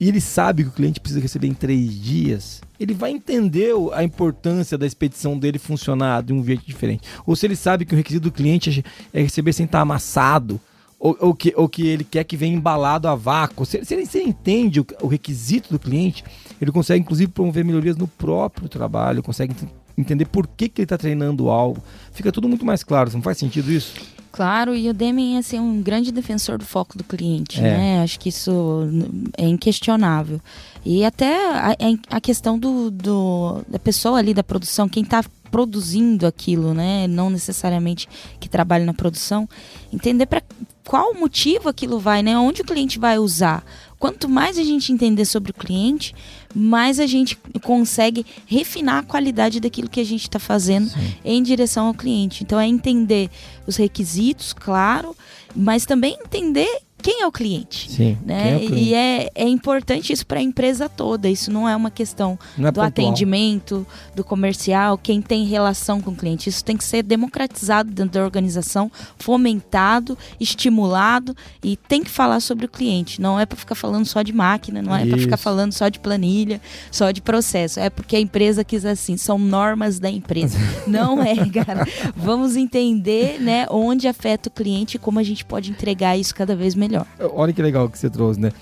e 0.00 0.08
ele 0.08 0.20
sabe 0.20 0.64
que 0.64 0.70
o 0.70 0.72
cliente 0.72 0.98
precisa 0.98 1.20
receber 1.20 1.46
em 1.46 1.54
três 1.54 1.92
dias, 2.00 2.62
ele 2.78 2.94
vai 2.94 3.10
entender 3.10 3.74
a 3.92 4.02
importância 4.02 4.78
da 4.78 4.86
expedição 4.86 5.38
dele 5.38 5.58
funcionar 5.58 6.22
de 6.22 6.32
um 6.32 6.42
jeito 6.42 6.64
diferente. 6.66 7.06
Ou 7.26 7.36
se 7.36 7.46
ele 7.46 7.54
sabe 7.54 7.84
que 7.84 7.92
o 7.92 7.96
requisito 7.96 8.22
do 8.24 8.32
cliente 8.32 8.82
é 9.12 9.20
é 9.20 9.22
receber 9.22 9.52
sem 9.52 9.66
estar 9.66 9.80
amassado, 9.82 10.58
ou, 10.98 11.16
ou 11.20 11.34
que, 11.34 11.52
ou 11.56 11.68
que 11.68 11.86
ele 11.86 12.04
quer 12.04 12.24
que 12.24 12.36
venha 12.36 12.56
embalado 12.56 13.08
a 13.08 13.14
vácuo. 13.14 13.64
Se, 13.66 13.84
se 13.84 13.94
ele, 13.94 14.06
se 14.06 14.18
ele 14.18 14.28
entende 14.30 14.80
o, 14.80 14.86
o 15.02 15.06
requisito 15.06 15.70
do 15.70 15.78
cliente, 15.78 16.24
ele 16.60 16.70
consegue 16.70 17.02
inclusive 17.02 17.30
promover 17.30 17.64
melhorias 17.64 17.96
no 17.96 18.06
próprio 18.06 18.68
trabalho, 18.68 19.22
consegue 19.22 19.52
ent- 19.52 19.70
entender 19.96 20.26
por 20.26 20.46
que, 20.46 20.68
que 20.68 20.80
ele 20.80 20.84
está 20.84 20.96
treinando 20.98 21.48
algo. 21.50 21.82
Fica 22.12 22.30
tudo 22.30 22.48
muito 22.48 22.64
mais 22.64 22.82
claro, 22.82 23.10
não 23.12 23.22
faz 23.22 23.38
sentido 23.38 23.70
isso? 23.72 23.94
Claro, 24.32 24.74
e 24.76 24.88
o 24.88 24.94
Deming 24.94 25.38
assim, 25.38 25.56
é 25.56 25.60
um 25.60 25.82
grande 25.82 26.12
defensor 26.12 26.56
do 26.58 26.64
foco 26.64 26.96
do 26.96 27.02
cliente, 27.04 27.58
É. 27.58 27.62
né? 27.62 28.02
Acho 28.02 28.18
que 28.20 28.28
isso 28.28 28.88
é 29.36 29.46
inquestionável. 29.46 30.40
E 30.84 31.04
até 31.04 31.34
a, 31.52 31.76
a 32.10 32.20
questão 32.20 32.58
do, 32.58 32.90
do- 32.90 33.62
da 33.68 33.78
pessoa 33.78 34.18
ali 34.18 34.32
da 34.32 34.42
produção, 34.44 34.88
quem 34.88 35.02
está 35.02 35.24
produzindo 35.50 36.26
aquilo, 36.28 36.72
né? 36.72 37.08
Não 37.08 37.28
necessariamente 37.28 38.08
que 38.38 38.48
trabalha 38.48 38.84
na 38.84 38.94
produção, 38.94 39.48
entender 39.92 40.26
para 40.26 40.42
qual 40.86 41.12
motivo 41.14 41.68
aquilo 41.68 41.98
vai, 41.98 42.22
né? 42.22 42.38
Onde 42.38 42.62
o 42.62 42.64
cliente 42.64 43.00
vai 43.00 43.18
usar. 43.18 43.64
Quanto 43.98 44.28
mais 44.28 44.56
a 44.58 44.62
gente 44.62 44.92
entender 44.92 45.24
sobre 45.24 45.50
o 45.50 45.54
cliente, 45.54 46.14
mais 46.54 46.98
a 46.98 47.06
gente 47.06 47.38
consegue 47.62 48.24
refinar 48.46 48.98
a 48.98 49.02
qualidade 49.02 49.60
daquilo 49.60 49.88
que 49.88 50.00
a 50.00 50.04
gente 50.04 50.22
está 50.22 50.38
fazendo 50.38 50.90
em 51.24 51.42
direção 51.42 51.86
ao 51.86 51.94
cliente. 51.94 52.42
Então 52.42 52.58
é 52.58 52.66
entender 52.66 53.30
os 53.66 53.76
requisitos, 53.76 54.52
claro, 54.52 55.16
mas 55.54 55.84
também 55.84 56.18
entender 56.20 56.82
quem 57.00 57.22
é 57.22 57.26
o 57.26 57.32
cliente. 57.32 57.90
Sim. 57.90 58.18
Né? 58.24 58.62
E 58.64 58.94
é, 58.94 59.30
é 59.34 59.48
importante 59.48 60.12
isso 60.12 60.26
para 60.26 60.38
a 60.38 60.42
empresa 60.42 60.88
toda. 60.88 61.28
Isso 61.28 61.50
não 61.50 61.68
é 61.68 61.74
uma 61.74 61.90
questão 61.90 62.38
é 62.58 62.70
do 62.70 62.80
atendimento, 62.80 63.86
do 64.14 64.22
comercial, 64.22 64.98
quem 64.98 65.20
tem 65.20 65.44
relação 65.44 66.00
com 66.00 66.10
o 66.10 66.16
cliente. 66.16 66.48
Isso 66.48 66.64
tem 66.64 66.76
que 66.76 66.84
ser 66.84 67.02
democratizado 67.02 67.90
dentro 67.90 68.12
da 68.12 68.24
organização, 68.24 68.90
fomentado, 69.18 70.16
estimulado 70.38 71.36
e 71.62 71.76
tem 71.76 72.02
que 72.02 72.10
falar 72.10 72.40
sobre 72.40 72.66
o 72.66 72.68
cliente. 72.68 73.20
Não 73.20 73.38
é 73.38 73.46
para 73.46 73.56
ficar 73.56 73.74
falando 73.74 74.06
só 74.06 74.22
de 74.22 74.32
máquina, 74.32 74.82
não 74.82 74.94
é 74.94 75.06
para 75.06 75.18
ficar 75.18 75.36
falando 75.36 75.72
só 75.72 75.88
de 75.88 75.98
planilha, 75.98 76.60
só 76.90 77.10
de 77.10 77.20
processo. 77.20 77.80
É 77.80 77.88
porque 77.88 78.16
a 78.16 78.20
empresa 78.20 78.64
quis 78.64 78.84
assim, 78.84 79.16
são 79.16 79.38
normas 79.38 79.98
da 79.98 80.10
empresa. 80.10 80.58
não 80.86 81.22
é, 81.22 81.34
cara. 81.48 81.86
Vamos 82.14 82.56
entender, 82.56 83.40
né, 83.40 83.66
onde 83.70 84.06
afeta 84.06 84.48
o 84.48 84.52
cliente 84.52 84.96
e 84.96 84.98
como 84.98 85.18
a 85.18 85.22
gente 85.22 85.44
pode 85.44 85.70
entregar 85.70 86.16
isso 86.16 86.34
cada 86.34 86.54
vez 86.54 86.74
melhor. 86.74 86.89
Olha 87.34 87.52
que 87.52 87.62
legal 87.62 87.88
que 87.88 87.98
você 87.98 88.08
trouxe, 88.10 88.40
né? 88.40 88.52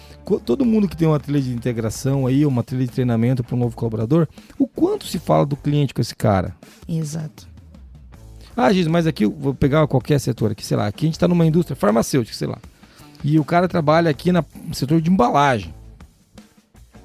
Todo 0.44 0.64
mundo 0.64 0.88
que 0.88 0.96
tem 0.96 1.08
uma 1.08 1.18
trilha 1.20 1.40
de 1.40 1.52
integração 1.52 2.26
aí, 2.26 2.44
uma 2.44 2.62
trilha 2.62 2.84
de 2.86 2.92
treinamento 2.92 3.42
para 3.42 3.54
um 3.56 3.58
novo 3.58 3.74
colaborador, 3.76 4.28
o 4.58 4.66
quanto 4.66 5.06
se 5.06 5.18
fala 5.18 5.46
do 5.46 5.56
cliente 5.56 5.94
com 5.94 6.00
esse 6.00 6.14
cara? 6.14 6.54
Exato. 6.88 7.48
Ah, 8.56 8.72
Giz, 8.72 8.86
mas 8.88 9.06
aqui, 9.06 9.24
eu 9.24 9.30
vou 9.30 9.54
pegar 9.54 9.86
qualquer 9.86 10.18
setor 10.18 10.50
aqui, 10.50 10.66
sei 10.66 10.76
lá, 10.76 10.86
aqui 10.88 11.04
a 11.04 11.08
gente 11.08 11.14
está 11.14 11.28
numa 11.28 11.46
indústria 11.46 11.76
farmacêutica, 11.76 12.36
sei 12.36 12.48
lá. 12.48 12.58
E 13.24 13.38
o 13.38 13.44
cara 13.44 13.68
trabalha 13.68 14.10
aqui 14.10 14.30
na- 14.32 14.44
no 14.66 14.74
setor 14.74 15.00
de 15.00 15.10
embalagem. 15.10 15.72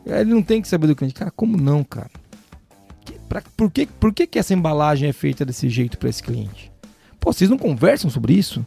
Aí 0.06 0.22
Ele 0.22 0.34
não 0.34 0.42
tem 0.44 0.62
que 0.62 0.68
saber 0.68 0.88
do 0.88 0.96
cliente. 0.96 1.14
Cara, 1.14 1.32
como 1.32 1.56
não, 1.56 1.84
cara? 1.84 2.10
Pra- 3.30 3.44
por, 3.56 3.72
que, 3.72 3.86
por 3.86 4.14
que, 4.14 4.28
que 4.28 4.38
essa 4.40 4.54
embalagem 4.54 5.10
é 5.10 5.14
feita 5.14 5.46
desse 5.46 5.70
jeito 5.70 5.98
para 5.98 6.10
esse 6.10 6.22
cliente? 6.22 6.72
Pô, 7.20 7.32
vocês 7.32 7.50
não 7.50 7.58
conversam 7.58 8.10
sobre 8.10 8.34
isso? 8.34 8.66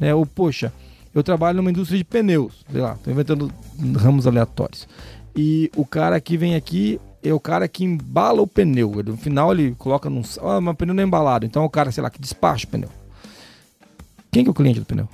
Né? 0.00 0.14
Ou, 0.14 0.26
poxa, 0.26 0.72
eu 1.14 1.22
trabalho 1.22 1.56
numa 1.56 1.70
indústria 1.70 1.98
de 1.98 2.04
pneus, 2.04 2.64
sei 2.70 2.80
lá, 2.80 2.96
tô 2.96 3.10
inventando 3.10 3.52
ramos 3.96 4.26
aleatórios. 4.26 4.88
E 5.36 5.70
o 5.76 5.84
cara 5.84 6.20
que 6.20 6.36
vem 6.36 6.54
aqui 6.54 7.00
é 7.22 7.32
o 7.32 7.40
cara 7.40 7.68
que 7.68 7.84
embala 7.84 8.42
o 8.42 8.46
pneu. 8.46 9.02
No 9.04 9.16
final 9.16 9.52
ele 9.52 9.74
coloca 9.78 10.10
num. 10.10 10.22
Ah, 10.42 10.60
mas 10.60 10.74
o 10.74 10.76
pneu 10.76 10.94
não 10.94 11.02
é 11.02 11.06
embalado. 11.06 11.46
Então 11.46 11.62
é 11.62 11.66
o 11.66 11.70
cara, 11.70 11.92
sei 11.92 12.02
lá, 12.02 12.10
que 12.10 12.20
despacha 12.20 12.66
o 12.66 12.68
pneu. 12.68 12.88
Quem 14.30 14.42
que 14.42 14.48
é 14.48 14.50
o 14.50 14.54
cliente 14.54 14.80
do 14.80 14.86
pneu? 14.86 15.08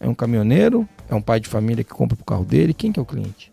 É 0.00 0.08
um 0.08 0.14
caminhoneiro? 0.14 0.88
É 1.08 1.14
um 1.14 1.22
pai 1.22 1.38
de 1.38 1.48
família 1.48 1.84
que 1.84 1.90
compra 1.90 2.16
pro 2.16 2.24
carro 2.24 2.44
dele? 2.44 2.74
Quem 2.74 2.90
que 2.90 2.98
é 2.98 3.02
o 3.02 3.06
cliente? 3.06 3.51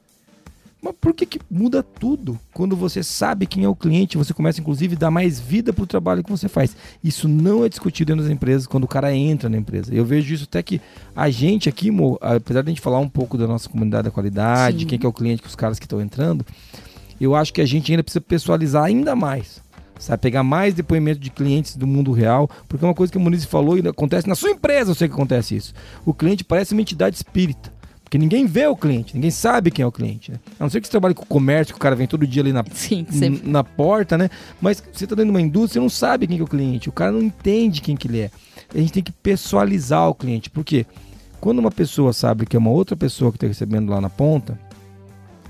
Mas 0.81 0.95
por 0.99 1.13
que, 1.13 1.25
que 1.25 1.39
muda 1.51 1.83
tudo? 1.83 2.39
Quando 2.53 2.75
você 2.75 3.03
sabe 3.03 3.45
quem 3.45 3.65
é 3.65 3.67
o 3.67 3.75
cliente, 3.75 4.17
você 4.17 4.33
começa 4.33 4.61
inclusive 4.61 4.95
a 4.95 4.99
dar 4.99 5.11
mais 5.11 5.37
vida 5.39 5.73
pro 5.73 5.85
trabalho 5.85 6.23
que 6.23 6.31
você 6.31 6.47
faz. 6.47 6.75
Isso 7.03 7.27
não 7.27 7.65
é 7.65 7.69
discutido 7.69 8.13
dentro 8.13 8.23
das 8.23 8.31
empresas 8.31 8.65
quando 8.65 8.85
o 8.85 8.87
cara 8.87 9.13
entra 9.13 9.49
na 9.49 9.57
empresa. 9.57 9.93
Eu 9.93 10.05
vejo 10.05 10.33
isso 10.33 10.45
até 10.45 10.63
que 10.63 10.79
a 11.13 11.29
gente 11.29 11.67
aqui, 11.67 11.91
Mo, 11.91 12.17
apesar 12.21 12.61
de 12.61 12.69
a 12.69 12.71
gente 12.71 12.81
falar 12.81 12.99
um 12.99 13.09
pouco 13.09 13.37
da 13.37 13.45
nossa 13.45 13.67
comunidade 13.67 14.05
da 14.05 14.11
qualidade, 14.11 14.79
Sim. 14.79 14.85
quem 14.85 14.99
que 14.99 15.05
é 15.05 15.09
o 15.09 15.13
cliente, 15.13 15.41
que 15.41 15.49
os 15.49 15.55
caras 15.55 15.77
que 15.77 15.85
estão 15.85 16.01
entrando, 16.01 16.45
eu 17.19 17.35
acho 17.35 17.53
que 17.53 17.59
a 17.59 17.65
gente 17.65 17.91
ainda 17.91 18.03
precisa 18.03 18.21
pessoalizar 18.21 18.85
ainda 18.85 19.15
mais. 19.15 19.61
Sabe, 19.99 20.21
pegar 20.21 20.43
mais 20.43 20.73
depoimento 20.73 21.19
de 21.19 21.29
clientes 21.29 21.75
do 21.75 21.85
mundo 21.85 22.13
real, 22.13 22.49
porque 22.69 22.85
é 22.85 22.87
uma 22.87 22.93
coisa 22.93 23.11
que 23.11 23.17
o 23.17 23.21
Muniz 23.21 23.43
falou 23.43 23.77
e 23.77 23.85
acontece 23.85 24.29
na 24.29 24.35
sua 24.35 24.51
empresa, 24.51 24.91
eu 24.91 24.95
sei 24.95 25.09
que 25.09 25.13
acontece 25.13 25.57
isso. 25.57 25.73
O 26.05 26.13
cliente 26.13 26.41
parece 26.41 26.71
uma 26.71 26.81
entidade 26.81 27.17
espírita. 27.17 27.69
Porque 28.09 28.17
ninguém 28.17 28.47
vê 28.47 28.65
o 28.65 28.75
cliente, 28.75 29.13
ninguém 29.13 29.29
sabe 29.29 29.69
quem 29.69 29.83
é 29.83 29.85
o 29.85 29.91
cliente. 29.91 30.31
Né? 30.31 30.39
A 30.59 30.63
não 30.63 30.69
ser 30.71 30.81
que 30.81 30.87
você 30.87 30.91
trabalhe 30.91 31.13
com 31.13 31.23
comércio, 31.27 31.75
que 31.75 31.77
o 31.77 31.79
cara 31.79 31.95
vem 31.95 32.07
todo 32.07 32.25
dia 32.25 32.41
ali 32.41 32.51
na, 32.51 32.65
Sim, 32.73 33.05
na 33.43 33.63
porta, 33.63 34.17
né? 34.17 34.31
Mas 34.59 34.81
você 34.91 35.05
tá 35.05 35.13
dentro 35.13 35.25
de 35.25 35.29
uma 35.37 35.39
indústria, 35.41 35.73
você 35.73 35.79
não 35.79 35.89
sabe 35.89 36.25
quem 36.25 36.35
que 36.37 36.41
é 36.41 36.43
o 36.43 36.47
cliente. 36.47 36.89
O 36.89 36.91
cara 36.91 37.11
não 37.11 37.21
entende 37.21 37.81
quem 37.81 37.95
que 37.95 38.07
ele 38.07 38.21
é. 38.21 38.31
A 38.73 38.79
gente 38.79 38.91
tem 38.93 39.03
que 39.03 39.11
pessoalizar 39.11 40.09
o 40.09 40.15
cliente. 40.15 40.49
Por 40.49 40.63
quê? 40.63 40.87
Quando 41.39 41.59
uma 41.59 41.69
pessoa 41.69 42.11
sabe 42.11 42.47
que 42.47 42.55
é 42.55 42.59
uma 42.59 42.71
outra 42.71 42.95
pessoa 42.97 43.29
que 43.31 43.37
está 43.37 43.45
recebendo 43.45 43.91
lá 43.91 44.01
na 44.01 44.09
ponta, 44.09 44.57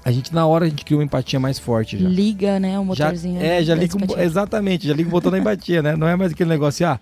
a 0.03 0.11
gente 0.11 0.35
na 0.35 0.45
hora 0.45 0.65
a 0.65 0.69
gente 0.69 0.83
cria 0.83 0.97
uma 0.97 1.03
empatia 1.05 1.39
mais 1.39 1.57
forte 1.57 1.97
já. 1.97 2.09
liga, 2.09 2.59
né, 2.59 2.77
o 2.77 2.93
Já- 2.93 3.05
motorzinho. 3.05 3.41
é, 3.41 3.63
já 3.63 3.73
liga, 3.73 3.95
um- 3.97 4.19
exatamente, 4.19 4.85
já 4.85 4.93
liga 4.93 5.07
o 5.07 5.11
botão 5.11 5.31
da 5.31 5.39
empatia, 5.39 5.81
né? 5.81 5.95
Não 5.95 6.07
é 6.09 6.15
mais 6.17 6.33
aquele 6.33 6.49
negócio, 6.49 6.85
ah, 6.85 6.99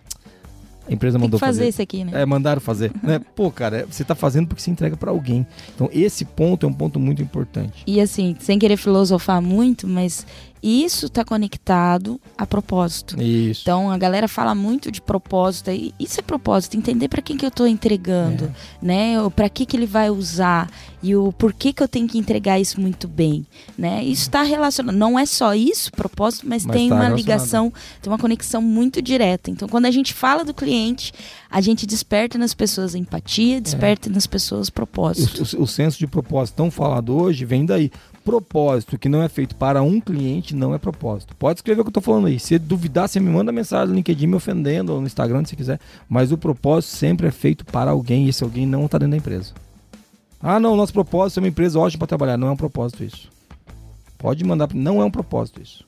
A 0.87 0.93
empresa 0.93 1.19
mandou 1.19 1.39
fazer 1.39 1.59
fazer. 1.59 1.69
isso 1.69 1.81
aqui, 1.81 2.03
né? 2.03 2.21
É, 2.21 2.25
mandaram 2.25 2.61
fazer. 2.61 2.91
né? 3.03 3.19
Pô, 3.35 3.51
cara, 3.51 3.85
você 3.89 4.03
tá 4.03 4.15
fazendo 4.15 4.47
porque 4.47 4.61
você 4.61 4.71
entrega 4.71 4.95
pra 4.95 5.11
alguém. 5.11 5.45
Então, 5.75 5.89
esse 5.91 6.23
ponto 6.23 6.65
é 6.65 6.69
um 6.69 6.73
ponto 6.73 6.99
muito 6.99 7.21
importante. 7.21 7.83
E 7.85 7.99
assim, 7.99 8.35
sem 8.39 8.57
querer 8.57 8.77
filosofar 8.77 9.41
muito, 9.41 9.87
mas 9.87 10.25
isso 10.61 11.09
tá 11.09 11.23
conectado 11.23 12.19
a 12.37 12.45
propósito. 12.45 13.21
Isso. 13.21 13.61
Então 13.61 13.89
a 13.91 13.97
galera 13.97 14.27
fala 14.27 14.53
muito 14.55 14.91
de 14.91 15.01
propósito 15.01 15.71
e 15.71 15.93
isso 15.99 16.19
é 16.19 16.23
propósito, 16.23 16.75
entender 16.77 17.07
para 17.07 17.21
quem 17.21 17.37
que 17.37 17.45
eu 17.45 17.51
tô 17.51 17.65
entregando, 17.65 18.45
É. 18.45 18.85
né? 18.85 19.13
Para 19.35 19.49
que 19.49 19.65
que 19.65 19.77
ele 19.77 19.85
vai 19.85 20.09
usar 20.09 20.69
e 21.01 21.15
o 21.15 21.31
porquê 21.31 21.71
que 21.71 21.81
eu 21.83 21.87
tenho 21.87 22.07
que 22.07 22.17
entregar 22.17 22.59
isso 22.59 22.81
muito 22.81 23.07
bem, 23.07 23.45
né? 23.77 24.03
Isso 24.03 24.23
está 24.23 24.41
relacionado, 24.43 24.95
não 24.95 25.17
é 25.17 25.25
só 25.25 25.53
isso, 25.53 25.91
propósito, 25.91 26.47
mas, 26.47 26.65
Mas 26.65 26.75
tem 26.75 26.89
tá 26.89 26.95
uma 26.95 27.09
ligação, 27.09 27.71
tem 28.01 28.11
uma 28.11 28.17
conexão 28.19 28.61
muito 28.61 29.01
direta. 29.01 29.51
Então 29.51 29.67
quando 29.67 29.85
a 29.85 29.91
gente 29.91 30.13
fala 30.13 30.43
do 30.43 30.53
cliente, 30.53 31.13
a 31.49 31.61
gente 31.61 31.85
desperta 31.85 32.37
nas 32.37 32.53
pessoas 32.53 32.95
empatia, 32.95 33.61
desperta 33.61 34.09
nas 34.09 34.25
pessoas 34.27 34.69
propósito. 34.69 35.43
O, 35.55 35.59
o- 35.59 35.63
o 35.63 35.67
senso 35.67 35.97
de 35.99 36.07
propósito 36.07 36.55
tão 36.55 36.69
falado 36.71 37.15
hoje 37.15 37.45
vem 37.45 37.65
daí. 37.65 37.91
Propósito 38.27 38.99
que 38.99 39.07
não 39.07 39.23
é 39.23 39.29
feito 39.29 39.55
para 39.55 39.81
um 39.81 40.01
cliente 40.01 40.53
não 40.53 40.75
é 40.75 40.77
propósito. 40.77 41.33
Pode 41.37 41.59
escrever 41.59 41.79
o 41.79 41.85
que 41.85 41.87
eu 41.87 41.93
tô 41.93 42.01
falando 42.01 42.27
aí. 42.27 42.37
Se 42.37 42.59
duvidar, 42.59 43.07
você 43.07 43.21
me 43.21 43.29
manda 43.29 43.53
mensagem 43.53 43.87
no 43.87 43.95
LinkedIn 43.95 44.27
me 44.27 44.35
ofendendo 44.35 44.91
ou 44.91 44.99
no 44.99 45.07
Instagram, 45.07 45.45
se 45.45 45.55
quiser. 45.55 45.79
Mas 46.09 46.29
o 46.29 46.37
propósito 46.37 46.91
sempre 46.91 47.27
é 47.27 47.31
feito 47.31 47.63
para 47.63 47.91
alguém 47.91 48.25
e 48.25 48.29
esse 48.29 48.43
alguém 48.43 48.67
não 48.67 48.83
está 48.83 48.97
dentro 48.97 49.11
da 49.11 49.17
empresa. 49.17 49.53
Ah, 50.41 50.59
não, 50.59 50.75
nosso 50.75 50.91
propósito 50.91 51.37
é 51.37 51.41
uma 51.43 51.47
empresa 51.47 51.79
ótima 51.79 51.99
para 51.99 52.07
trabalhar. 52.07 52.35
Não 52.35 52.49
é 52.49 52.51
um 52.51 52.57
propósito 52.57 53.01
isso. 53.01 53.29
Pode 54.17 54.43
mandar, 54.43 54.73
não 54.73 55.01
é 55.01 55.05
um 55.05 55.11
propósito 55.11 55.61
isso. 55.61 55.85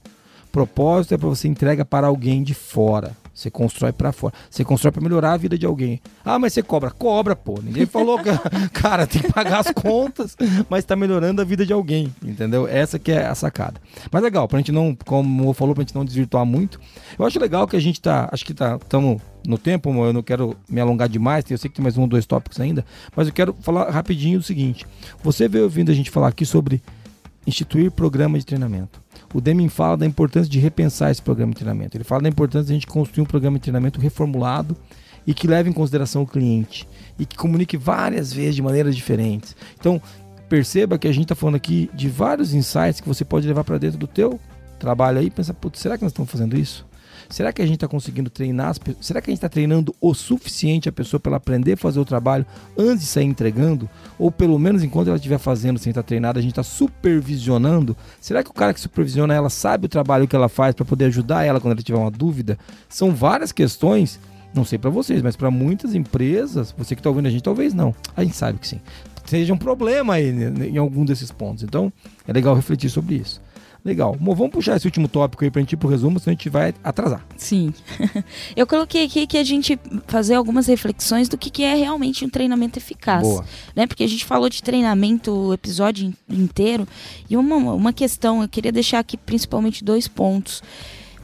Propósito 0.49 1.15
é 1.15 1.17
para 1.17 1.27
você 1.27 1.45
entrega 1.45 1.83
para 1.83 2.07
alguém 2.07 2.41
de 2.41 2.53
fora. 2.53 3.11
Você 3.39 3.49
constrói 3.49 3.93
para 3.93 4.11
fora. 4.11 4.33
Você 4.49 4.65
constrói 4.65 4.91
para 4.91 5.01
melhorar 5.01 5.31
a 5.31 5.37
vida 5.37 5.57
de 5.57 5.65
alguém. 5.65 6.01
Ah, 6.25 6.37
mas 6.37 6.51
você 6.51 6.61
cobra. 6.61 6.91
Cobra, 6.91 7.37
pô. 7.37 7.57
Ninguém 7.63 7.85
falou 7.87 8.19
que. 8.19 8.29
Cara, 8.73 9.07
tem 9.07 9.21
que 9.21 9.31
pagar 9.31 9.59
as 9.59 9.71
contas, 9.71 10.35
mas 10.69 10.83
tá 10.83 10.93
melhorando 10.93 11.41
a 11.41 11.45
vida 11.45 11.65
de 11.65 11.71
alguém. 11.71 12.13
Entendeu? 12.21 12.67
Essa 12.67 12.99
que 12.99 13.13
é 13.13 13.25
a 13.25 13.33
sacada. 13.33 13.79
Mas 14.11 14.21
legal, 14.21 14.45
pra 14.45 14.59
gente 14.59 14.73
não, 14.73 14.93
como 15.05 15.49
o 15.49 15.53
falou, 15.53 15.73
pra 15.73 15.83
gente 15.83 15.95
não 15.95 16.03
desvirtuar 16.03 16.45
muito. 16.45 16.81
Eu 17.17 17.25
acho 17.25 17.39
legal 17.39 17.65
que 17.65 17.77
a 17.77 17.79
gente 17.79 18.01
tá. 18.01 18.27
Acho 18.29 18.45
que 18.45 18.53
tá. 18.53 18.75
Estamos 18.75 19.21
no 19.47 19.57
tempo, 19.57 19.89
eu 20.03 20.11
não 20.11 20.21
quero 20.21 20.53
me 20.69 20.81
alongar 20.81 21.07
demais. 21.07 21.45
Eu 21.49 21.57
sei 21.57 21.69
que 21.69 21.77
tem 21.77 21.83
mais 21.83 21.97
um 21.97 22.01
ou 22.01 22.07
dois 22.07 22.25
tópicos 22.25 22.59
ainda. 22.59 22.85
Mas 23.15 23.27
eu 23.27 23.33
quero 23.33 23.55
falar 23.61 23.89
rapidinho 23.89 24.39
do 24.39 24.43
seguinte. 24.43 24.85
Você 25.23 25.47
veio 25.47 25.63
ouvindo 25.63 25.91
a 25.91 25.95
gente 25.95 26.11
falar 26.11 26.27
aqui 26.27 26.45
sobre 26.45 26.81
instituir 27.47 27.89
programa 27.89 28.37
de 28.37 28.45
treinamento. 28.45 29.01
O 29.33 29.39
Deming 29.39 29.69
fala 29.69 29.97
da 29.97 30.05
importância 30.05 30.49
de 30.49 30.59
repensar 30.59 31.11
esse 31.11 31.21
programa 31.21 31.51
de 31.51 31.57
treinamento. 31.57 31.95
Ele 31.95 32.03
fala 32.03 32.23
da 32.23 32.29
importância 32.29 32.67
de 32.67 32.71
a 32.71 32.75
gente 32.75 32.87
construir 32.87 33.23
um 33.23 33.27
programa 33.27 33.57
de 33.57 33.63
treinamento 33.63 33.99
reformulado 33.99 34.75
e 35.25 35.33
que 35.33 35.47
leve 35.47 35.69
em 35.69 35.73
consideração 35.73 36.23
o 36.23 36.27
cliente 36.27 36.87
e 37.17 37.25
que 37.25 37.37
comunique 37.37 37.77
várias 37.77 38.33
vezes 38.33 38.55
de 38.55 38.61
maneiras 38.61 38.95
diferentes. 38.95 39.55
Então, 39.79 40.01
perceba 40.47 40.97
que 40.97 41.07
a 41.07 41.11
gente 41.11 41.25
está 41.25 41.35
falando 41.35 41.55
aqui 41.55 41.89
de 41.93 42.09
vários 42.09 42.53
insights 42.53 42.99
que 42.99 43.07
você 43.07 43.23
pode 43.23 43.47
levar 43.47 43.63
para 43.63 43.77
dentro 43.77 43.99
do 43.99 44.07
teu 44.07 44.39
trabalho 44.79 45.19
aí 45.19 45.27
e 45.27 45.29
pensar, 45.29 45.53
putz, 45.53 45.79
será 45.79 45.97
que 45.97 46.03
nós 46.03 46.11
estamos 46.11 46.31
fazendo 46.31 46.57
isso? 46.57 46.88
Será 47.29 47.53
que 47.53 47.61
a 47.61 47.65
gente 47.65 47.75
está 47.75 47.87
conseguindo 47.87 48.29
treinar? 48.29 48.75
Será 48.99 49.21
que 49.21 49.29
a 49.29 49.31
gente 49.31 49.37
está 49.37 49.47
treinando 49.47 49.95
o 50.01 50.15
suficiente 50.15 50.89
a 50.89 50.91
pessoa 50.91 51.19
para 51.19 51.29
ela 51.29 51.37
aprender 51.37 51.73
a 51.73 51.77
fazer 51.77 51.99
o 51.99 52.05
trabalho 52.05 52.43
antes 52.75 53.01
de 53.01 53.05
sair 53.05 53.25
entregando? 53.25 53.87
Ou 54.17 54.31
pelo 54.31 54.57
menos 54.57 54.83
enquanto 54.83 55.09
ela 55.09 55.15
estiver 55.17 55.37
fazendo 55.37 55.77
sem 55.77 55.91
estar 55.91 56.01
treinada, 56.01 56.39
a 56.39 56.41
gente 56.41 56.51
está 56.51 56.63
supervisionando? 56.63 57.95
Será 58.19 58.43
que 58.43 58.49
o 58.49 58.53
cara 58.53 58.73
que 58.73 58.79
supervisiona 58.79 59.33
ela 59.33 59.49
sabe 59.49 59.85
o 59.85 59.89
trabalho 59.89 60.27
que 60.27 60.35
ela 60.35 60.49
faz 60.49 60.73
para 60.73 60.83
poder 60.83 61.05
ajudar 61.05 61.43
ela 61.43 61.61
quando 61.61 61.73
ela 61.73 61.83
tiver 61.83 61.99
uma 61.99 62.09
dúvida? 62.09 62.57
São 62.89 63.13
várias 63.13 63.51
questões, 63.51 64.19
não 64.51 64.65
sei 64.65 64.79
para 64.79 64.89
vocês, 64.89 65.21
mas 65.21 65.35
para 65.35 65.51
muitas 65.51 65.93
empresas, 65.93 66.73
você 66.75 66.95
que 66.95 66.99
está 66.99 67.09
ouvindo 67.11 67.27
a 67.27 67.29
gente, 67.29 67.43
talvez 67.43 67.75
não. 67.75 67.93
A 68.17 68.23
gente 68.23 68.35
sabe 68.35 68.57
que 68.57 68.67
sim. 68.67 68.81
Seja 69.25 69.53
um 69.53 69.57
problema 69.57 70.15
aí 70.15 70.31
né, 70.31 70.67
em 70.67 70.77
algum 70.77 71.05
desses 71.05 71.31
pontos. 71.31 71.63
Então, 71.63 71.93
é 72.27 72.33
legal 72.33 72.55
refletir 72.55 72.89
sobre 72.89 73.15
isso. 73.15 73.39
Legal. 73.83 74.15
Mo, 74.19 74.35
vamos 74.35 74.51
puxar 74.51 74.75
esse 74.75 74.85
último 74.85 75.07
tópico 75.07 75.43
aí 75.43 75.49
pra 75.49 75.61
gente 75.61 75.71
ir 75.73 75.77
pro 75.77 75.87
resumo, 75.87 76.19
senão 76.19 76.31
a 76.31 76.35
gente 76.35 76.49
vai 76.49 76.73
atrasar. 76.83 77.25
Sim. 77.37 77.73
Eu 78.55 78.67
coloquei 78.67 79.05
aqui 79.05 79.25
que 79.25 79.37
a 79.37 79.43
gente 79.43 79.79
fazer 80.07 80.35
algumas 80.35 80.67
reflexões 80.67 81.29
do 81.29 81.37
que, 81.37 81.49
que 81.49 81.63
é 81.63 81.75
realmente 81.75 82.25
um 82.25 82.29
treinamento 82.29 82.77
eficaz. 82.77 83.23
Boa. 83.23 83.45
Né? 83.75 83.87
Porque 83.87 84.03
a 84.03 84.07
gente 84.07 84.25
falou 84.25 84.49
de 84.49 84.61
treinamento 84.61 85.31
o 85.31 85.53
episódio 85.53 86.07
in- 86.07 86.15
inteiro. 86.29 86.87
E 87.29 87.37
uma, 87.37 87.55
uma 87.55 87.93
questão, 87.93 88.41
eu 88.41 88.49
queria 88.49 88.71
deixar 88.71 88.99
aqui 88.99 89.15
principalmente 89.15 89.83
dois 89.83 90.07
pontos. 90.07 90.61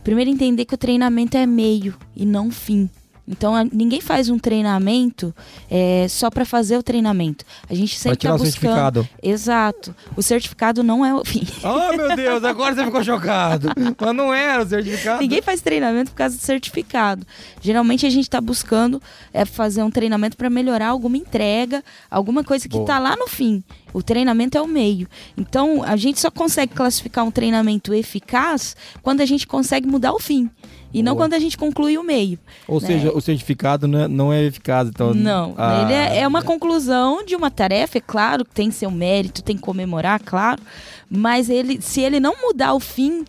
Primeiro, 0.03 0.29
entender 0.29 0.65
que 0.65 0.73
o 0.75 0.77
treinamento 0.77 1.35
é 1.35 1.45
meio 1.45 1.95
e 2.15 2.25
não 2.25 2.49
fim. 2.51 2.89
Então, 3.27 3.55
a- 3.55 3.63
ninguém 3.63 3.99
faz 4.01 4.29
um 4.29 4.37
treinamento 4.37 5.33
é, 5.69 6.05
só 6.07 6.29
para 6.29 6.45
fazer 6.45 6.77
o 6.77 6.83
treinamento. 6.83 7.43
A 7.69 7.73
gente 7.73 7.97
sempre 7.97 8.17
tirar 8.19 8.35
está 8.35 8.43
o 8.43 8.45
buscando. 8.45 8.71
certificado. 8.73 9.09
Exato. 9.21 9.95
O 10.15 10.21
certificado 10.21 10.83
não 10.83 11.03
é 11.05 11.13
o 11.13 11.25
fim. 11.25 11.45
Oh, 11.63 11.97
meu 11.97 12.15
Deus, 12.15 12.43
agora 12.43 12.75
você 12.75 12.85
ficou 12.85 13.03
chocado. 13.03 13.69
Mas 13.99 14.15
não 14.15 14.33
era 14.33 14.63
o 14.63 14.67
certificado. 14.67 15.21
Ninguém 15.21 15.41
faz 15.41 15.61
treinamento 15.61 16.11
por 16.11 16.17
causa 16.17 16.37
do 16.37 16.41
certificado. 16.41 17.25
Geralmente 17.61 18.05
a 18.05 18.09
gente 18.09 18.25
está 18.25 18.39
buscando 18.39 19.01
é, 19.33 19.43
fazer 19.45 19.81
um 19.81 19.89
treinamento 19.89 20.37
para 20.37 20.49
melhorar 20.49 20.89
alguma 20.89 21.17
entrega, 21.17 21.83
alguma 22.11 22.43
coisa 22.43 22.69
que 22.69 22.77
está 22.77 22.99
lá 22.99 23.15
no 23.15 23.27
fim. 23.27 23.63
O 23.91 24.03
treinamento 24.03 24.57
é 24.57 24.61
o 24.61 24.67
meio. 24.67 25.07
Então 25.35 25.81
a 25.83 25.95
gente 25.95 26.19
só 26.19 26.29
consegue 26.29 26.73
classificar 26.75 27.25
um 27.25 27.31
treinamento 27.31 27.93
eficaz 27.93 28.75
quando 29.01 29.21
a 29.21 29.25
gente 29.25 29.47
consegue 29.47 29.87
mudar 29.87 30.13
o 30.13 30.19
fim. 30.19 30.49
E 30.93 31.03
não 31.03 31.13
Boa. 31.13 31.25
quando 31.25 31.33
a 31.33 31.39
gente 31.39 31.57
conclui 31.57 31.97
o 31.97 32.03
meio. 32.03 32.39
Ou 32.67 32.79
né? 32.79 32.87
seja, 32.87 33.11
o 33.11 33.19
certificado 33.19 33.87
não 33.87 33.99
é, 33.99 34.07
não 34.07 34.33
é 34.33 34.43
eficaz. 34.43 34.87
Então, 34.87 35.13
Não, 35.13 35.53
Ah, 35.57 35.81
ele 35.83 35.93
é, 35.93 36.19
é 36.19 36.27
uma 36.27 36.41
conclusão 36.41 37.23
de 37.25 37.35
uma 37.35 37.51
tarefa, 37.51 37.97
é 37.97 38.01
claro 38.01 38.45
que 38.45 38.51
tem 38.51 38.71
seu 38.71 38.89
mérito, 38.89 39.43
tem 39.43 39.57
que 39.57 39.61
comemorar, 39.61 40.21
claro. 40.23 40.61
Mas 41.09 41.49
ele, 41.49 41.81
se 41.81 42.01
ele 42.01 42.19
não 42.19 42.33
mudar 42.41 42.73
o 42.73 42.79
fim, 42.79 43.25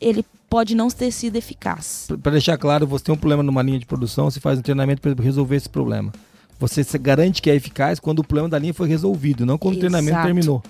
ele 0.00 0.24
pode 0.48 0.74
não 0.74 0.88
ter 0.88 1.10
sido 1.10 1.36
eficaz. 1.36 2.08
Para 2.22 2.32
deixar 2.32 2.56
claro, 2.56 2.86
você 2.86 3.04
tem 3.04 3.14
um 3.14 3.18
problema 3.18 3.42
numa 3.42 3.62
linha 3.62 3.78
de 3.78 3.86
produção, 3.86 4.30
você 4.30 4.40
faz 4.40 4.58
um 4.58 4.62
treinamento 4.62 5.02
para 5.02 5.14
resolver 5.22 5.56
esse 5.56 5.68
problema. 5.68 6.12
Você 6.58 6.82
garante 6.98 7.42
que 7.42 7.50
é 7.50 7.54
eficaz 7.54 8.00
quando 8.00 8.20
o 8.20 8.24
problema 8.24 8.48
da 8.48 8.58
linha 8.58 8.72
foi 8.72 8.88
resolvido, 8.88 9.44
não 9.44 9.58
quando 9.58 9.76
o 9.76 9.78
treinamento 9.78 10.12
Exato. 10.12 10.26
terminou. 10.26 10.62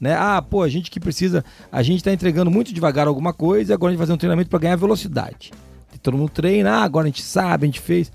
Né? 0.00 0.14
Ah, 0.14 0.42
pô, 0.42 0.62
a 0.62 0.68
gente 0.68 0.90
que 0.90 0.98
precisa, 0.98 1.44
a 1.70 1.82
gente 1.82 1.98
está 1.98 2.12
entregando 2.12 2.50
muito 2.50 2.72
devagar 2.72 3.06
alguma 3.06 3.32
coisa 3.32 3.72
e 3.72 3.74
agora 3.74 3.90
a 3.90 3.92
gente 3.92 3.98
vai 3.98 4.06
fazer 4.06 4.14
um 4.14 4.18
treinamento 4.18 4.50
para 4.50 4.58
ganhar 4.58 4.76
velocidade. 4.76 5.52
Todo 6.04 6.18
mundo 6.18 6.28
treina, 6.28 6.70
ah, 6.70 6.82
agora 6.82 7.06
a 7.06 7.08
gente 7.08 7.22
sabe, 7.22 7.64
a 7.64 7.66
gente 7.66 7.80
fez. 7.80 8.12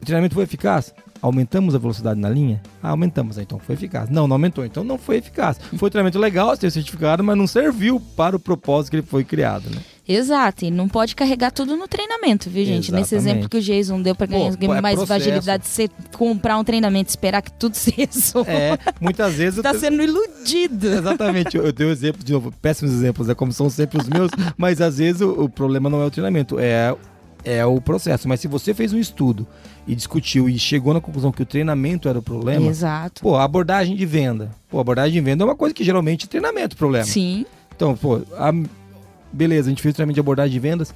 O 0.00 0.04
treinamento 0.04 0.34
foi 0.34 0.44
eficaz? 0.44 0.94
Aumentamos 1.26 1.74
a 1.74 1.78
velocidade 1.78 2.20
na 2.20 2.28
linha? 2.30 2.62
Ah, 2.80 2.90
aumentamos, 2.90 3.36
então 3.36 3.58
foi 3.58 3.74
eficaz. 3.74 4.08
Não, 4.08 4.28
não 4.28 4.36
aumentou, 4.36 4.64
então 4.64 4.84
não 4.84 4.96
foi 4.96 5.16
eficaz. 5.16 5.58
Foi 5.76 5.88
um 5.88 5.90
treinamento 5.90 6.20
legal, 6.20 6.50
você 6.50 6.60
tem 6.60 6.68
o 6.68 6.70
certificado, 6.70 7.24
mas 7.24 7.36
não 7.36 7.48
serviu 7.48 7.98
para 7.98 8.36
o 8.36 8.38
propósito 8.38 8.90
que 8.90 8.96
ele 8.98 9.02
foi 9.06 9.24
criado, 9.24 9.68
né? 9.68 9.80
Exato, 10.08 10.64
e 10.64 10.70
não 10.70 10.88
pode 10.88 11.16
carregar 11.16 11.50
tudo 11.50 11.76
no 11.76 11.88
treinamento, 11.88 12.48
viu, 12.48 12.64
gente? 12.64 12.92
Nesse 12.92 13.16
Exatamente. 13.16 13.38
exemplo 13.38 13.48
que 13.48 13.56
o 13.56 13.60
Jason 13.60 14.00
deu 14.00 14.14
para 14.14 14.26
ganhar 14.28 14.56
Pô, 14.56 14.72
é 14.74 14.80
mais 14.80 14.94
processo. 14.94 15.20
agilidade, 15.28 15.66
você 15.66 15.88
comprar 16.16 16.58
um 16.58 16.62
treinamento 16.62 17.08
e 17.08 17.10
esperar 17.10 17.42
que 17.42 17.50
tudo 17.52 17.74
se 17.76 17.90
resolva. 17.90 18.48
É, 18.52 18.78
muitas 19.00 19.34
vezes... 19.34 19.56
eu 19.56 19.64
tá 19.64 19.72
te- 19.72 19.80
sendo 19.80 20.00
iludido. 20.00 20.86
Exatamente, 20.86 21.56
eu 21.56 21.72
dei 21.72 21.88
um 21.88 21.90
exemplo, 21.90 22.22
de 22.22 22.32
novo, 22.32 22.52
péssimos 22.62 22.94
exemplos, 22.94 23.28
é 23.28 23.34
como 23.34 23.52
são 23.52 23.68
sempre 23.68 23.98
os 24.00 24.08
meus, 24.08 24.30
mas 24.56 24.80
às 24.80 24.98
vezes 24.98 25.22
o, 25.22 25.30
o 25.42 25.48
problema 25.48 25.90
não 25.90 26.00
é 26.00 26.06
o 26.06 26.10
treinamento, 26.10 26.56
é, 26.60 26.94
é 27.46 27.64
o 27.64 27.80
processo. 27.80 28.28
Mas 28.28 28.40
se 28.40 28.48
você 28.48 28.74
fez 28.74 28.92
um 28.92 28.98
estudo 28.98 29.46
e 29.86 29.94
discutiu 29.94 30.48
e 30.48 30.58
chegou 30.58 30.92
na 30.92 31.00
conclusão 31.00 31.30
que 31.30 31.42
o 31.42 31.46
treinamento 31.46 32.08
era 32.08 32.18
o 32.18 32.22
problema, 32.22 32.66
Exato. 32.66 33.22
pô, 33.22 33.36
a 33.36 33.44
abordagem 33.44 33.94
de 33.96 34.04
venda. 34.04 34.50
Pô, 34.68 34.78
a 34.78 34.80
abordagem 34.80 35.12
de 35.12 35.20
venda 35.20 35.44
é 35.44 35.46
uma 35.46 35.54
coisa 35.54 35.72
que 35.74 35.84
geralmente 35.84 36.24
é 36.24 36.28
treinamento 36.28 36.74
o 36.74 36.78
problema. 36.78 37.06
Sim. 37.06 37.46
Então, 37.74 37.96
pô, 37.96 38.20
a- 38.36 38.52
beleza, 39.32 39.68
a 39.68 39.70
gente 39.70 39.80
fez 39.82 39.94
treinamento 39.94 40.14
de 40.16 40.20
abordagem 40.20 40.52
de 40.52 40.58
vendas, 40.58 40.92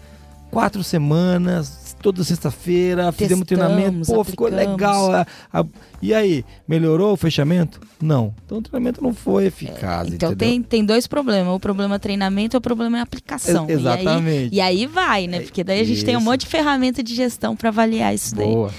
quatro 0.51 0.83
semanas, 0.83 1.95
toda 2.03 2.25
sexta-feira, 2.25 3.13
fizemos 3.13 3.47
treinamento, 3.47 4.07
pô, 4.13 4.25
ficou 4.25 4.47
aplicamos. 4.47 4.77
legal. 4.77 5.13
a- 5.13 5.27
a- 5.53 5.65
e 6.03 6.15
aí, 6.15 6.45
melhorou 6.67 7.13
o 7.13 7.17
fechamento? 7.17 7.81
Não. 8.01 8.35
Então 8.47 8.59
o 8.59 8.63
treinamento 8.63 9.03
não 9.03 9.13
foi 9.13 9.45
eficaz, 9.47 10.09
Então 10.09 10.31
entendeu? 10.31 10.37
tem, 10.37 10.63
tem 10.63 10.85
dois 10.85 11.07
problemas. 11.07 11.55
O 11.55 11.61
problema 11.61 11.97
é 11.97 11.99
treinamento 11.99 12.57
e 12.57 12.59
o 12.59 12.61
problema 12.61 12.99
é 12.99 13.01
aplicação. 13.03 13.69
Ex- 13.69 13.81
exatamente. 13.81 14.55
E 14.55 14.61
aí, 14.61 14.79
e 14.79 14.81
aí 14.81 14.87
vai, 14.87 15.27
né? 15.27 15.41
Porque 15.41 15.63
daí 15.63 15.81
a 15.81 15.85
gente 15.85 16.05
tem 16.05 16.17
um 16.17 16.19
Isso. 16.19 16.25
monte 16.29 16.41
de 16.41 16.47
ferramenta 16.47 17.03
de 17.03 17.15
gestão 17.15 17.55
para 17.55 17.69
avaliar 17.69 18.15
isso 18.15 18.35
daí. 18.35 18.47
Boa. 18.47 18.71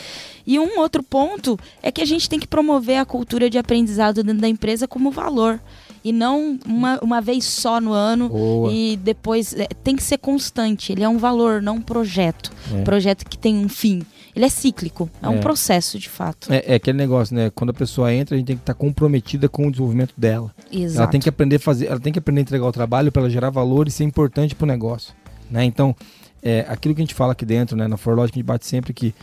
E 0.48 0.58
um 0.58 0.80
outro 0.80 1.04
ponto 1.04 1.58
é 1.84 1.92
que 1.92 2.02
a 2.02 2.06
gente 2.06 2.28
tem 2.28 2.40
que 2.40 2.48
promover 2.48 2.98
a 2.98 3.06
cultura 3.06 3.48
de 3.48 3.60
aprendizado 3.60 4.24
dentro 4.24 4.42
da 4.42 4.48
empresa 4.48 4.88
como 4.88 5.12
valor. 5.12 5.60
E 6.04 6.12
não 6.12 6.58
uma, 6.66 7.00
uma 7.02 7.22
vez 7.22 7.46
só 7.46 7.80
no 7.80 7.94
ano 7.94 8.30
Boa. 8.30 8.72
e 8.72 8.98
depois. 8.98 9.54
é, 9.54 9.68
tem 9.84 9.96
que 9.96 10.04
ser 10.04 10.18
constante. 10.18 10.92
Ele 10.92 11.04
é 11.04 11.10
um 11.10 11.18
valor, 11.18 11.62
não 11.62 11.76
um 11.76 11.82
projeto. 11.82 12.52
É. 12.72 12.76
Um 12.76 12.84
projeto 12.84 13.26
que 13.26 13.38
tem 13.38 13.56
um 13.56 13.70
fim. 13.70 14.02
Ele 14.36 14.46
é 14.46 14.50
cíclico. 14.50 15.10
É, 15.22 15.30
um 15.30 15.36
É. 15.36 15.40
processo, 15.40 16.00
de 16.00 16.10
fato. 16.10 16.52
É, 16.52 16.74
é 16.74 16.76
aquele 16.76 16.98
negócio, 16.98 17.36
né? 17.36 17.52
Quando 17.54 17.70
a 17.70 17.74
pessoa 17.74 18.14
entra, 18.14 18.36
a 18.36 18.38
gente 18.38 18.48
tem 18.48 18.56
que 18.56 18.62
estar 18.64 18.74
comprometida 18.74 19.48
com 19.48 19.68
o 19.68 19.72
desenvolvimento 19.72 20.14
dela. 20.18 20.52
Exato. 20.72 21.02
Ela 21.04 21.12
tem 21.12 21.22
que 21.22 21.30
aprender 21.30 21.58
a 21.58 21.60
fazer, 21.60 21.88
ela 21.88 22.00
tem 22.00 22.12
que 22.14 22.20
aprender 22.20 22.42
a 22.42 22.44
entregar 22.44 22.66
o 22.66 22.72
trabalho 22.72 23.12
para 23.12 23.22
ela 23.22 23.30
gerar 23.30 23.50
valor 23.50 23.88
e 23.88 23.92
ser 23.92 24.04
importante 24.04 24.56
para 24.56 24.64
o 24.64 24.68
negócio, 24.68 25.14
né? 25.50 25.64
Então, 25.66 25.96
é, 26.42 26.66
aquilo 26.68 26.96
que 26.96 27.02
a 27.02 27.06
gente 27.06 27.14
fala 27.14 27.34
aqui 27.34 27.46
dentro, 27.46 27.76
né, 27.78 27.88
na 27.88 27.98
Forlogic, 27.98 28.36
a 28.36 28.40
gente 28.40 28.46
bate 28.48 28.66
sempre 28.66 28.94
que 28.94 29.14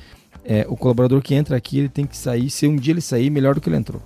é, 0.45 0.65
o 0.69 0.77
colaborador 0.77 1.21
que 1.21 1.35
entra 1.35 1.57
aqui, 1.57 1.79
ele 1.79 1.89
tem 1.89 2.07
que 2.07 2.17
sair, 2.17 2.49
se 2.51 2.67
um 2.67 2.77
dia 2.77 2.93
ele 2.93 3.01
sair, 3.01 3.29
melhor 3.31 3.55
do 3.55 3.61
que 3.61 3.69
ele 3.69 3.77
entrou. 3.77 4.01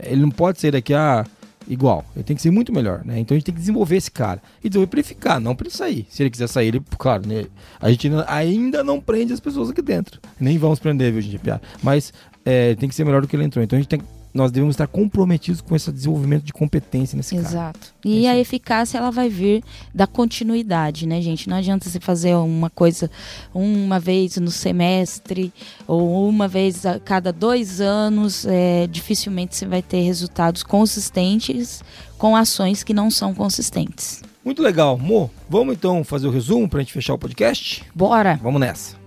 Ele 0.00 0.22
não 0.22 0.30
pode 0.30 0.60
sair 0.60 0.70
daqui 0.72 0.94
a 0.94 1.20
ah, 1.20 1.26
igual. 1.68 2.04
Ele 2.14 2.24
tem 2.24 2.36
que 2.36 2.42
ser 2.42 2.50
muito 2.50 2.72
melhor, 2.72 3.04
né? 3.04 3.18
Então 3.18 3.34
a 3.34 3.38
gente 3.38 3.46
tem 3.46 3.54
que 3.54 3.60
desenvolver 3.60 3.96
esse 3.96 4.10
cara. 4.10 4.42
E 4.62 4.68
desenvolver 4.68 4.90
pra 4.90 5.00
ele 5.00 5.08
ficar, 5.08 5.40
não 5.40 5.54
pra 5.54 5.66
ele 5.66 5.74
sair. 5.74 6.06
Se 6.08 6.22
ele 6.22 6.30
quiser 6.30 6.48
sair, 6.48 6.68
ele, 6.68 6.82
claro, 6.98 7.26
né? 7.26 7.46
A 7.80 7.90
gente 7.90 8.10
ainda 8.26 8.82
não 8.82 9.00
prende 9.00 9.32
as 9.32 9.40
pessoas 9.40 9.70
aqui 9.70 9.82
dentro. 9.82 10.20
Nem 10.38 10.58
vamos 10.58 10.78
prender, 10.78 11.12
viu, 11.12 11.20
gente? 11.20 11.40
Mas 11.82 12.12
é, 12.44 12.74
tem 12.74 12.88
que 12.88 12.94
ser 12.94 13.04
melhor 13.04 13.22
do 13.22 13.28
que 13.28 13.36
ele 13.36 13.44
entrou. 13.44 13.64
Então 13.64 13.76
a 13.76 13.80
gente 13.80 13.88
tem 13.88 14.00
que 14.00 14.06
nós 14.34 14.50
devemos 14.50 14.74
estar 14.74 14.88
comprometidos 14.88 15.60
com 15.60 15.76
esse 15.76 15.92
desenvolvimento 15.92 16.42
de 16.42 16.52
competência 16.52 17.16
nesse 17.16 17.36
Exato. 17.36 17.54
cara. 17.54 17.68
Exato. 17.68 17.94
E 18.04 18.26
é 18.26 18.30
a 18.30 18.36
eficácia 18.36 18.98
ela 18.98 19.10
vai 19.12 19.28
vir 19.28 19.62
da 19.94 20.08
continuidade, 20.08 21.06
né, 21.06 21.22
gente? 21.22 21.48
Não 21.48 21.56
adianta 21.56 21.88
você 21.88 22.00
fazer 22.00 22.34
uma 22.34 22.68
coisa 22.68 23.08
uma 23.54 24.00
vez 24.00 24.36
no 24.36 24.50
semestre 24.50 25.52
ou 25.86 26.28
uma 26.28 26.48
vez 26.48 26.84
a 26.84 26.98
cada 26.98 27.32
dois 27.32 27.80
anos. 27.80 28.44
É, 28.44 28.88
dificilmente 28.88 29.54
você 29.54 29.66
vai 29.66 29.80
ter 29.80 30.00
resultados 30.00 30.64
consistentes 30.64 31.82
com 32.18 32.34
ações 32.34 32.82
que 32.82 32.92
não 32.92 33.10
são 33.10 33.32
consistentes. 33.32 34.20
Muito 34.44 34.62
legal, 34.62 34.98
Mo. 34.98 35.30
Vamos 35.48 35.74
então 35.74 36.02
fazer 36.04 36.26
o 36.26 36.30
resumo 36.30 36.68
para 36.68 36.80
a 36.80 36.82
gente 36.82 36.92
fechar 36.92 37.14
o 37.14 37.18
podcast? 37.18 37.84
Bora. 37.94 38.38
Vamos 38.42 38.60
nessa. 38.60 39.03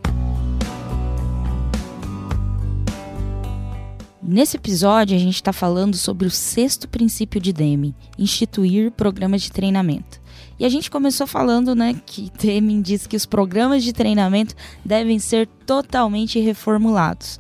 Nesse 4.30 4.58
episódio, 4.58 5.16
a 5.16 5.20
gente 5.20 5.36
está 5.36 5.54
falando 5.54 5.96
sobre 5.96 6.28
o 6.28 6.32
sexto 6.32 6.86
princípio 6.86 7.40
de 7.40 7.54
Deming, 7.54 7.96
instituir 8.20 8.92
programas 8.92 9.42
de 9.42 9.50
treinamento. 9.50 10.20
E 10.60 10.66
a 10.66 10.70
gente 10.70 10.92
começou 10.92 11.26
falando, 11.26 11.74
né, 11.74 11.96
que 12.06 12.30
Deming 12.38 12.82
diz 12.82 13.08
que 13.08 13.16
os 13.16 13.26
programas 13.26 13.86
de 13.86 13.94
treinamento 13.94 14.54
devem 14.84 15.18
ser 15.18 15.48
totalmente 15.66 16.42
reformulados. 16.42 17.40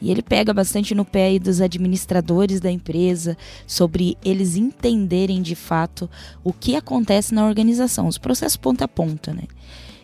E 0.00 0.12
ele 0.12 0.22
pega 0.22 0.54
bastante 0.54 0.94
no 0.94 1.04
pé 1.04 1.36
dos 1.40 1.60
administradores 1.60 2.60
da 2.60 2.70
empresa 2.70 3.36
sobre 3.66 4.16
eles 4.24 4.54
entenderem 4.54 5.42
de 5.42 5.56
fato 5.56 6.08
o 6.44 6.52
que 6.52 6.76
acontece 6.76 7.34
na 7.34 7.48
organização, 7.48 8.06
os 8.06 8.16
processos 8.16 8.56
ponta 8.56 8.84
a 8.84 8.88
ponta, 8.88 9.34
né? 9.34 9.42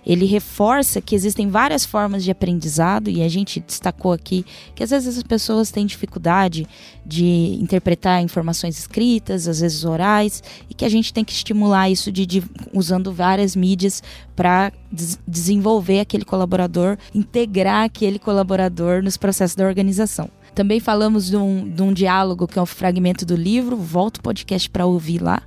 Ele 0.07 0.27
reforça 0.27 1.01
que 1.01 1.15
existem 1.15 1.49
várias 1.49 1.85
formas 1.85 2.23
de 2.23 2.31
aprendizado 2.31 3.09
e 3.09 3.23
a 3.23 3.29
gente 3.29 3.61
destacou 3.61 4.13
aqui 4.13 4.45
que 4.75 4.83
às 4.83 4.91
vezes 4.91 5.17
as 5.17 5.23
pessoas 5.23 5.71
têm 5.71 5.87
dificuldade 5.87 6.67
de 7.05 7.59
interpretar 7.61 8.23
informações 8.23 8.79
escritas, 8.79 9.49
às 9.49 9.61
vezes 9.61 9.85
orais, 9.85 10.43
e 10.69 10.75
que 10.75 10.85
a 10.85 10.89
gente 10.89 11.13
tem 11.13 11.25
que 11.25 11.33
estimular 11.33 11.91
isso 11.91 12.13
de, 12.13 12.27
de 12.27 12.43
usando 12.73 13.13
várias 13.13 13.57
mídias 13.57 14.03
para 14.35 14.73
des 14.91 15.19
desenvolver 15.27 16.01
aquele 16.01 16.25
colaborador, 16.25 16.97
integrar 17.15 17.85
aquele 17.85 18.19
colaborador 18.19 19.03
nos 19.03 19.17
processos 19.17 19.57
da 19.57 19.67
organização. 19.67 20.31
Também 20.55 20.81
falamos 20.81 21.29
de 21.29 21.37
um, 21.37 21.69
de 21.69 21.83
um 21.83 21.93
diálogo 21.93 22.47
que 22.47 22.59
é 22.59 22.63
um 22.63 22.67
fragmento 22.67 23.27
do 23.27 23.35
livro, 23.35 23.77
volta 23.77 24.21
o 24.21 24.23
podcast 24.23 24.71
para 24.71 24.87
ouvir 24.87 25.21
lá 25.21 25.43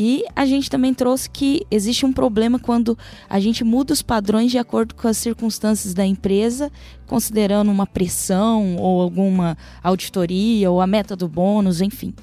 e 0.00 0.24
a 0.36 0.46
gente 0.46 0.70
também 0.70 0.94
trouxe 0.94 1.28
que 1.28 1.66
existe 1.68 2.06
um 2.06 2.12
problema 2.12 2.56
quando 2.56 2.96
a 3.28 3.40
gente 3.40 3.64
muda 3.64 3.92
os 3.92 4.00
padrões 4.00 4.48
de 4.48 4.56
acordo 4.56 4.94
com 4.94 5.08
as 5.08 5.16
circunstâncias 5.16 5.92
da 5.92 6.06
empresa, 6.06 6.70
considerando 7.04 7.68
uma 7.68 7.84
pressão 7.84 8.76
ou 8.76 9.00
alguma 9.00 9.58
auditoria 9.82 10.70
ou 10.70 10.80
a 10.80 10.86
meta 10.86 11.16
do 11.16 11.26
bônus, 11.26 11.80
enfim. 11.80 12.14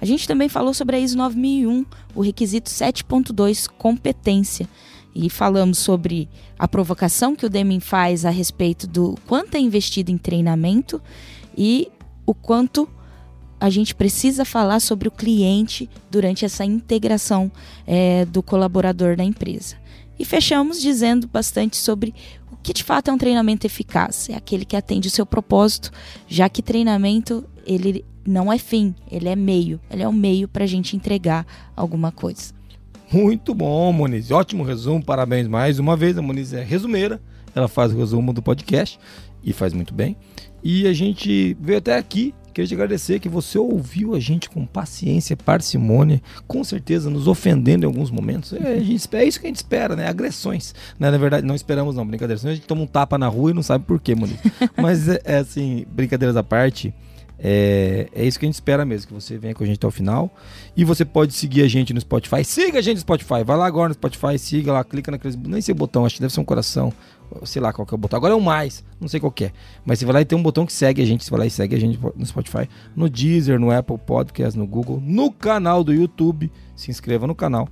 A 0.00 0.04
gente 0.04 0.26
também 0.26 0.48
falou 0.48 0.74
sobre 0.74 0.96
a 0.96 0.98
ISO 0.98 1.16
9001, 1.16 1.86
o 2.16 2.20
requisito 2.20 2.68
7.2, 2.68 3.68
competência. 3.78 4.68
E 5.14 5.30
falamos 5.30 5.78
sobre 5.78 6.28
a 6.58 6.66
provocação 6.66 7.36
que 7.36 7.46
o 7.46 7.48
Deming 7.48 7.78
faz 7.78 8.24
a 8.24 8.30
respeito 8.30 8.88
do 8.88 9.16
quanto 9.28 9.54
é 9.54 9.60
investido 9.60 10.10
em 10.10 10.18
treinamento 10.18 11.00
e 11.56 11.92
o 12.26 12.34
quanto 12.34 12.88
a 13.60 13.68
gente 13.68 13.94
precisa 13.94 14.44
falar 14.44 14.80
sobre 14.80 15.06
o 15.06 15.10
cliente 15.10 15.88
durante 16.10 16.44
essa 16.44 16.64
integração 16.64 17.52
é, 17.86 18.24
do 18.24 18.42
colaborador 18.42 19.16
na 19.16 19.24
empresa. 19.24 19.76
E 20.18 20.24
fechamos 20.24 20.80
dizendo 20.80 21.28
bastante 21.28 21.76
sobre 21.76 22.14
o 22.50 22.56
que 22.56 22.72
de 22.72 22.82
fato 22.82 23.10
é 23.10 23.12
um 23.12 23.18
treinamento 23.18 23.66
eficaz. 23.66 24.28
É 24.30 24.34
aquele 24.34 24.64
que 24.64 24.76
atende 24.76 25.08
o 25.08 25.10
seu 25.10 25.26
propósito, 25.26 25.90
já 26.26 26.48
que 26.48 26.62
treinamento 26.62 27.44
ele 27.66 28.04
não 28.26 28.52
é 28.52 28.58
fim, 28.58 28.94
ele 29.10 29.28
é 29.28 29.36
meio. 29.36 29.78
Ele 29.90 30.02
é 30.02 30.08
um 30.08 30.12
meio 30.12 30.48
para 30.48 30.64
a 30.64 30.66
gente 30.66 30.96
entregar 30.96 31.46
alguma 31.76 32.10
coisa. 32.10 32.54
Muito 33.12 33.54
bom, 33.54 33.92
Moniz. 33.92 34.30
Ótimo 34.30 34.62
resumo, 34.62 35.04
parabéns 35.04 35.46
mais 35.48 35.78
uma 35.78 35.96
vez. 35.96 36.16
A 36.16 36.22
Moniz 36.22 36.52
é 36.52 36.62
resumeira, 36.62 37.20
ela 37.54 37.68
faz 37.68 37.92
o 37.92 37.98
resumo 37.98 38.32
do 38.32 38.42
podcast 38.42 38.98
e 39.42 39.52
faz 39.52 39.72
muito 39.72 39.92
bem. 39.92 40.16
E 40.62 40.86
a 40.86 40.92
gente 40.92 41.56
veio 41.60 41.78
até 41.78 41.96
aqui 41.96 42.34
Queria 42.52 42.66
te 42.66 42.74
agradecer 42.74 43.20
que 43.20 43.28
você 43.28 43.58
ouviu 43.58 44.14
a 44.14 44.20
gente 44.20 44.50
com 44.50 44.66
paciência, 44.66 45.36
parcimônia, 45.36 46.20
com 46.46 46.62
certeza 46.64 47.08
nos 47.08 47.28
ofendendo 47.28 47.84
em 47.84 47.86
alguns 47.86 48.10
momentos. 48.10 48.52
É, 48.52 48.74
a 48.74 48.80
gente, 48.80 49.08
é 49.12 49.24
isso 49.24 49.40
que 49.40 49.46
a 49.46 49.48
gente 49.48 49.56
espera, 49.56 49.94
né? 49.94 50.08
Agressões. 50.08 50.74
Né? 50.98 51.10
Na 51.10 51.18
verdade, 51.18 51.46
não 51.46 51.54
esperamos, 51.54 51.94
não, 51.94 52.06
brincadeira. 52.06 52.38
Senão 52.38 52.52
a 52.52 52.54
gente 52.54 52.66
toma 52.66 52.82
um 52.82 52.86
tapa 52.86 53.16
na 53.16 53.28
rua 53.28 53.50
e 53.50 53.54
não 53.54 53.62
sabe 53.62 53.84
por 53.84 54.00
quê, 54.00 54.14
Monique. 54.14 54.50
Mas 54.76 55.08
é, 55.08 55.20
é, 55.24 55.36
assim, 55.38 55.86
brincadeiras 55.90 56.36
à 56.36 56.42
parte. 56.42 56.92
É, 57.42 58.08
é 58.14 58.24
isso 58.24 58.38
que 58.38 58.44
a 58.44 58.48
gente 58.48 58.56
espera 58.56 58.84
mesmo, 58.84 59.08
que 59.08 59.14
você 59.14 59.38
venha 59.38 59.54
com 59.54 59.64
a 59.64 59.66
gente 59.66 59.76
até 59.76 59.86
o 59.86 59.90
final. 59.90 60.34
E 60.76 60.84
você 60.84 61.04
pode 61.04 61.32
seguir 61.32 61.62
a 61.62 61.68
gente 61.68 61.94
no 61.94 62.00
Spotify. 62.00 62.44
Siga 62.44 62.78
a 62.78 62.82
gente 62.82 62.96
no 62.96 63.00
Spotify. 63.00 63.42
Vai 63.44 63.56
lá 63.56 63.66
agora 63.66 63.88
no 63.88 63.94
Spotify, 63.94 64.38
siga 64.38 64.72
lá, 64.72 64.84
clica 64.84 65.10
naqueles. 65.10 65.36
Nem 65.36 65.60
sei 65.60 65.72
o 65.72 65.76
botão, 65.76 66.04
acho 66.04 66.16
que 66.16 66.20
deve 66.20 66.34
ser 66.34 66.40
um 66.40 66.44
coração 66.44 66.92
sei 67.44 67.60
lá 67.60 67.72
qual 67.72 67.86
que 67.86 67.94
é 67.94 67.96
o 67.96 67.98
botão. 67.98 68.16
Agora 68.16 68.34
é 68.34 68.36
o 68.36 68.40
mais, 68.40 68.84
não 69.00 69.08
sei 69.08 69.20
qual 69.20 69.32
é. 69.40 69.52
Mas 69.84 69.98
você 69.98 70.04
vai 70.04 70.14
lá 70.14 70.20
e 70.20 70.24
tem 70.24 70.38
um 70.38 70.42
botão 70.42 70.66
que 70.66 70.72
segue 70.72 71.02
a 71.02 71.06
gente. 71.06 71.24
Você 71.24 71.30
vai 71.30 71.40
lá 71.40 71.46
e 71.46 71.50
segue 71.50 71.74
a 71.74 71.78
gente 71.78 71.98
no 72.16 72.26
Spotify, 72.26 72.68
no 72.94 73.08
Deezer, 73.08 73.58
no 73.58 73.70
Apple 73.70 73.98
Podcast, 73.98 74.58
no 74.58 74.66
Google, 74.66 75.00
no 75.04 75.30
canal 75.32 75.82
do 75.84 75.92
YouTube. 75.92 76.50
Se 76.76 76.90
inscreva 76.90 77.26
no 77.26 77.34
canal. 77.34 77.68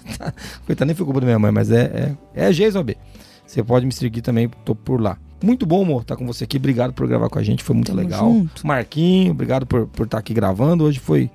coitada, 0.64 0.86
nem 0.86 0.94
foi 0.94 1.04
culpa 1.04 1.20
da 1.20 1.26
minha 1.26 1.38
mãe, 1.38 1.52
mas 1.52 1.70
é, 1.70 2.16
é, 2.34 2.48
é 2.48 2.52
Jason 2.52 2.78
AB. 2.78 2.96
Você 3.46 3.62
pode 3.62 3.84
me 3.84 3.92
seguir 3.92 4.22
também, 4.22 4.48
tô 4.64 4.74
por 4.74 4.98
lá. 4.98 5.18
Muito 5.44 5.66
bom, 5.66 5.82
amor, 5.82 6.00
estar 6.02 6.16
tá 6.16 6.18
com 6.18 6.26
você 6.26 6.44
aqui. 6.44 6.56
Obrigado 6.56 6.94
por 6.94 7.06
gravar 7.06 7.28
com 7.28 7.38
a 7.38 7.42
gente, 7.42 7.62
foi 7.62 7.76
muito 7.76 7.88
Tamo 7.88 8.00
legal. 8.00 8.24
Junto. 8.24 8.66
Marquinho, 8.66 9.32
obrigado 9.32 9.66
por, 9.66 9.86
por 9.88 10.04
estar 10.04 10.16
tá 10.16 10.20
aqui 10.20 10.32
gravando. 10.32 10.84
Hoje 10.84 10.98
foi 10.98 11.30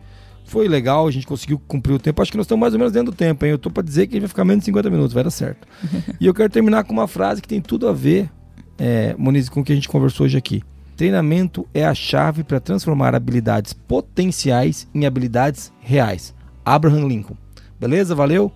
foi 0.46 0.68
legal, 0.68 1.08
a 1.08 1.12
gente 1.12 1.26
conseguiu 1.26 1.60
cumprir 1.68 1.94
o 1.94 2.00
tempo. 2.00 2.22
Acho 2.22 2.32
que 2.32 2.38
nós 2.38 2.46
estamos 2.46 2.62
mais 2.62 2.74
ou 2.74 2.80
menos 2.80 2.94
dentro 2.94 3.12
do 3.12 3.16
tempo, 3.16 3.46
hein? 3.46 3.52
Eu 3.52 3.58
tô 3.58 3.70
para 3.70 3.84
dizer 3.84 4.08
que 4.08 4.14
a 4.14 4.16
gente 4.16 4.22
vai 4.22 4.30
ficar 4.30 4.46
menos 4.46 4.62
de 4.62 4.66
50 4.66 4.90
minutos, 4.90 5.14
vai 5.14 5.24
dar 5.24 5.32
certo. 5.32 5.68
e 6.20 6.26
eu 6.26 6.34
quero 6.34 6.50
terminar 6.50 6.84
com 6.84 6.94
uma 6.94 7.08
frase 7.08 7.42
que 7.42 7.48
tem 7.48 7.62
tudo 7.62 7.88
a 7.88 7.94
ver, 7.94 8.30
é, 8.78 9.16
Moniz, 9.18 9.50
com 9.50 9.62
o 9.62 9.64
que 9.64 9.72
a 9.72 9.76
gente 9.76 9.88
conversou 9.88 10.26
hoje 10.26 10.38
aqui. 10.38 10.62
Treinamento 10.96 11.68
é 11.74 11.86
a 11.86 11.94
chave 11.94 12.44
para 12.44 12.60
transformar 12.60 13.16
habilidades 13.16 13.74
potenciais 13.74 14.88
em 14.94 15.06
habilidades 15.06 15.72
reais. 15.80 16.34
Abraham 16.64 17.08
Lincoln. 17.08 17.36
Beleza? 17.80 18.14
Valeu? 18.14 18.52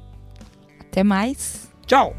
Até 0.79 1.03
mais. 1.03 1.69
Tchau! 1.85 2.15